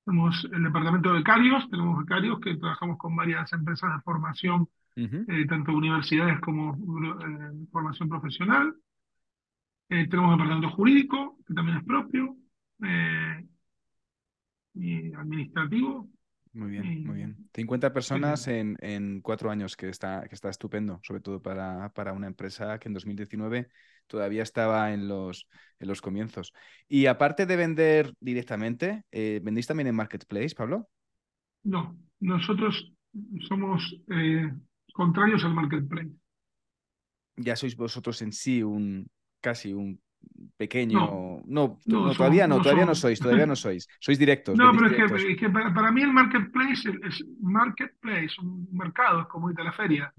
Tenemos 0.04 0.48
el 0.52 0.62
departamento 0.64 1.10
de 1.10 1.18
becarios, 1.18 1.68
tenemos 1.70 1.98
becarios 1.98 2.40
que 2.40 2.56
trabajamos 2.56 2.98
con 2.98 3.14
varias 3.14 3.52
empresas 3.52 3.94
de 3.94 4.02
formación, 4.02 4.68
eh, 4.96 5.46
tanto 5.48 5.72
universidades 5.72 6.40
como 6.40 6.74
eh, 6.74 7.66
formación 7.70 8.08
profesional. 8.08 8.74
Eh, 9.88 10.08
tenemos 10.08 10.32
el 10.32 10.38
departamento 10.38 10.70
jurídico, 10.76 11.38
que 11.46 11.54
también 11.54 11.78
es 11.78 11.84
propio, 11.84 12.36
y 14.74 15.12
administrativo, 15.12 16.08
muy 16.52 16.70
bien, 16.70 17.04
muy 17.04 17.16
bien. 17.16 17.48
50 17.54 17.92
personas 17.92 18.48
en, 18.48 18.76
en, 18.80 19.20
cuatro 19.20 19.50
años, 19.50 19.76
que 19.76 19.88
está, 19.88 20.26
que 20.28 20.34
está 20.34 20.50
estupendo, 20.50 21.00
sobre 21.02 21.20
todo 21.20 21.40
para, 21.40 21.92
para 21.92 22.12
una 22.12 22.26
empresa 22.26 22.78
que 22.78 22.88
en 22.88 22.94
2019 22.94 23.68
todavía 24.06 24.42
estaba 24.42 24.92
en 24.92 25.06
los, 25.06 25.46
en 25.78 25.88
los 25.88 26.00
comienzos. 26.00 26.52
Y 26.88 27.06
aparte 27.06 27.46
de 27.46 27.56
vender 27.56 28.14
directamente, 28.20 29.04
eh, 29.12 29.40
¿vendéis 29.42 29.68
también 29.68 29.86
en 29.86 29.94
Marketplace, 29.94 30.54
Pablo? 30.56 30.88
No, 31.62 31.96
nosotros 32.18 32.92
somos 33.48 33.96
eh, 34.10 34.52
contrarios 34.92 35.44
al 35.44 35.54
Marketplace. 35.54 36.10
Ya 37.36 37.56
sois 37.56 37.76
vosotros 37.76 38.20
en 38.22 38.32
sí 38.32 38.62
un 38.62 39.08
casi 39.40 39.72
un 39.72 40.00
pequeño. 40.60 40.98
No, 41.46 41.78
no, 41.86 42.14
todavía 42.14 42.46
no, 42.46 42.56
no 42.58 42.62
todavía 42.62 42.84
no 42.84 42.94
sois, 42.94 43.18
todavía 43.18 43.46
no 43.46 43.56
sois. 43.56 43.88
Sois 43.98 44.18
directos. 44.18 44.56
No, 44.58 44.72
pero 44.72 44.86
es 44.88 44.92
que, 44.92 45.32
es 45.32 45.38
que 45.38 45.48
para, 45.48 45.72
para 45.72 45.90
mí 45.90 46.02
el 46.02 46.12
Marketplace 46.12 46.90
es 47.02 47.24
Marketplace, 47.40 48.34
un 48.42 48.68
mercado, 48.72 49.22
es 49.22 49.26
como 49.28 49.48
irte 49.50 49.62
a 49.62 49.64
la 49.64 49.72
feria. 49.72 50.12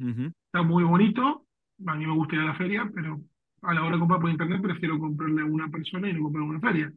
Está 0.48 0.64
muy 0.64 0.84
bonito, 0.84 1.46
a 1.86 1.96
mí 1.96 2.06
me 2.08 2.14
gusta 2.14 2.36
ir 2.36 2.42
a 2.42 2.46
la 2.46 2.56
feria, 2.56 2.89
pero 2.94 3.22
a 3.62 3.74
la 3.76 3.82
hora 3.84 3.92
de 3.96 4.00
comprar 4.00 4.20
por 4.20 4.32
internet 4.32 4.62
prefiero 4.64 4.98
comprarle 4.98 5.42
a 5.44 5.46
una 5.46 5.70
persona 5.70 6.10
y 6.10 6.14
no 6.14 6.24
comprar 6.24 6.44
en 6.44 6.50
una 6.50 6.60
feria. 6.60 6.92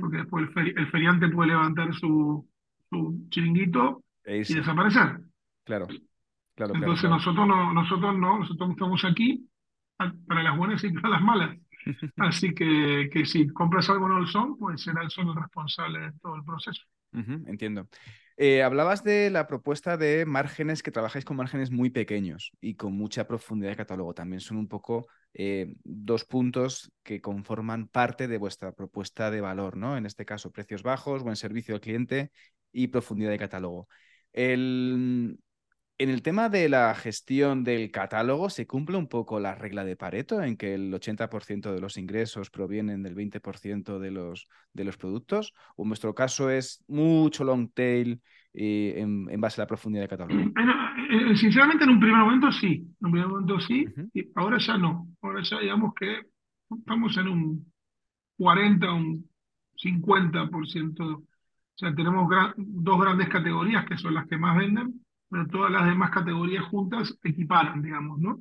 Porque 0.00 0.18
después 0.18 0.46
el, 0.46 0.54
feri- 0.54 0.74
el 0.76 0.86
feriante 0.90 1.28
puede 1.30 1.48
levantar 1.48 1.92
su, 1.94 2.46
su 2.90 3.26
chiringuito 3.30 4.04
y 4.26 4.54
desaparecer. 4.54 5.20
Claro, 5.64 5.86
claro, 5.86 5.96
claro. 6.54 6.74
Entonces 6.74 7.00
claro. 7.00 7.16
nosotros 7.16 7.48
no, 7.48 7.72
nosotros 7.72 8.18
no, 8.18 8.38
nosotros 8.40 8.70
estamos 8.70 9.04
aquí 9.04 9.48
a- 9.98 10.12
para 10.28 10.42
las 10.42 10.56
buenas 10.56 10.84
y 10.84 10.90
para 10.92 11.08
las 11.08 11.22
malas. 11.22 11.56
Así 12.16 12.54
que, 12.54 13.08
que 13.12 13.26
si 13.26 13.48
compras 13.48 13.90
algo 13.90 14.06
en 14.06 14.12
Olson, 14.12 14.56
pues 14.58 14.82
será 14.82 15.02
el 15.02 15.10
sol 15.10 15.28
el 15.28 15.36
responsable 15.42 16.00
de 16.00 16.12
todo 16.22 16.36
el 16.36 16.44
proceso. 16.44 16.82
Entiendo. 17.46 17.88
Eh, 18.36 18.64
hablabas 18.64 19.04
de 19.04 19.30
la 19.30 19.46
propuesta 19.46 19.96
de 19.96 20.26
márgenes, 20.26 20.82
que 20.82 20.90
trabajáis 20.90 21.24
con 21.24 21.36
márgenes 21.36 21.70
muy 21.70 21.90
pequeños 21.90 22.50
y 22.60 22.74
con 22.74 22.92
mucha 22.92 23.28
profundidad 23.28 23.70
de 23.70 23.76
catálogo. 23.76 24.14
También 24.14 24.40
son 24.40 24.56
un 24.56 24.66
poco 24.66 25.06
eh, 25.32 25.76
dos 25.84 26.24
puntos 26.24 26.92
que 27.04 27.20
conforman 27.20 27.86
parte 27.86 28.26
de 28.26 28.38
vuestra 28.38 28.72
propuesta 28.72 29.30
de 29.30 29.40
valor, 29.40 29.76
¿no? 29.76 29.96
En 29.96 30.06
este 30.06 30.24
caso, 30.24 30.50
precios 30.50 30.82
bajos, 30.82 31.22
buen 31.22 31.36
servicio 31.36 31.74
al 31.76 31.80
cliente 31.80 32.32
y 32.72 32.88
profundidad 32.88 33.30
de 33.30 33.38
catálogo. 33.38 33.88
El- 34.32 35.38
en 35.98 36.10
el 36.10 36.22
tema 36.22 36.48
de 36.48 36.68
la 36.68 36.94
gestión 36.94 37.62
del 37.62 37.90
catálogo, 37.90 38.50
¿se 38.50 38.66
cumple 38.66 38.96
un 38.96 39.08
poco 39.08 39.38
la 39.38 39.54
regla 39.54 39.84
de 39.84 39.96
Pareto 39.96 40.42
en 40.42 40.56
que 40.56 40.74
el 40.74 40.92
80% 40.92 41.72
de 41.72 41.80
los 41.80 41.96
ingresos 41.96 42.50
provienen 42.50 43.02
del 43.02 43.14
20% 43.14 43.98
de 44.00 44.10
los, 44.10 44.48
de 44.72 44.84
los 44.84 44.96
productos? 44.96 45.52
¿O 45.76 45.84
en 45.84 45.90
vuestro 45.90 46.14
caso 46.14 46.50
es 46.50 46.82
mucho 46.88 47.44
long 47.44 47.70
tail 47.72 48.20
eh, 48.52 48.94
en, 48.96 49.28
en 49.30 49.40
base 49.40 49.60
a 49.60 49.64
la 49.64 49.68
profundidad 49.68 50.04
de 50.04 50.08
catálogo? 50.08 50.50
Bueno, 50.52 50.72
eh, 51.32 51.36
sinceramente 51.36 51.84
en 51.84 51.90
un 51.90 52.00
primer 52.00 52.18
momento 52.18 52.50
sí, 52.50 52.66
en 53.00 53.06
un 53.06 53.12
primer 53.12 53.28
momento 53.28 53.60
sí, 53.60 53.86
Ujú. 53.86 54.10
y 54.14 54.28
ahora 54.34 54.58
ya 54.58 54.76
no. 54.76 55.08
Ahora 55.22 55.42
ya 55.42 55.60
digamos 55.60 55.94
que 55.94 56.22
estamos 56.76 57.16
en 57.18 57.28
un 57.28 57.72
40, 58.36 58.92
un 58.92 59.30
50%. 59.76 61.04
O 61.04 61.22
sea, 61.76 61.94
tenemos 61.94 62.28
gra- 62.28 62.54
dos 62.56 63.00
grandes 63.00 63.28
categorías 63.28 63.84
que 63.86 63.96
son 63.96 64.14
las 64.14 64.26
que 64.26 64.36
más 64.38 64.56
venden, 64.56 65.03
pero 65.30 65.46
todas 65.48 65.70
las 65.72 65.86
demás 65.86 66.10
categorías 66.10 66.64
juntas 66.66 67.18
equiparan, 67.22 67.82
digamos, 67.82 68.18
¿no? 68.20 68.40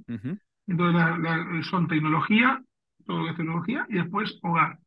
Entonces 0.68 0.96
la- 1.02 1.18
la- 1.18 1.64
son 1.64 1.88
tecnología, 1.88 2.62
todo 3.06 3.20
lo 3.20 3.26
que 3.26 3.32
es 3.32 3.38
tecnología, 3.38 3.86
y 3.90 3.96
después 3.96 4.40
hogar, 4.44 4.80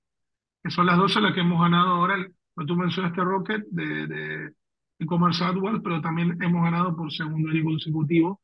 que 0.63 0.71
son 0.71 0.87
las 0.87 0.97
dos 0.99 1.17
en 1.17 1.25
las 1.25 1.35
que 1.35 1.41
hemos 1.41 1.61
ganado 1.61 1.89
ahora, 1.97 2.17
tú 2.67 2.77
mencionaste 2.77 3.23
Rocket 3.23 3.65
de, 3.71 4.07
de 4.07 4.53
e-commerce 4.99 5.45
AdWords, 5.45 5.83
pero 5.83 6.01
también 6.01 6.43
hemos 6.43 6.63
ganado 6.65 6.97
por 6.97 7.13
segundo 7.13 7.51
año 7.51 7.65
consecutivo 7.65 8.41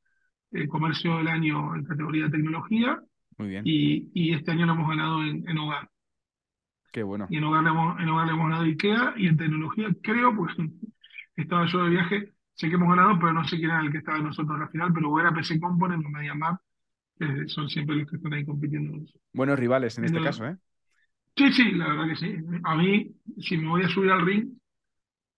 el 0.52 0.68
comercio 0.68 1.18
del 1.18 1.28
año 1.28 1.74
en 1.76 1.84
categoría 1.84 2.24
de 2.26 2.30
tecnología, 2.30 3.00
Muy 3.38 3.48
bien, 3.48 3.64
y, 3.64 4.10
y 4.14 4.34
este 4.34 4.52
año 4.52 4.66
lo 4.66 4.74
hemos 4.74 4.88
ganado 4.88 5.22
en, 5.24 5.48
en 5.48 5.58
hogar. 5.58 5.90
qué 6.90 7.02
bueno. 7.02 7.28
Y 7.28 7.36
en 7.38 7.44
hogar, 7.44 7.62
le 7.64 7.70
hemos, 7.70 8.00
en 8.00 8.08
hogar 8.08 8.26
le 8.26 8.32
hemos 8.32 8.46
ganado 8.48 8.64
IKEA, 8.64 9.14
y 9.16 9.26
en 9.26 9.36
tecnología 9.36 9.88
creo, 10.02 10.36
pues 10.36 10.54
estaba 11.36 11.66
yo 11.66 11.84
de 11.84 11.90
viaje, 11.90 12.32
sé 12.54 12.68
que 12.68 12.74
hemos 12.74 12.88
ganado, 12.88 13.18
pero 13.18 13.32
no 13.32 13.44
sé 13.44 13.56
quién 13.56 13.70
era 13.70 13.80
el 13.80 13.90
que 13.90 13.98
estaba 13.98 14.18
de 14.18 14.24
nosotros 14.24 14.60
al 14.60 14.68
final, 14.68 14.92
pero 14.92 15.10
o 15.10 15.20
era 15.20 15.32
PC 15.32 15.58
Component 15.60 16.04
o 16.04 16.08
MediaMarkt, 16.08 16.62
que 17.18 17.48
son 17.48 17.68
siempre 17.68 17.96
los 17.96 18.08
que 18.08 18.16
están 18.16 18.32
ahí 18.32 18.44
compitiendo. 18.44 18.98
Buenos 19.32 19.58
rivales 19.58 19.98
en 19.98 20.04
este 20.04 20.20
caso, 20.20 20.46
¿eh? 20.46 20.56
Sí, 21.36 21.52
sí, 21.52 21.72
la 21.72 21.88
verdad 21.88 22.08
que 22.08 22.16
sí. 22.16 22.36
A 22.64 22.74
mí, 22.76 23.10
si 23.38 23.56
me 23.56 23.68
voy 23.68 23.82
a 23.82 23.88
subir 23.88 24.10
al 24.10 24.24
ring, 24.24 24.50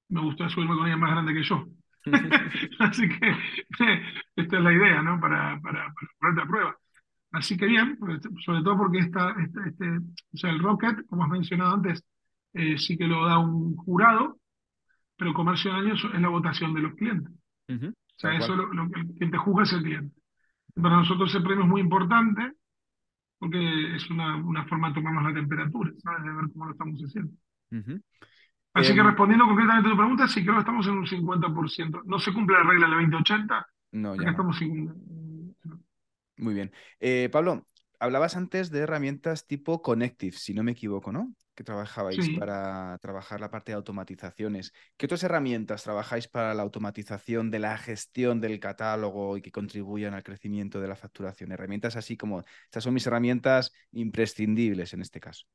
me 0.09 0.21
gusta 0.23 0.49
subirme 0.49 0.75
con 0.75 0.85
alguien 0.85 1.01
más 1.01 1.13
grande 1.13 1.35
que 1.35 1.43
yo. 1.43 1.67
Así 2.81 3.09
que 3.09 3.37
esta 4.37 4.57
es 4.57 4.63
la 4.63 4.73
idea, 4.73 5.03
¿no? 5.03 5.21
Para, 5.21 5.61
para, 5.61 5.93
para 5.93 6.09
ponerte 6.19 6.43
a 6.43 6.47
prueba. 6.47 6.77
Así 7.35 7.57
que 7.57 7.67
bien, 7.67 7.97
pues, 7.99 8.21
sobre 8.45 8.63
todo 8.63 8.79
porque 8.79 8.99
esta, 8.99 9.35
este, 9.43 9.61
este, 9.69 9.99
o 9.99 10.37
sea, 10.37 10.51
el 10.51 10.61
Rocket, 10.61 11.05
como 11.07 11.25
has 11.25 11.31
mencionado 11.31 11.75
antes, 11.75 12.05
eh, 12.53 12.79
sí 12.79 12.97
que 12.97 13.09
lo 13.09 13.27
da 13.27 13.39
un 13.39 13.75
jurado, 13.77 14.39
pero 15.17 15.33
comercio 15.35 15.73
de 15.73 15.79
año 15.79 15.95
es 15.95 16.21
la 16.21 16.29
votación 16.29 16.75
de 16.75 16.81
los 16.81 16.95
clientes. 16.95 17.33
O 17.69 18.19
sea, 18.19 18.37
eso 18.37 18.55
lo, 18.55 18.73
lo 18.73 18.89
que 18.91 19.03
quien 19.19 19.31
te 19.31 19.39
juzga 19.39 19.65
es 19.65 19.73
el 19.73 19.83
cliente. 19.83 20.17
Para 20.75 20.97
nosotros 20.97 21.31
ese 21.31 21.45
premio 21.45 21.65
es 21.65 21.71
muy 21.71 21.81
importante 21.81 22.53
porque 23.39 23.97
es 23.97 24.09
una, 24.11 24.37
una 24.37 24.65
forma 24.67 24.89
de 24.89 24.95
tomarnos 24.95 25.25
la 25.25 25.35
temperatura, 25.35 25.91
¿sabes? 25.99 26.23
De 26.25 26.31
ver 26.33 26.45
cómo 26.53 26.67
lo 26.67 26.73
estamos 26.73 27.01
haciendo. 27.01 27.33
Así 28.73 28.93
que 28.93 29.01
Em, 29.01 29.07
respondiendo 29.07 29.47
concretamente 29.47 29.89
a 29.89 29.93
tu 29.93 29.97
pregunta, 29.97 30.27
sí 30.29 30.43
creo 30.43 30.55
que 30.55 30.61
estamos 30.61 30.87
en 30.87 30.95
un 30.99 31.07
50%. 31.07 32.03
No 32.07 32.19
se 32.19 32.33
cumple 32.33 32.57
la 32.57 32.65
regla 32.65 32.87
del 32.89 32.97
20-80, 32.97 33.67
No, 33.93 34.17
ya 34.17 34.23
no. 34.25 34.31
estamos 34.31 34.61
en- 34.63 35.55
Muy 36.39 36.55
bien. 36.55 36.73
Eh, 36.99 37.29
Pablo, 37.31 37.67
hablabas 38.05 38.37
antes 38.37 38.71
de 38.71 38.81
herramientas 38.81 39.47
tipo 39.47 39.83
Connective, 39.83 40.37
si 40.37 40.55
no 40.55 40.63
me 40.63 40.73
equivoco, 40.73 41.11
¿no? 41.13 41.35
Que 41.55 41.65
trabajabais 41.65 42.25
Sí. 42.25 42.37
para 42.37 42.99
trabajar 42.99 43.41
la 43.41 43.51
parte 43.51 43.73
de 43.73 43.77
automatizaciones. 43.77 44.73
¿Qué 44.97 45.07
otras 45.07 45.23
herramientas 45.23 45.85
trabajáis 45.85 46.29
para 46.29 46.53
la 46.55 46.63
automatización 46.63 47.51
de 47.51 47.59
la 47.61 47.77
gestión 47.79 48.41
del 48.41 48.61
catálogo 48.61 49.37
y 49.37 49.43
que 49.43 49.53
contribuyan 49.53 50.15
al 50.15 50.23
crecimiento 50.23 50.81
de 50.81 50.89
la 50.89 50.97
facturación? 50.97 51.53
Herramientas 51.53 51.97
así 51.97 52.17
como, 52.17 52.43
estas 52.65 52.85
son 52.85 52.95
mis 52.95 53.07
herramientas 53.07 53.73
imprescindibles 53.93 54.93
en 54.95 55.01
este 55.01 55.21
caso. 55.21 55.47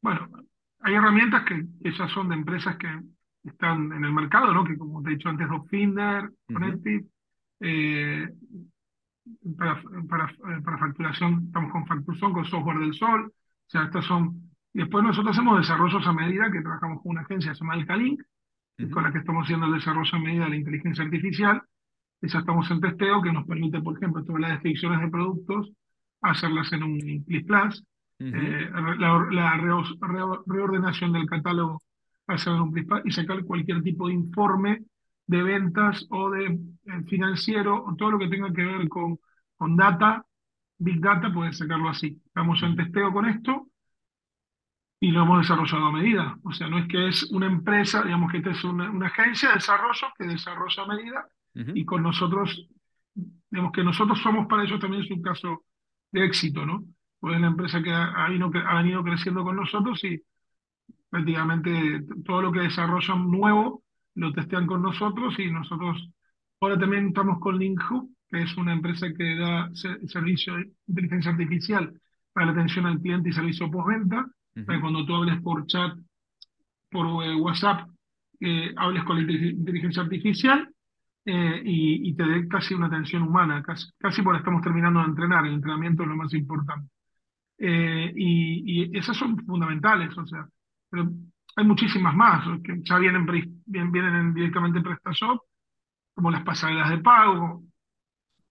Bueno, 0.00 0.28
hay 0.80 0.94
herramientas 0.94 1.44
que 1.44 1.64
esas 1.88 2.10
son 2.12 2.28
de 2.28 2.34
empresas 2.36 2.76
que 2.76 2.88
están 3.44 3.92
en 3.92 4.04
el 4.04 4.12
mercado, 4.12 4.52
¿no? 4.52 4.64
Que 4.64 4.76
como 4.76 5.02
te 5.02 5.10
he 5.10 5.14
dicho 5.14 5.28
antes, 5.28 5.48
Dogfinder. 5.48 6.30
Connective, 6.46 7.04
eh, 7.60 8.28
para, 9.56 9.80
para, 10.08 10.24
eh, 10.30 10.60
para 10.64 10.78
facturación, 10.78 11.44
estamos 11.46 11.72
con 11.72 11.86
Facturzone, 11.86 12.34
con 12.34 12.44
software 12.44 12.78
del 12.78 12.94
Sol, 12.94 13.26
o 13.26 13.70
sea, 13.70 13.84
estas 13.84 14.04
son... 14.04 14.42
Después 14.72 15.02
nosotros 15.04 15.34
hacemos 15.34 15.58
desarrollos 15.58 16.06
a 16.06 16.12
medida, 16.12 16.50
que 16.50 16.60
trabajamos 16.60 17.02
con 17.02 17.12
una 17.12 17.22
agencia 17.22 17.52
llamada 17.52 17.80
Alcalink, 17.80 18.20
Ujú. 18.78 18.90
con 18.90 19.04
la 19.04 19.12
que 19.12 19.18
estamos 19.18 19.44
haciendo 19.44 19.66
el 19.66 19.72
desarrollo 19.72 20.14
a 20.14 20.18
medida 20.18 20.44
de 20.44 20.50
la 20.50 20.56
inteligencia 20.56 21.02
artificial. 21.04 21.62
Esa 22.20 22.40
estamos 22.40 22.70
en 22.70 22.80
testeo, 22.80 23.22
que 23.22 23.32
nos 23.32 23.46
permite, 23.46 23.80
por 23.80 23.96
ejemplo, 23.96 24.22
todas 24.22 24.40
las 24.42 24.50
descripciones 24.52 25.00
de 25.00 25.08
productos, 25.08 25.70
hacerlas 26.20 26.70
en 26.72 26.82
un 26.82 27.24
Plus 27.26 27.42
Plus, 27.44 27.84
Ujú. 28.20 28.30
eh, 28.34 28.70
la, 28.98 29.26
la 29.30 29.56
reos- 29.58 29.98
reo- 30.00 30.42
reordenación 30.46 31.12
del 31.12 31.26
catálogo 31.26 31.82
hacer 32.26 32.52
en 32.54 32.60
un 32.60 32.72
Plus 32.72 32.84
Plus 32.86 33.00
y 33.04 33.10
sacar 33.12 33.42
cualquier 33.44 33.82
tipo 33.82 34.08
de 34.08 34.14
informe 34.14 34.82
de 35.26 35.42
ventas 35.42 36.06
o 36.10 36.30
de 36.30 36.46
eh, 36.46 37.02
financiero 37.08 37.84
o 37.84 37.94
todo 37.96 38.12
lo 38.12 38.18
que 38.18 38.28
tenga 38.28 38.52
que 38.52 38.64
ver 38.64 38.88
con, 38.88 39.18
con 39.56 39.76
data, 39.76 40.24
Big 40.78 41.00
Data, 41.00 41.32
puedes 41.32 41.58
sacarlo 41.58 41.88
así. 41.88 42.20
Estamos 42.26 42.62
en 42.62 42.76
testeo 42.76 43.12
con 43.12 43.26
esto 43.26 43.68
y 45.00 45.10
lo 45.10 45.22
hemos 45.22 45.40
desarrollado 45.40 45.86
a 45.86 45.92
medida. 45.92 46.38
O 46.42 46.52
sea, 46.52 46.68
no 46.68 46.78
es 46.78 46.86
que 46.88 47.08
es 47.08 47.24
una 47.30 47.46
empresa, 47.46 48.02
digamos 48.02 48.30
que 48.30 48.38
esta 48.38 48.50
es 48.50 48.64
una, 48.64 48.90
una 48.90 49.06
agencia 49.06 49.48
de 49.48 49.54
desarrollo 49.56 50.08
que 50.18 50.26
desarrolla 50.26 50.82
a 50.82 50.86
medida 50.86 51.28
y 51.54 51.86
con 51.86 52.02
nosotros, 52.02 52.68
digamos 53.50 53.72
que 53.72 53.82
nosotros 53.82 54.20
somos 54.20 54.46
para 54.46 54.64
ellos 54.64 54.78
también 54.78 55.02
es 55.02 55.10
un 55.10 55.22
caso 55.22 55.64
de 56.12 56.24
éxito, 56.26 56.66
¿no? 56.66 56.84
Pues 57.18 57.36
es 57.36 57.40
la 57.40 57.46
empresa 57.46 57.82
que 57.82 57.90
ha, 57.90 58.12
ha 58.12 58.28
venido 58.28 59.02
creciendo 59.02 59.42
con 59.42 59.56
nosotros 59.56 60.04
y 60.04 60.20
prácticamente 61.08 62.02
todo 62.26 62.42
lo 62.42 62.52
que 62.52 62.60
desarrollan 62.60 63.30
nuevo 63.30 63.85
lo 64.16 64.32
testean 64.32 64.66
con 64.66 64.82
nosotros 64.82 65.38
y 65.38 65.50
nosotros 65.50 66.10
ahora 66.60 66.78
también 66.78 67.08
estamos 67.08 67.38
con 67.38 67.58
LinkHub, 67.58 68.10
que 68.28 68.42
es 68.42 68.56
una 68.56 68.72
empresa 68.72 69.06
que 69.16 69.36
da 69.36 69.70
se- 69.74 70.06
servicio 70.08 70.56
de 70.56 70.72
inteligencia 70.88 71.30
artificial 71.30 71.92
para 72.32 72.46
la 72.46 72.52
atención 72.52 72.86
al 72.86 73.00
cliente 73.00 73.28
y 73.28 73.32
servicio 73.32 73.70
postventa, 73.70 74.26
que 74.54 74.60
Ujú. 74.62 74.80
cuando 74.80 75.06
tú 75.06 75.14
hables 75.14 75.40
por 75.42 75.66
chat, 75.66 75.96
por 76.90 77.24
eh, 77.24 77.34
WhatsApp, 77.34 77.88
eh, 78.40 78.72
hables 78.76 79.04
con 79.04 79.16
la 79.16 79.22
inte- 79.22 79.50
inteligencia 79.50 80.02
artificial 80.02 80.68
eh, 81.24 81.62
y, 81.64 82.08
y 82.10 82.14
te 82.14 82.24
dé 82.24 82.48
casi 82.48 82.74
una 82.74 82.86
atención 82.86 83.22
humana, 83.22 83.62
casi, 83.62 83.86
casi 83.98 84.22
porque 84.22 84.38
estamos 84.38 84.62
terminando 84.62 85.00
de 85.00 85.06
entrenar, 85.06 85.46
el 85.46 85.54
entrenamiento 85.54 86.02
es 86.02 86.08
lo 86.08 86.16
más 86.16 86.32
importante. 86.34 86.88
Eh, 87.58 88.12
y, 88.14 88.90
y 88.92 88.98
esas 88.98 89.16
son 89.16 89.38
fundamentales, 89.44 90.16
o 90.16 90.26
sea, 90.26 90.46
pero 90.90 91.10
hay 91.56 91.64
muchísimas 91.64 92.14
más, 92.14 92.46
que 92.62 92.80
ya 92.82 92.98
vienen, 92.98 93.26
vienen, 93.66 94.14
en- 94.14 94.34
directamente 94.34 94.78
en 94.78 94.84
PrestaShop, 94.84 95.40
como 96.14 96.30
las 96.30 96.44
pasarelas 96.44 96.90
de 96.90 96.98
pago, 96.98 97.62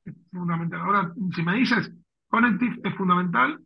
es 0.03 0.13
fundamental. 0.31 0.81
Ahora, 0.81 1.13
si 1.35 1.43
me 1.43 1.55
dices, 1.55 1.91
Connective 2.27 2.79
es 2.83 2.95
fundamental, 2.95 3.59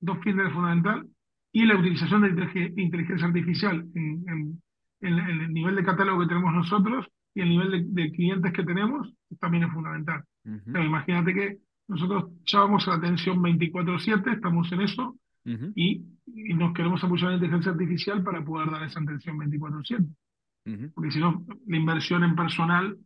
dos 0.00 0.18
filtros 0.22 0.52
fundamental, 0.52 1.06
y 1.52 1.64
la 1.64 1.76
utilización 1.76 2.22
de 2.22 2.72
inteligencia 2.76 3.26
artificial 3.26 3.86
en, 3.94 4.60
el 5.00 5.52
nivel 5.52 5.76
de 5.76 5.84
catálogo 5.84 6.20
que 6.20 6.26
tenemos 6.28 6.52
nosotros 6.52 7.06
y 7.34 7.40
el 7.40 7.48
nivel 7.48 7.94
de, 7.94 8.10
clientes 8.12 8.52
que 8.52 8.64
tenemos 8.64 9.10
también 9.40 9.64
es 9.64 9.72
fundamental. 9.72 10.22
imagínate 10.84 11.34
que 11.34 11.56
nosotros 11.88 12.30
ya 12.44 12.60
vamos 12.60 12.86
a 12.86 12.92
la 12.92 12.96
atención 12.96 13.40
24/7, 13.42 14.32
estamos 14.32 14.70
en 14.72 14.80
eso, 14.82 15.16
y, 15.74 16.04
nos 16.54 16.74
queremos 16.74 17.02
apoyar 17.02 17.30
en 17.30 17.34
inteligencia 17.36 17.72
artificial 17.72 18.22
para 18.22 18.44
poder 18.44 18.70
dar 18.70 18.82
esa 18.82 19.00
atención 19.00 19.38
24/7. 19.38 20.92
Porque 20.94 21.10
si 21.12 21.20
no, 21.20 21.46
la 21.66 21.76
inversión 21.76 22.24
en 22.24 22.34
personal 22.34 22.96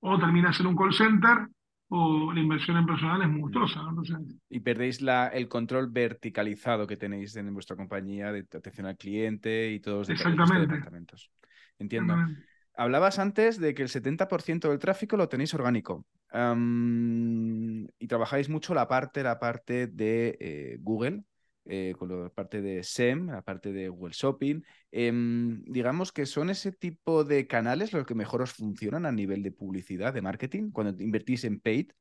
o 0.00 0.18
termina 0.18 0.52
ser 0.52 0.66
un 0.66 0.76
call 0.76 0.94
center 0.94 1.48
o 1.88 2.32
la 2.32 2.40
inversión 2.40 2.76
en 2.78 2.86
personal 2.86 3.20
es 3.22 3.28
monstruosa. 3.28 3.82
¿no? 3.82 4.02
y 4.48 4.60
perdéis 4.60 5.02
la, 5.02 5.28
el 5.28 5.48
control 5.48 5.90
verticalizado 5.90 6.86
que 6.86 6.96
tenéis 6.96 7.36
en 7.36 7.52
vuestra 7.52 7.76
compañía 7.76 8.32
de 8.32 8.40
atención 8.40 8.86
al 8.86 8.96
cliente 8.96 9.72
y 9.72 9.80
todos 9.80 10.08
los 10.08 10.18
departamentos. 10.18 11.30
Entiendo. 11.78 12.16
Hablabas 12.76 13.18
antes 13.18 13.60
de 13.60 13.74
que 13.74 13.82
el 13.82 13.88
70% 13.88 14.68
del 14.68 14.78
tráfico 14.78 15.16
lo 15.16 15.28
tenéis 15.28 15.52
orgánico 15.52 16.06
y 16.32 18.06
trabajáis 18.06 18.48
mucho 18.48 18.72
la 18.72 18.86
parte, 18.86 19.22
la 19.22 19.38
parte 19.38 19.88
de 19.88 20.38
eh, 20.40 20.78
Google, 20.80 21.24
eh, 21.72 21.94
con 21.96 22.08
la 22.08 22.28
parte 22.30 22.60
de 22.60 22.82
SEM, 22.82 23.28
la 23.28 23.42
parte 23.42 23.72
de 23.72 23.88
Google 23.88 24.12
Shopping. 24.12 24.60
Em, 24.90 25.62
digamos 25.66 26.10
que 26.10 26.26
son 26.26 26.50
ese 26.50 26.72
tipo 26.72 27.22
de 27.22 27.46
canales 27.46 27.92
los 27.92 28.04
que 28.04 28.16
mejor 28.16 28.42
os 28.42 28.52
funcionan 28.52 29.06
a 29.06 29.12
nivel 29.12 29.44
de 29.44 29.52
publicidad, 29.52 30.12
de 30.12 30.20
marketing, 30.20 30.72
cuando 30.72 31.00
invertís 31.00 31.44
en 31.44 31.60
paid. 31.60 31.92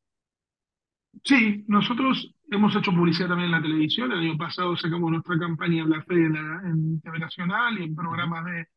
Sí, 1.24 1.66
nosotros 1.68 2.34
hemos 2.50 2.76
hecho 2.76 2.92
publicidad 2.92 3.30
también 3.30 3.54
en 3.54 3.58
la 3.58 3.62
televisión. 3.62 4.12
El 4.12 4.20
año 4.20 4.38
pasado 4.38 4.76
sacamos 4.76 5.12
nuestra 5.12 5.38
campaña 5.38 5.84
Black 5.84 6.06
Friday 6.08 6.26
en, 6.26 6.36
en 6.66 7.02
TV 7.02 7.20
Nacional 7.20 7.80
y 7.80 7.84
en 7.84 7.96
programas 7.96 8.46
de, 8.46 8.68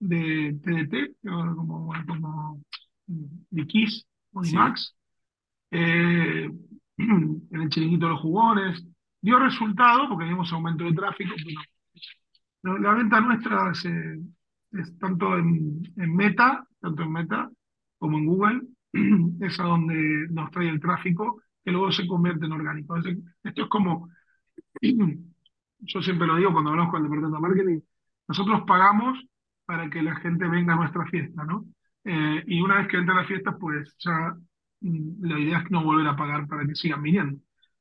de 0.00 0.52
TDT, 0.62 1.16
como, 1.22 1.92
como 2.06 2.62
de 3.06 3.66
Kiss 3.66 4.06
o 4.32 4.40
Max. 4.54 4.96
Eh, 5.70 6.48
en 6.96 7.48
el 7.52 7.68
chiringuito 7.68 8.06
de 8.06 8.12
los 8.12 8.20
jugones 8.22 8.82
dio 9.20 9.38
resultado 9.38 10.08
porque 10.08 10.26
vimos 10.26 10.52
aumento 10.52 10.84
de 10.84 10.92
tráfico, 10.92 11.34
la 12.62 12.94
venta 12.94 13.20
nuestra 13.20 13.70
es, 13.70 14.98
tanto 14.98 15.38
en, 15.38 15.82
Meta, 15.96 16.66
tanto 16.80 17.02
en 17.02 17.12
Meta 17.12 17.50
como 17.98 18.18
en 18.18 18.26
Google, 18.26 18.62
es 19.40 19.56
donde 19.56 20.28
nos 20.30 20.50
trae 20.50 20.68
el 20.68 20.80
tráfico 20.80 21.42
que 21.64 21.70
luego 21.70 21.92
se 21.92 22.06
convierte 22.06 22.46
en 22.46 22.52
orgánico. 22.52 22.96
Esto 22.96 23.62
es 23.62 23.68
como, 23.68 24.08
yo 24.82 26.02
siempre 26.02 26.26
lo 26.26 26.36
digo 26.36 26.52
cuando 26.52 26.70
hablamos 26.70 26.90
con 26.90 27.02
el 27.02 27.10
departamento 27.10 27.36
de 27.36 27.48
marketing, 27.48 27.80
nosotros 28.28 28.62
pagamos 28.66 29.18
para 29.64 29.88
que 29.90 30.02
la 30.02 30.16
gente 30.16 30.46
venga 30.48 30.74
a 30.74 30.76
nuestra 30.76 31.06
fiesta, 31.06 31.44
¿no? 31.44 31.64
Eh, 32.04 32.42
y 32.46 32.60
una 32.60 32.76
vez 32.76 32.88
que 32.88 32.96
entra 32.96 33.14
a 33.14 33.22
la 33.22 33.26
fiesta, 33.26 33.56
pues 33.58 33.94
ya 33.98 34.34
mm, 34.80 35.24
la 35.26 35.38
idea 35.38 35.58
es 35.58 35.70
no 35.70 35.84
volver 35.84 36.06
a 36.06 36.16
pagar 36.16 36.46
para 36.46 36.66
que 36.66 36.74
sigan 36.74 37.02
viniendo. 37.02 37.38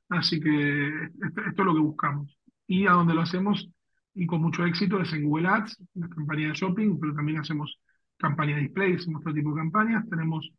Así 0.09 0.39
que 0.39 0.87
esto, 0.87 1.41
es 1.47 1.57
lo 1.57 1.73
que 1.73 1.79
buscamos. 1.79 2.37
Y 2.67 2.85
a 2.87 2.91
donde 2.91 3.13
lo 3.13 3.21
hacemos, 3.21 3.69
y 4.13 4.25
con 4.25 4.41
mucho 4.41 4.65
éxito, 4.65 5.01
es 5.01 5.11
en 5.13 5.25
Google 5.25 5.47
Ads, 5.47 5.83
la 5.95 6.09
campaña 6.09 6.49
de 6.49 6.53
shopping, 6.53 6.99
pero 6.99 7.13
también 7.13 7.39
hacemos 7.39 7.79
campaña 8.17 8.55
de 8.55 8.63
display, 8.63 8.93
hacemos 8.95 9.21
otro 9.21 9.33
tipo 9.33 9.51
de 9.51 9.57
campañas. 9.57 10.09
Tenemos 10.09 10.51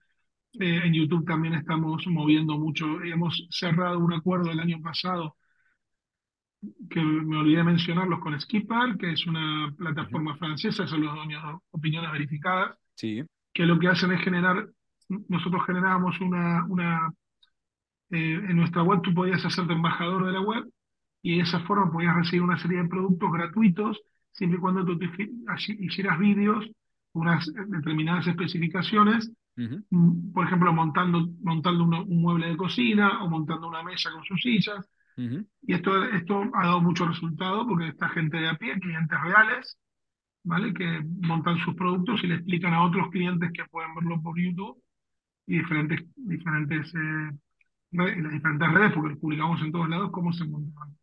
eh, 0.54 0.80
en 0.84 0.94
YouTube 0.94 1.26
también 1.26 1.54
estamos 1.54 2.06
moviendo 2.06 2.58
mucho. 2.58 3.02
Hemos 3.02 3.46
cerrado 3.50 3.98
un 3.98 4.12
acuerdo 4.12 4.50
el 4.50 4.60
año 4.60 4.80
pasado 4.80 5.36
que 6.90 7.00
me 7.00 7.36
olvidé 7.36 7.62
mencionarlos 7.62 8.20
con 8.20 8.38
Skipper, 8.40 8.96
que 8.98 9.12
es 9.12 9.26
una 9.26 9.72
plataforma 9.76 10.36
francesa, 10.36 10.86
son 10.86 11.02
los 11.02 11.14
dueños 11.14 11.42
de 11.42 11.58
opiniones 11.70 12.10
verificadas, 12.10 12.76
sí. 12.94 13.22
que 13.52 13.66
lo 13.66 13.78
que 13.78 13.88
hacen 13.88 14.12
es 14.12 14.20
generar, 14.22 14.68
nosotros 15.28 15.64
generábamos 15.66 16.20
una, 16.20 16.64
una 16.68 17.12
eh, 18.10 18.34
en 18.34 18.56
nuestra 18.56 18.82
web 18.82 19.02
tú 19.02 19.12
podías 19.14 19.44
hacerte 19.44 19.72
embajador 19.72 20.26
de 20.26 20.32
la 20.32 20.40
web 20.40 20.64
y 21.22 21.36
de 21.36 21.42
esa 21.42 21.60
forma 21.60 21.90
podías 21.90 22.14
recibir 22.14 22.42
una 22.42 22.58
serie 22.58 22.82
de 22.82 22.88
productos 22.88 23.30
gratuitos 23.32 24.00
siempre 24.32 24.58
y 24.58 24.60
cuando 24.60 24.84
tú 24.84 24.98
hicieras 25.80 26.18
vídeos 26.18 26.64
unas 27.12 27.50
determinadas 27.68 28.26
especificaciones, 28.28 29.32
mm, 29.56 30.32
por 30.32 30.46
ejemplo, 30.46 30.72
montando, 30.72 31.28
montando 31.42 31.84
un 31.84 32.22
mueble 32.22 32.48
de 32.48 32.56
cocina 32.56 33.22
o 33.24 33.28
montando 33.28 33.68
una 33.68 33.82
mesa 33.82 34.10
con 34.12 34.24
sus 34.24 34.40
sillas. 34.40 34.88
Y 35.62 35.74
esto, 35.74 36.04
esto 36.04 36.44
ha 36.54 36.66
dado 36.66 36.80
mucho 36.80 37.04
resultado 37.04 37.66
porque 37.66 37.88
esta 37.88 38.08
gente 38.10 38.36
de 38.36 38.48
a 38.50 38.54
pie, 38.54 38.78
clientes 38.78 39.20
reales, 39.20 39.76
¿vale? 40.44 40.72
Que 40.72 41.04
montan 41.22 41.58
sus 41.58 41.74
productos 41.74 42.22
y 42.22 42.28
le 42.28 42.36
explican 42.36 42.72
a 42.72 42.84
otros 42.84 43.10
clientes 43.10 43.50
que 43.52 43.64
pueden 43.64 43.96
verlo 43.96 44.22
por 44.22 44.38
YouTube 44.38 44.80
y 45.48 45.58
diferentes, 45.58 46.04
diferentes 46.14 46.94
eh, 46.94 47.30
en 47.92 48.22
las 48.22 48.32
diferentes 48.32 48.72
redes, 48.72 48.92
porque 48.92 49.14
lo 49.14 49.18
publicamos 49.18 49.60
en 49.62 49.72
todos 49.72 49.88
lados, 49.88 50.10
cómo 50.12 50.32
se 50.32 50.44
montan. 50.44 50.96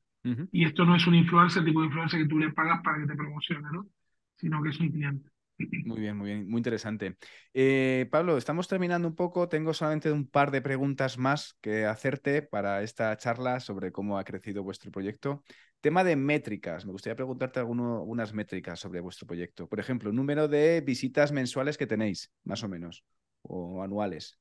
Y 0.51 0.65
esto 0.65 0.86
no 0.86 0.95
es 0.95 1.05
un 1.05 1.13
influencer, 1.13 1.63
tipo 1.63 1.81
de 1.81 1.86
influencer 1.86 2.19
que 2.19 2.27
tú 2.27 2.39
le 2.39 2.51
pagas 2.51 2.81
para 2.83 2.99
que 2.99 3.05
te 3.05 3.15
promocione, 3.15 3.67
¿no? 3.71 3.88
Sino 4.36 4.61
que 4.63 4.69
es 4.69 4.79
un 4.79 4.89
cliente. 4.91 5.29
Muy 5.86 6.01
bien, 6.01 6.17
muy 6.17 6.25
bien, 6.31 6.49
muy 6.49 6.59
interesante. 6.59 7.15
Eh, 7.53 8.09
Pablo, 8.11 8.38
estamos 8.38 8.67
terminando 8.67 9.07
un 9.07 9.15
poco. 9.15 9.47
Tengo 9.47 9.73
solamente 9.73 10.11
un 10.11 10.27
par 10.27 10.51
de 10.51 10.61
preguntas 10.61 11.17
más 11.17 11.57
que 11.61 11.86
hacerte 11.86 12.41
para 12.41 12.81
esta 12.81 13.15
charla 13.15 13.61
sobre 13.61 13.93
cómo 13.93 14.17
ha 14.17 14.25
crecido 14.25 14.63
vuestro 14.63 14.91
proyecto. 14.91 15.43
Tema 15.79 16.03
de 16.03 16.17
métricas. 16.17 16.86
Me 16.86 16.91
gustaría 16.91 17.15
preguntarte 17.15 17.59
algunas 17.59 18.33
métricas 18.33 18.79
sobre 18.79 18.99
vuestro 18.99 19.27
proyecto. 19.27 19.69
Por 19.69 19.79
ejemplo, 19.79 20.11
número 20.11 20.49
de 20.49 20.81
visitas 20.81 21.31
mensuales 21.31 21.77
que 21.77 21.88
tenéis, 21.88 22.33
más 22.43 22.63
o 22.63 22.67
menos, 22.67 23.05
o 23.41 23.81
anuales. 23.81 24.38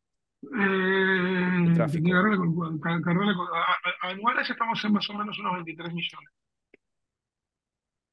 Eh, 0.53 1.73
tráfico. 1.75 2.09
anuales 4.03 4.51
estamos 4.51 4.85
en 4.85 4.93
más 4.93 5.09
o 5.11 5.15
menos 5.15 5.39
unos 5.39 5.55
23 5.55 5.95
millones. 5.95 6.31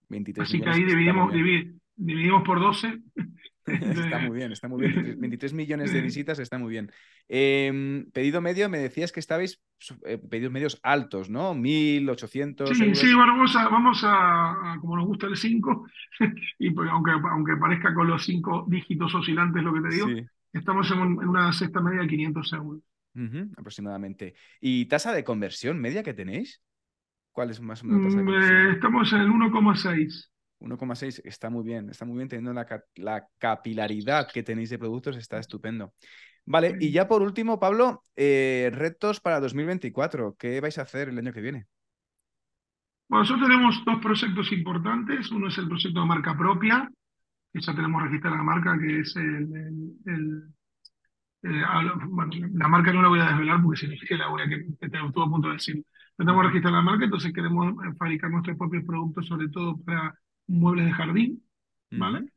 23 0.10 0.48
Así 0.48 0.62
que 0.62 0.70
ahí 0.70 0.84
dividimos, 0.84 1.34
dividimos 1.96 2.44
por 2.44 2.60
12. 2.60 3.00
está 3.66 4.20
muy 4.20 4.38
bien, 4.38 4.52
está 4.52 4.68
muy 4.68 4.88
bien. 4.88 5.20
23 5.20 5.54
millones 5.54 5.94
de 5.94 6.02
visitas 6.02 6.40
está 6.40 6.58
muy 6.58 6.70
bien. 6.70 6.92
Em, 7.28 8.10
pedido 8.12 8.42
medio, 8.42 8.70
me 8.70 8.80
decías 8.80 9.12
que 9.12 9.20
estabais 9.20 9.62
eh, 10.06 10.18
pedidos 10.18 10.52
medios 10.52 10.80
altos, 10.84 11.30
¿no? 11.30 11.54
1.800. 11.54 12.74
Sí, 12.74 12.96
sí, 12.96 13.14
bueno, 13.14 13.34
vamos 13.34 13.56
a, 13.56 13.70
vamos 13.70 14.02
a, 14.04 14.78
como 14.82 14.98
nos 14.98 15.06
gusta 15.06 15.28
el 15.28 15.38
5, 15.38 15.86
y 16.60 16.72
pues, 16.72 16.90
aunque, 16.92 17.12
aunque 17.12 17.56
parezca 17.58 17.94
con 17.94 18.08
los 18.08 18.24
5 18.26 18.66
dígitos 18.68 19.14
oscilantes 19.16 19.64
lo 19.64 19.74
que 19.74 19.82
te 19.82 19.96
digo, 19.96 20.08
Estamos 20.54 20.92
en, 20.92 21.00
una 21.00 21.54
sexta 21.54 21.82
media 21.82 22.02
de 22.02 22.08
500 22.08 22.54
euros. 22.54 22.82
aproximadamente. 23.58 24.36
¿Y 24.60 24.86
tasa 24.86 25.14
de 25.14 25.24
conversión 25.24 25.80
media 25.80 26.04
que 26.04 26.14
tenéis? 26.14 26.62
¿Cuál 27.32 27.52
es 27.52 27.62
más 27.62 27.82
o 27.84 27.86
menos 27.86 28.02
la 28.02 28.08
tasa 28.08 28.18
de 28.18 28.24
mm, 28.24 28.26
conversión? 28.26 28.68
Eh, 28.68 28.72
estamos 28.74 29.14
en 29.14 29.20
el 29.22 29.30
1,6. 29.30 30.32
1,6 30.62 31.22
está 31.26 31.50
muy 31.50 31.64
bien, 31.64 31.90
está 31.90 32.06
muy 32.06 32.18
bien 32.18 32.30
teniendo 32.30 32.54
la, 32.54 33.28
capilaridad 33.38 34.30
que 34.32 34.44
tenéis 34.44 34.70
de 34.70 34.78
productos, 34.78 35.18
está 35.18 35.40
estupendo. 35.40 35.94
Vale, 36.46 36.78
y 36.80 36.92
ya 36.92 37.08
por 37.08 37.22
último, 37.22 37.60
Pablo, 37.60 38.04
eh, 38.16 38.72
retos 38.74 39.20
para 39.20 39.40
2024. 39.40 40.36
¿Qué 40.38 40.60
vais 40.60 40.78
a 40.78 40.84
hacer 40.84 41.10
el 41.10 41.18
año 41.18 41.34
que 41.34 41.42
viene? 41.42 41.68
Bueno, 43.08 43.24
nosotros 43.24 43.48
tenemos 43.48 43.84
dos 43.86 44.00
proyectos 44.02 44.52
importantes. 44.52 45.32
Uno 45.32 45.50
es 45.50 45.58
el 45.58 45.68
proyecto 45.68 46.00
de 46.00 46.06
marca 46.06 46.38
propia, 46.38 46.90
ya 47.54 47.76
tenemos 47.76 48.02
registrada 48.04 48.38
la 48.38 48.44
marca, 48.44 48.78
que 48.80 49.00
es 49.00 49.16
el, 49.16 50.44
eh, 51.44 51.64
la 52.54 52.68
marca 52.68 52.94
no 52.94 53.02
la 53.02 53.08
voy 53.10 53.20
a 53.20 53.26
desvelar 53.26 53.62
porque 53.62 53.80
significa 53.80 54.16
la 54.16 54.28
voy 54.28 54.42
a 54.44 54.48
que, 54.48 54.66
que 54.80 54.90
te 54.90 54.98
estuvo 54.98 55.24
a 55.24 55.30
punto 55.30 55.48
de 55.48 55.56
decir. 55.56 55.84
Tenemos 56.16 56.46
registrada 56.46 56.78
la 56.78 56.84
marca, 56.84 57.06
entonces 57.06 57.34
queremos 57.34 57.74
eh, 57.84 57.94
fabricar 57.98 58.30
nuestros 58.30 58.58
propios 58.58 58.86
productos, 58.86 59.28
sobre 59.28 59.50
todo 59.50 59.78
para 59.84 60.14
muebles 60.48 60.86
de 60.86 60.92
jardín, 60.94 61.44
¿vale? 61.92 62.30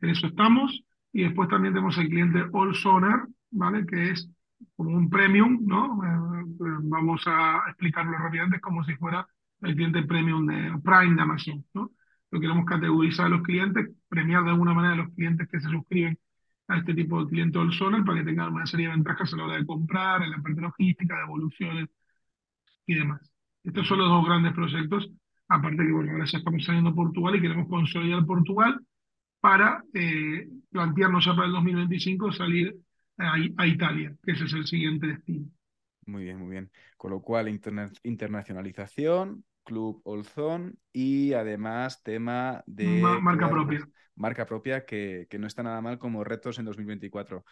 En 0.00 0.10
eso 0.10 0.26
estamos. 0.26 0.82
Y 1.12 1.22
después 1.22 1.48
también 1.48 1.72
tenemos 1.72 1.96
el 1.98 2.08
cliente 2.08 2.44
All 2.52 2.74
Sonar, 2.74 3.26
¿vale? 3.50 3.86
Que 3.86 4.10
es 4.10 4.28
como 4.76 4.90
un 4.90 5.08
premium, 5.08 5.60
¿no? 5.64 6.02
Eh, 6.04 6.48
vamos 6.82 7.22
a 7.26 7.62
explicarlo 7.68 8.18
rápidamente, 8.18 8.56
es 8.56 8.62
como 8.62 8.82
si 8.84 8.94
fuera 8.96 9.26
el 9.62 9.74
cliente 9.74 10.02
premium 10.02 10.46
de 10.46 10.78
Prime 10.82 11.14
de 11.14 11.22
Amazon, 11.22 11.64
¿no? 11.74 11.92
Lo 12.30 12.40
queremos 12.40 12.64
categorizar 12.66 13.26
a 13.26 13.30
los 13.30 13.42
clientes, 13.42 13.90
premiar 14.08 14.44
de 14.44 14.50
alguna 14.50 14.74
manera 14.74 14.94
a 14.94 14.96
los 14.96 15.14
clientes 15.14 15.48
que 15.48 15.60
se 15.60 15.68
suscriben 15.68 16.18
a 16.68 16.78
este 16.78 16.94
tipo 16.94 17.24
de 17.24 17.30
cliente 17.30 17.58
del 17.58 17.72
Sonar 17.72 18.04
para 18.04 18.18
que 18.18 18.26
tengan 18.26 18.52
una 18.52 18.66
serie 18.66 18.88
de 18.88 18.94
ventajas 18.94 19.32
a 19.32 19.36
la 19.36 19.44
hora 19.44 19.56
de 19.56 19.66
comprar, 19.66 20.22
en 20.22 20.30
la 20.30 20.42
parte 20.42 20.60
logística, 20.60 21.16
de 21.16 21.22
evoluciones 21.22 21.88
y 22.86 22.94
demás. 22.94 23.32
Estos 23.64 23.86
son 23.86 23.98
los 23.98 24.08
dos 24.08 24.24
grandes 24.24 24.52
proyectos, 24.52 25.10
aparte 25.48 25.78
que 25.78 25.92
bueno, 25.92 26.12
ahora 26.12 26.26
ya 26.26 26.38
estamos 26.38 26.64
saliendo 26.64 26.90
a 26.90 26.94
Portugal 26.94 27.36
y 27.36 27.40
queremos 27.40 27.68
consolidar 27.68 28.24
Portugal 28.26 28.78
para 29.40 29.82
eh, 29.94 30.48
plantearnos 30.70 31.24
ya 31.24 31.34
para 31.34 31.46
el 31.46 31.52
2025 31.52 32.32
salir 32.32 32.76
a, 33.16 33.34
a, 33.56 33.66
Italia, 33.66 34.14
que 34.22 34.32
ese 34.32 34.44
es 34.44 34.52
el 34.52 34.66
siguiente 34.66 35.06
destino. 35.06 35.46
Muy 36.06 36.24
bien, 36.24 36.38
muy 36.38 36.50
bien. 36.50 36.70
Con 36.96 37.10
lo 37.10 37.20
cual, 37.20 37.48
internacionalización, 37.48 39.44
Club 39.68 40.00
Olzón 40.04 40.78
y 40.94 41.34
además 41.34 42.02
tema 42.02 42.64
de... 42.66 43.02
marca 43.20 43.50
propia. 43.50 43.86
Marca 44.14 44.46
propia 44.46 44.86
que, 44.86 45.26
que 45.28 45.38
no 45.38 45.46
está 45.46 45.62
nada 45.62 45.82
mal 45.82 45.98
como 45.98 46.24
retos 46.24 46.58
en 46.58 46.64
2024. 46.64 47.44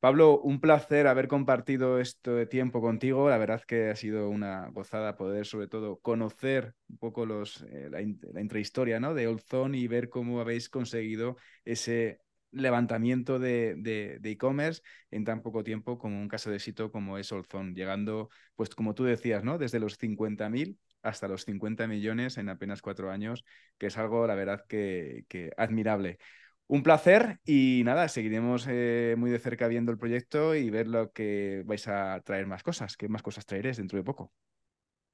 Pablo, 0.00 0.40
un 0.40 0.60
placer 0.60 1.06
haber 1.06 1.28
compartido 1.28 2.00
este 2.00 2.46
tiempo 2.46 2.80
contigo. 2.80 3.28
La 3.28 3.38
verdad 3.38 3.62
que 3.64 3.90
ha 3.90 3.94
sido 3.96 4.30
una 4.30 4.68
gozada 4.70 5.16
poder, 5.16 5.46
sobre 5.46 5.68
todo, 5.68 6.00
conocer 6.00 6.74
un 6.88 6.98
poco 6.98 7.24
los, 7.24 7.62
eh, 7.70 7.88
la, 7.88 8.00
intrahistoria 8.02 8.98
¿no? 8.98 9.14
de 9.14 9.28
Old 9.28 9.42
Zone 9.42 9.78
y 9.78 9.86
ver 9.86 10.08
cómo 10.08 10.40
habéis 10.40 10.68
conseguido 10.68 11.36
ese 11.64 12.20
levantamiento 12.50 13.38
de 13.38 14.18
e-commerce 14.24 14.82
en 15.12 15.24
tan 15.24 15.40
poco 15.40 15.62
tiempo 15.62 15.98
como 15.98 16.20
un 16.20 16.26
caso 16.26 16.50
de 16.50 16.56
éxito 16.56 16.90
como 16.90 17.16
es 17.16 17.30
Old 17.30 17.46
Zone, 17.46 17.74
llegando, 17.74 18.28
pues 18.56 18.70
como 18.74 18.94
tú 18.94 19.04
decías, 19.04 19.44
¿no? 19.44 19.56
desde 19.56 19.78
los 19.78 19.96
50.000 20.00 20.76
hasta 21.02 21.28
los 21.28 21.44
50 21.44 21.86
millones 21.86 22.38
en 22.38 22.48
apenas 22.48 22.82
cuatro 22.82 23.10
años, 23.10 23.44
que 23.78 23.86
es 23.86 23.98
algo, 23.98 24.26
la 24.26 24.34
verdad, 24.34 24.64
que, 24.68 25.24
admirable. 25.56 26.18
Un 26.66 26.82
placer 26.82 27.40
y 27.44 27.82
nada, 27.84 28.08
seguiremos 28.08 28.66
eh, 28.68 29.16
muy 29.18 29.30
de 29.30 29.40
cerca 29.40 29.66
viendo 29.66 29.90
el 29.90 29.98
proyecto 29.98 30.54
y 30.54 30.70
ver 30.70 30.86
lo 30.86 31.10
que 31.10 31.62
vais 31.66 31.88
a 31.88 32.20
traer 32.20 32.46
más 32.46 32.62
cosas. 32.62 32.96
¿Qué 32.96 33.08
más 33.08 33.22
cosas 33.22 33.44
traeréis 33.44 33.78
dentro 33.78 33.98
de 33.98 34.04
poco? 34.04 34.32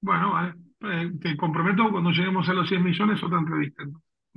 Bueno. 0.01 0.55
Eh, 0.83 1.11
te 1.21 1.37
comprometo 1.37 1.91
cuando 1.91 2.11
lleguemos 2.11 2.49
a 2.49 2.53
los 2.53 2.69
100 2.69 2.85
millones 2.85 3.23
otra 3.23 3.39
entrevista. 3.39 3.85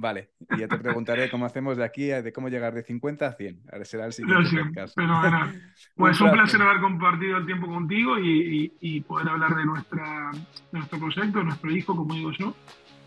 Vale, 0.02 0.30
y 0.56 0.62
ya 0.62 0.68
te 0.70 0.78
preguntaré 0.78 1.30
cómo 1.30 1.45
hacemos 1.45 1.76
de 1.76 1.84
aquí, 1.84 2.06
de 2.06 2.32
cómo 2.32 2.47
llegar 2.47 2.74
de 2.74 2.84
50 2.84 3.28
a 3.28 3.34
100. 3.34 3.64
Ahora 3.70 3.84
será 3.84 4.06
el 4.06 4.14
siguiente 4.14 4.50
podcast. 4.64 4.97
Pues 5.95 6.22
un, 6.22 6.32
placer 6.32 6.62
haber 6.62 6.80
compartido 6.80 7.36
el 7.36 7.45
tiempo 7.45 7.68
contigo 7.68 8.18
y, 8.18 9.02
poder 9.02 9.28
hablar 9.28 9.54
de, 9.58 9.66
nuestra, 9.66 10.32
nuestro 10.72 11.00
proyecto, 11.00 11.43
nuestro 11.43 11.70
hijo, 11.72 11.93
como 11.97 12.14
digo 12.14 12.32
yo, 12.32 12.56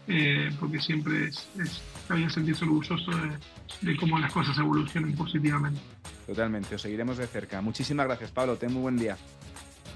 eh, 0.07 0.51
porque 0.61 0.78
siempre 0.80 1.28
es, 1.28 1.49
es 1.59 1.82
bien 2.14 2.28
sentirse 2.28 2.66
orgulloso 2.66 3.11
de, 3.11 3.90
de 3.90 3.97
cómo 3.97 4.18
las 4.18 4.30
cosas 4.30 4.59
evolucionan 4.59 5.14
positivamente. 5.14 5.80
Totalmente, 6.26 6.74
os 6.74 6.82
seguiremos 6.82 7.16
de 7.16 7.26
cerca. 7.26 7.62
Muchísimas 7.62 8.05
gracias, 8.05 8.30
Pablo. 8.32 8.57
Ten 8.57 8.70
muy 8.70 8.82
buen 8.82 8.99
día. 8.99 9.16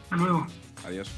Hasta 0.04 0.16
luego. 0.16 0.46
Adiós. 0.86 1.10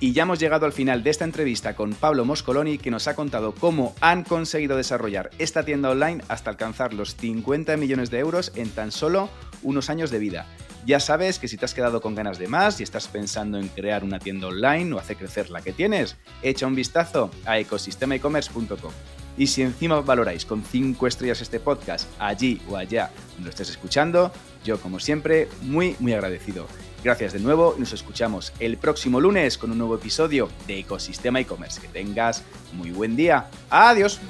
Y 0.00 0.12
ya 0.12 0.22
hemos 0.22 0.38
llegado 0.38 0.64
al 0.64 0.72
final 0.72 1.02
de 1.02 1.10
esta 1.10 1.24
entrevista 1.24 1.74
con 1.74 1.92
Pablo 1.92 2.24
Moscoloni, 2.24 2.78
que 2.78 2.90
nos 2.90 3.08
ha 3.08 3.16
contado 3.16 3.52
cómo 3.52 3.96
han 4.00 4.22
conseguido 4.22 4.76
desarrollar 4.76 5.30
esta 5.38 5.64
tienda 5.64 5.90
online 5.90 6.22
hasta 6.28 6.50
alcanzar 6.50 6.94
los 6.94 7.16
50 7.16 7.76
millones 7.76 8.08
de 8.10 8.20
euros 8.20 8.52
en 8.54 8.70
tan 8.70 8.92
solo 8.92 9.28
unos 9.62 9.90
años 9.90 10.12
de 10.12 10.20
vida. 10.20 10.46
Ya 10.86 11.00
sabes 11.00 11.40
que 11.40 11.48
si 11.48 11.56
te 11.56 11.64
has 11.64 11.74
quedado 11.74 12.00
con 12.00 12.14
ganas 12.14 12.38
de 12.38 12.46
más 12.46 12.78
y 12.78 12.84
estás 12.84 13.08
pensando 13.08 13.58
en 13.58 13.66
crear 13.66 14.04
una 14.04 14.20
tienda 14.20 14.46
online 14.46 14.94
o 14.94 15.00
hacer 15.00 15.16
crecer 15.16 15.50
la 15.50 15.62
que 15.62 15.72
tienes, 15.72 16.16
echa 16.42 16.68
un 16.68 16.76
vistazo 16.76 17.32
a 17.44 17.58
ecosistemaecommerce.com. 17.58 18.92
Y 19.36 19.48
si 19.48 19.62
encima 19.62 20.00
valoráis 20.00 20.44
con 20.44 20.62
5 20.62 21.06
estrellas 21.08 21.40
este 21.40 21.58
podcast 21.58 22.08
allí 22.20 22.60
o 22.68 22.76
allá 22.76 23.10
donde 23.34 23.44
lo 23.44 23.50
estés 23.50 23.70
escuchando, 23.70 24.32
yo 24.64 24.80
como 24.80 25.00
siempre 25.00 25.48
muy 25.62 25.96
muy 25.98 26.12
agradecido. 26.12 26.66
Gracias 27.02 27.32
de 27.32 27.38
nuevo 27.38 27.74
y 27.76 27.80
nos 27.80 27.92
escuchamos 27.92 28.52
el 28.58 28.76
próximo 28.76 29.20
lunes 29.20 29.56
con 29.56 29.70
un 29.70 29.78
nuevo 29.78 29.94
episodio 29.94 30.48
de 30.66 30.80
Ecosistema 30.80 31.40
e-commerce. 31.40 31.80
Que 31.80 31.88
tengas 31.88 32.42
muy 32.72 32.90
buen 32.90 33.14
día. 33.14 33.46
Adiós. 33.70 34.20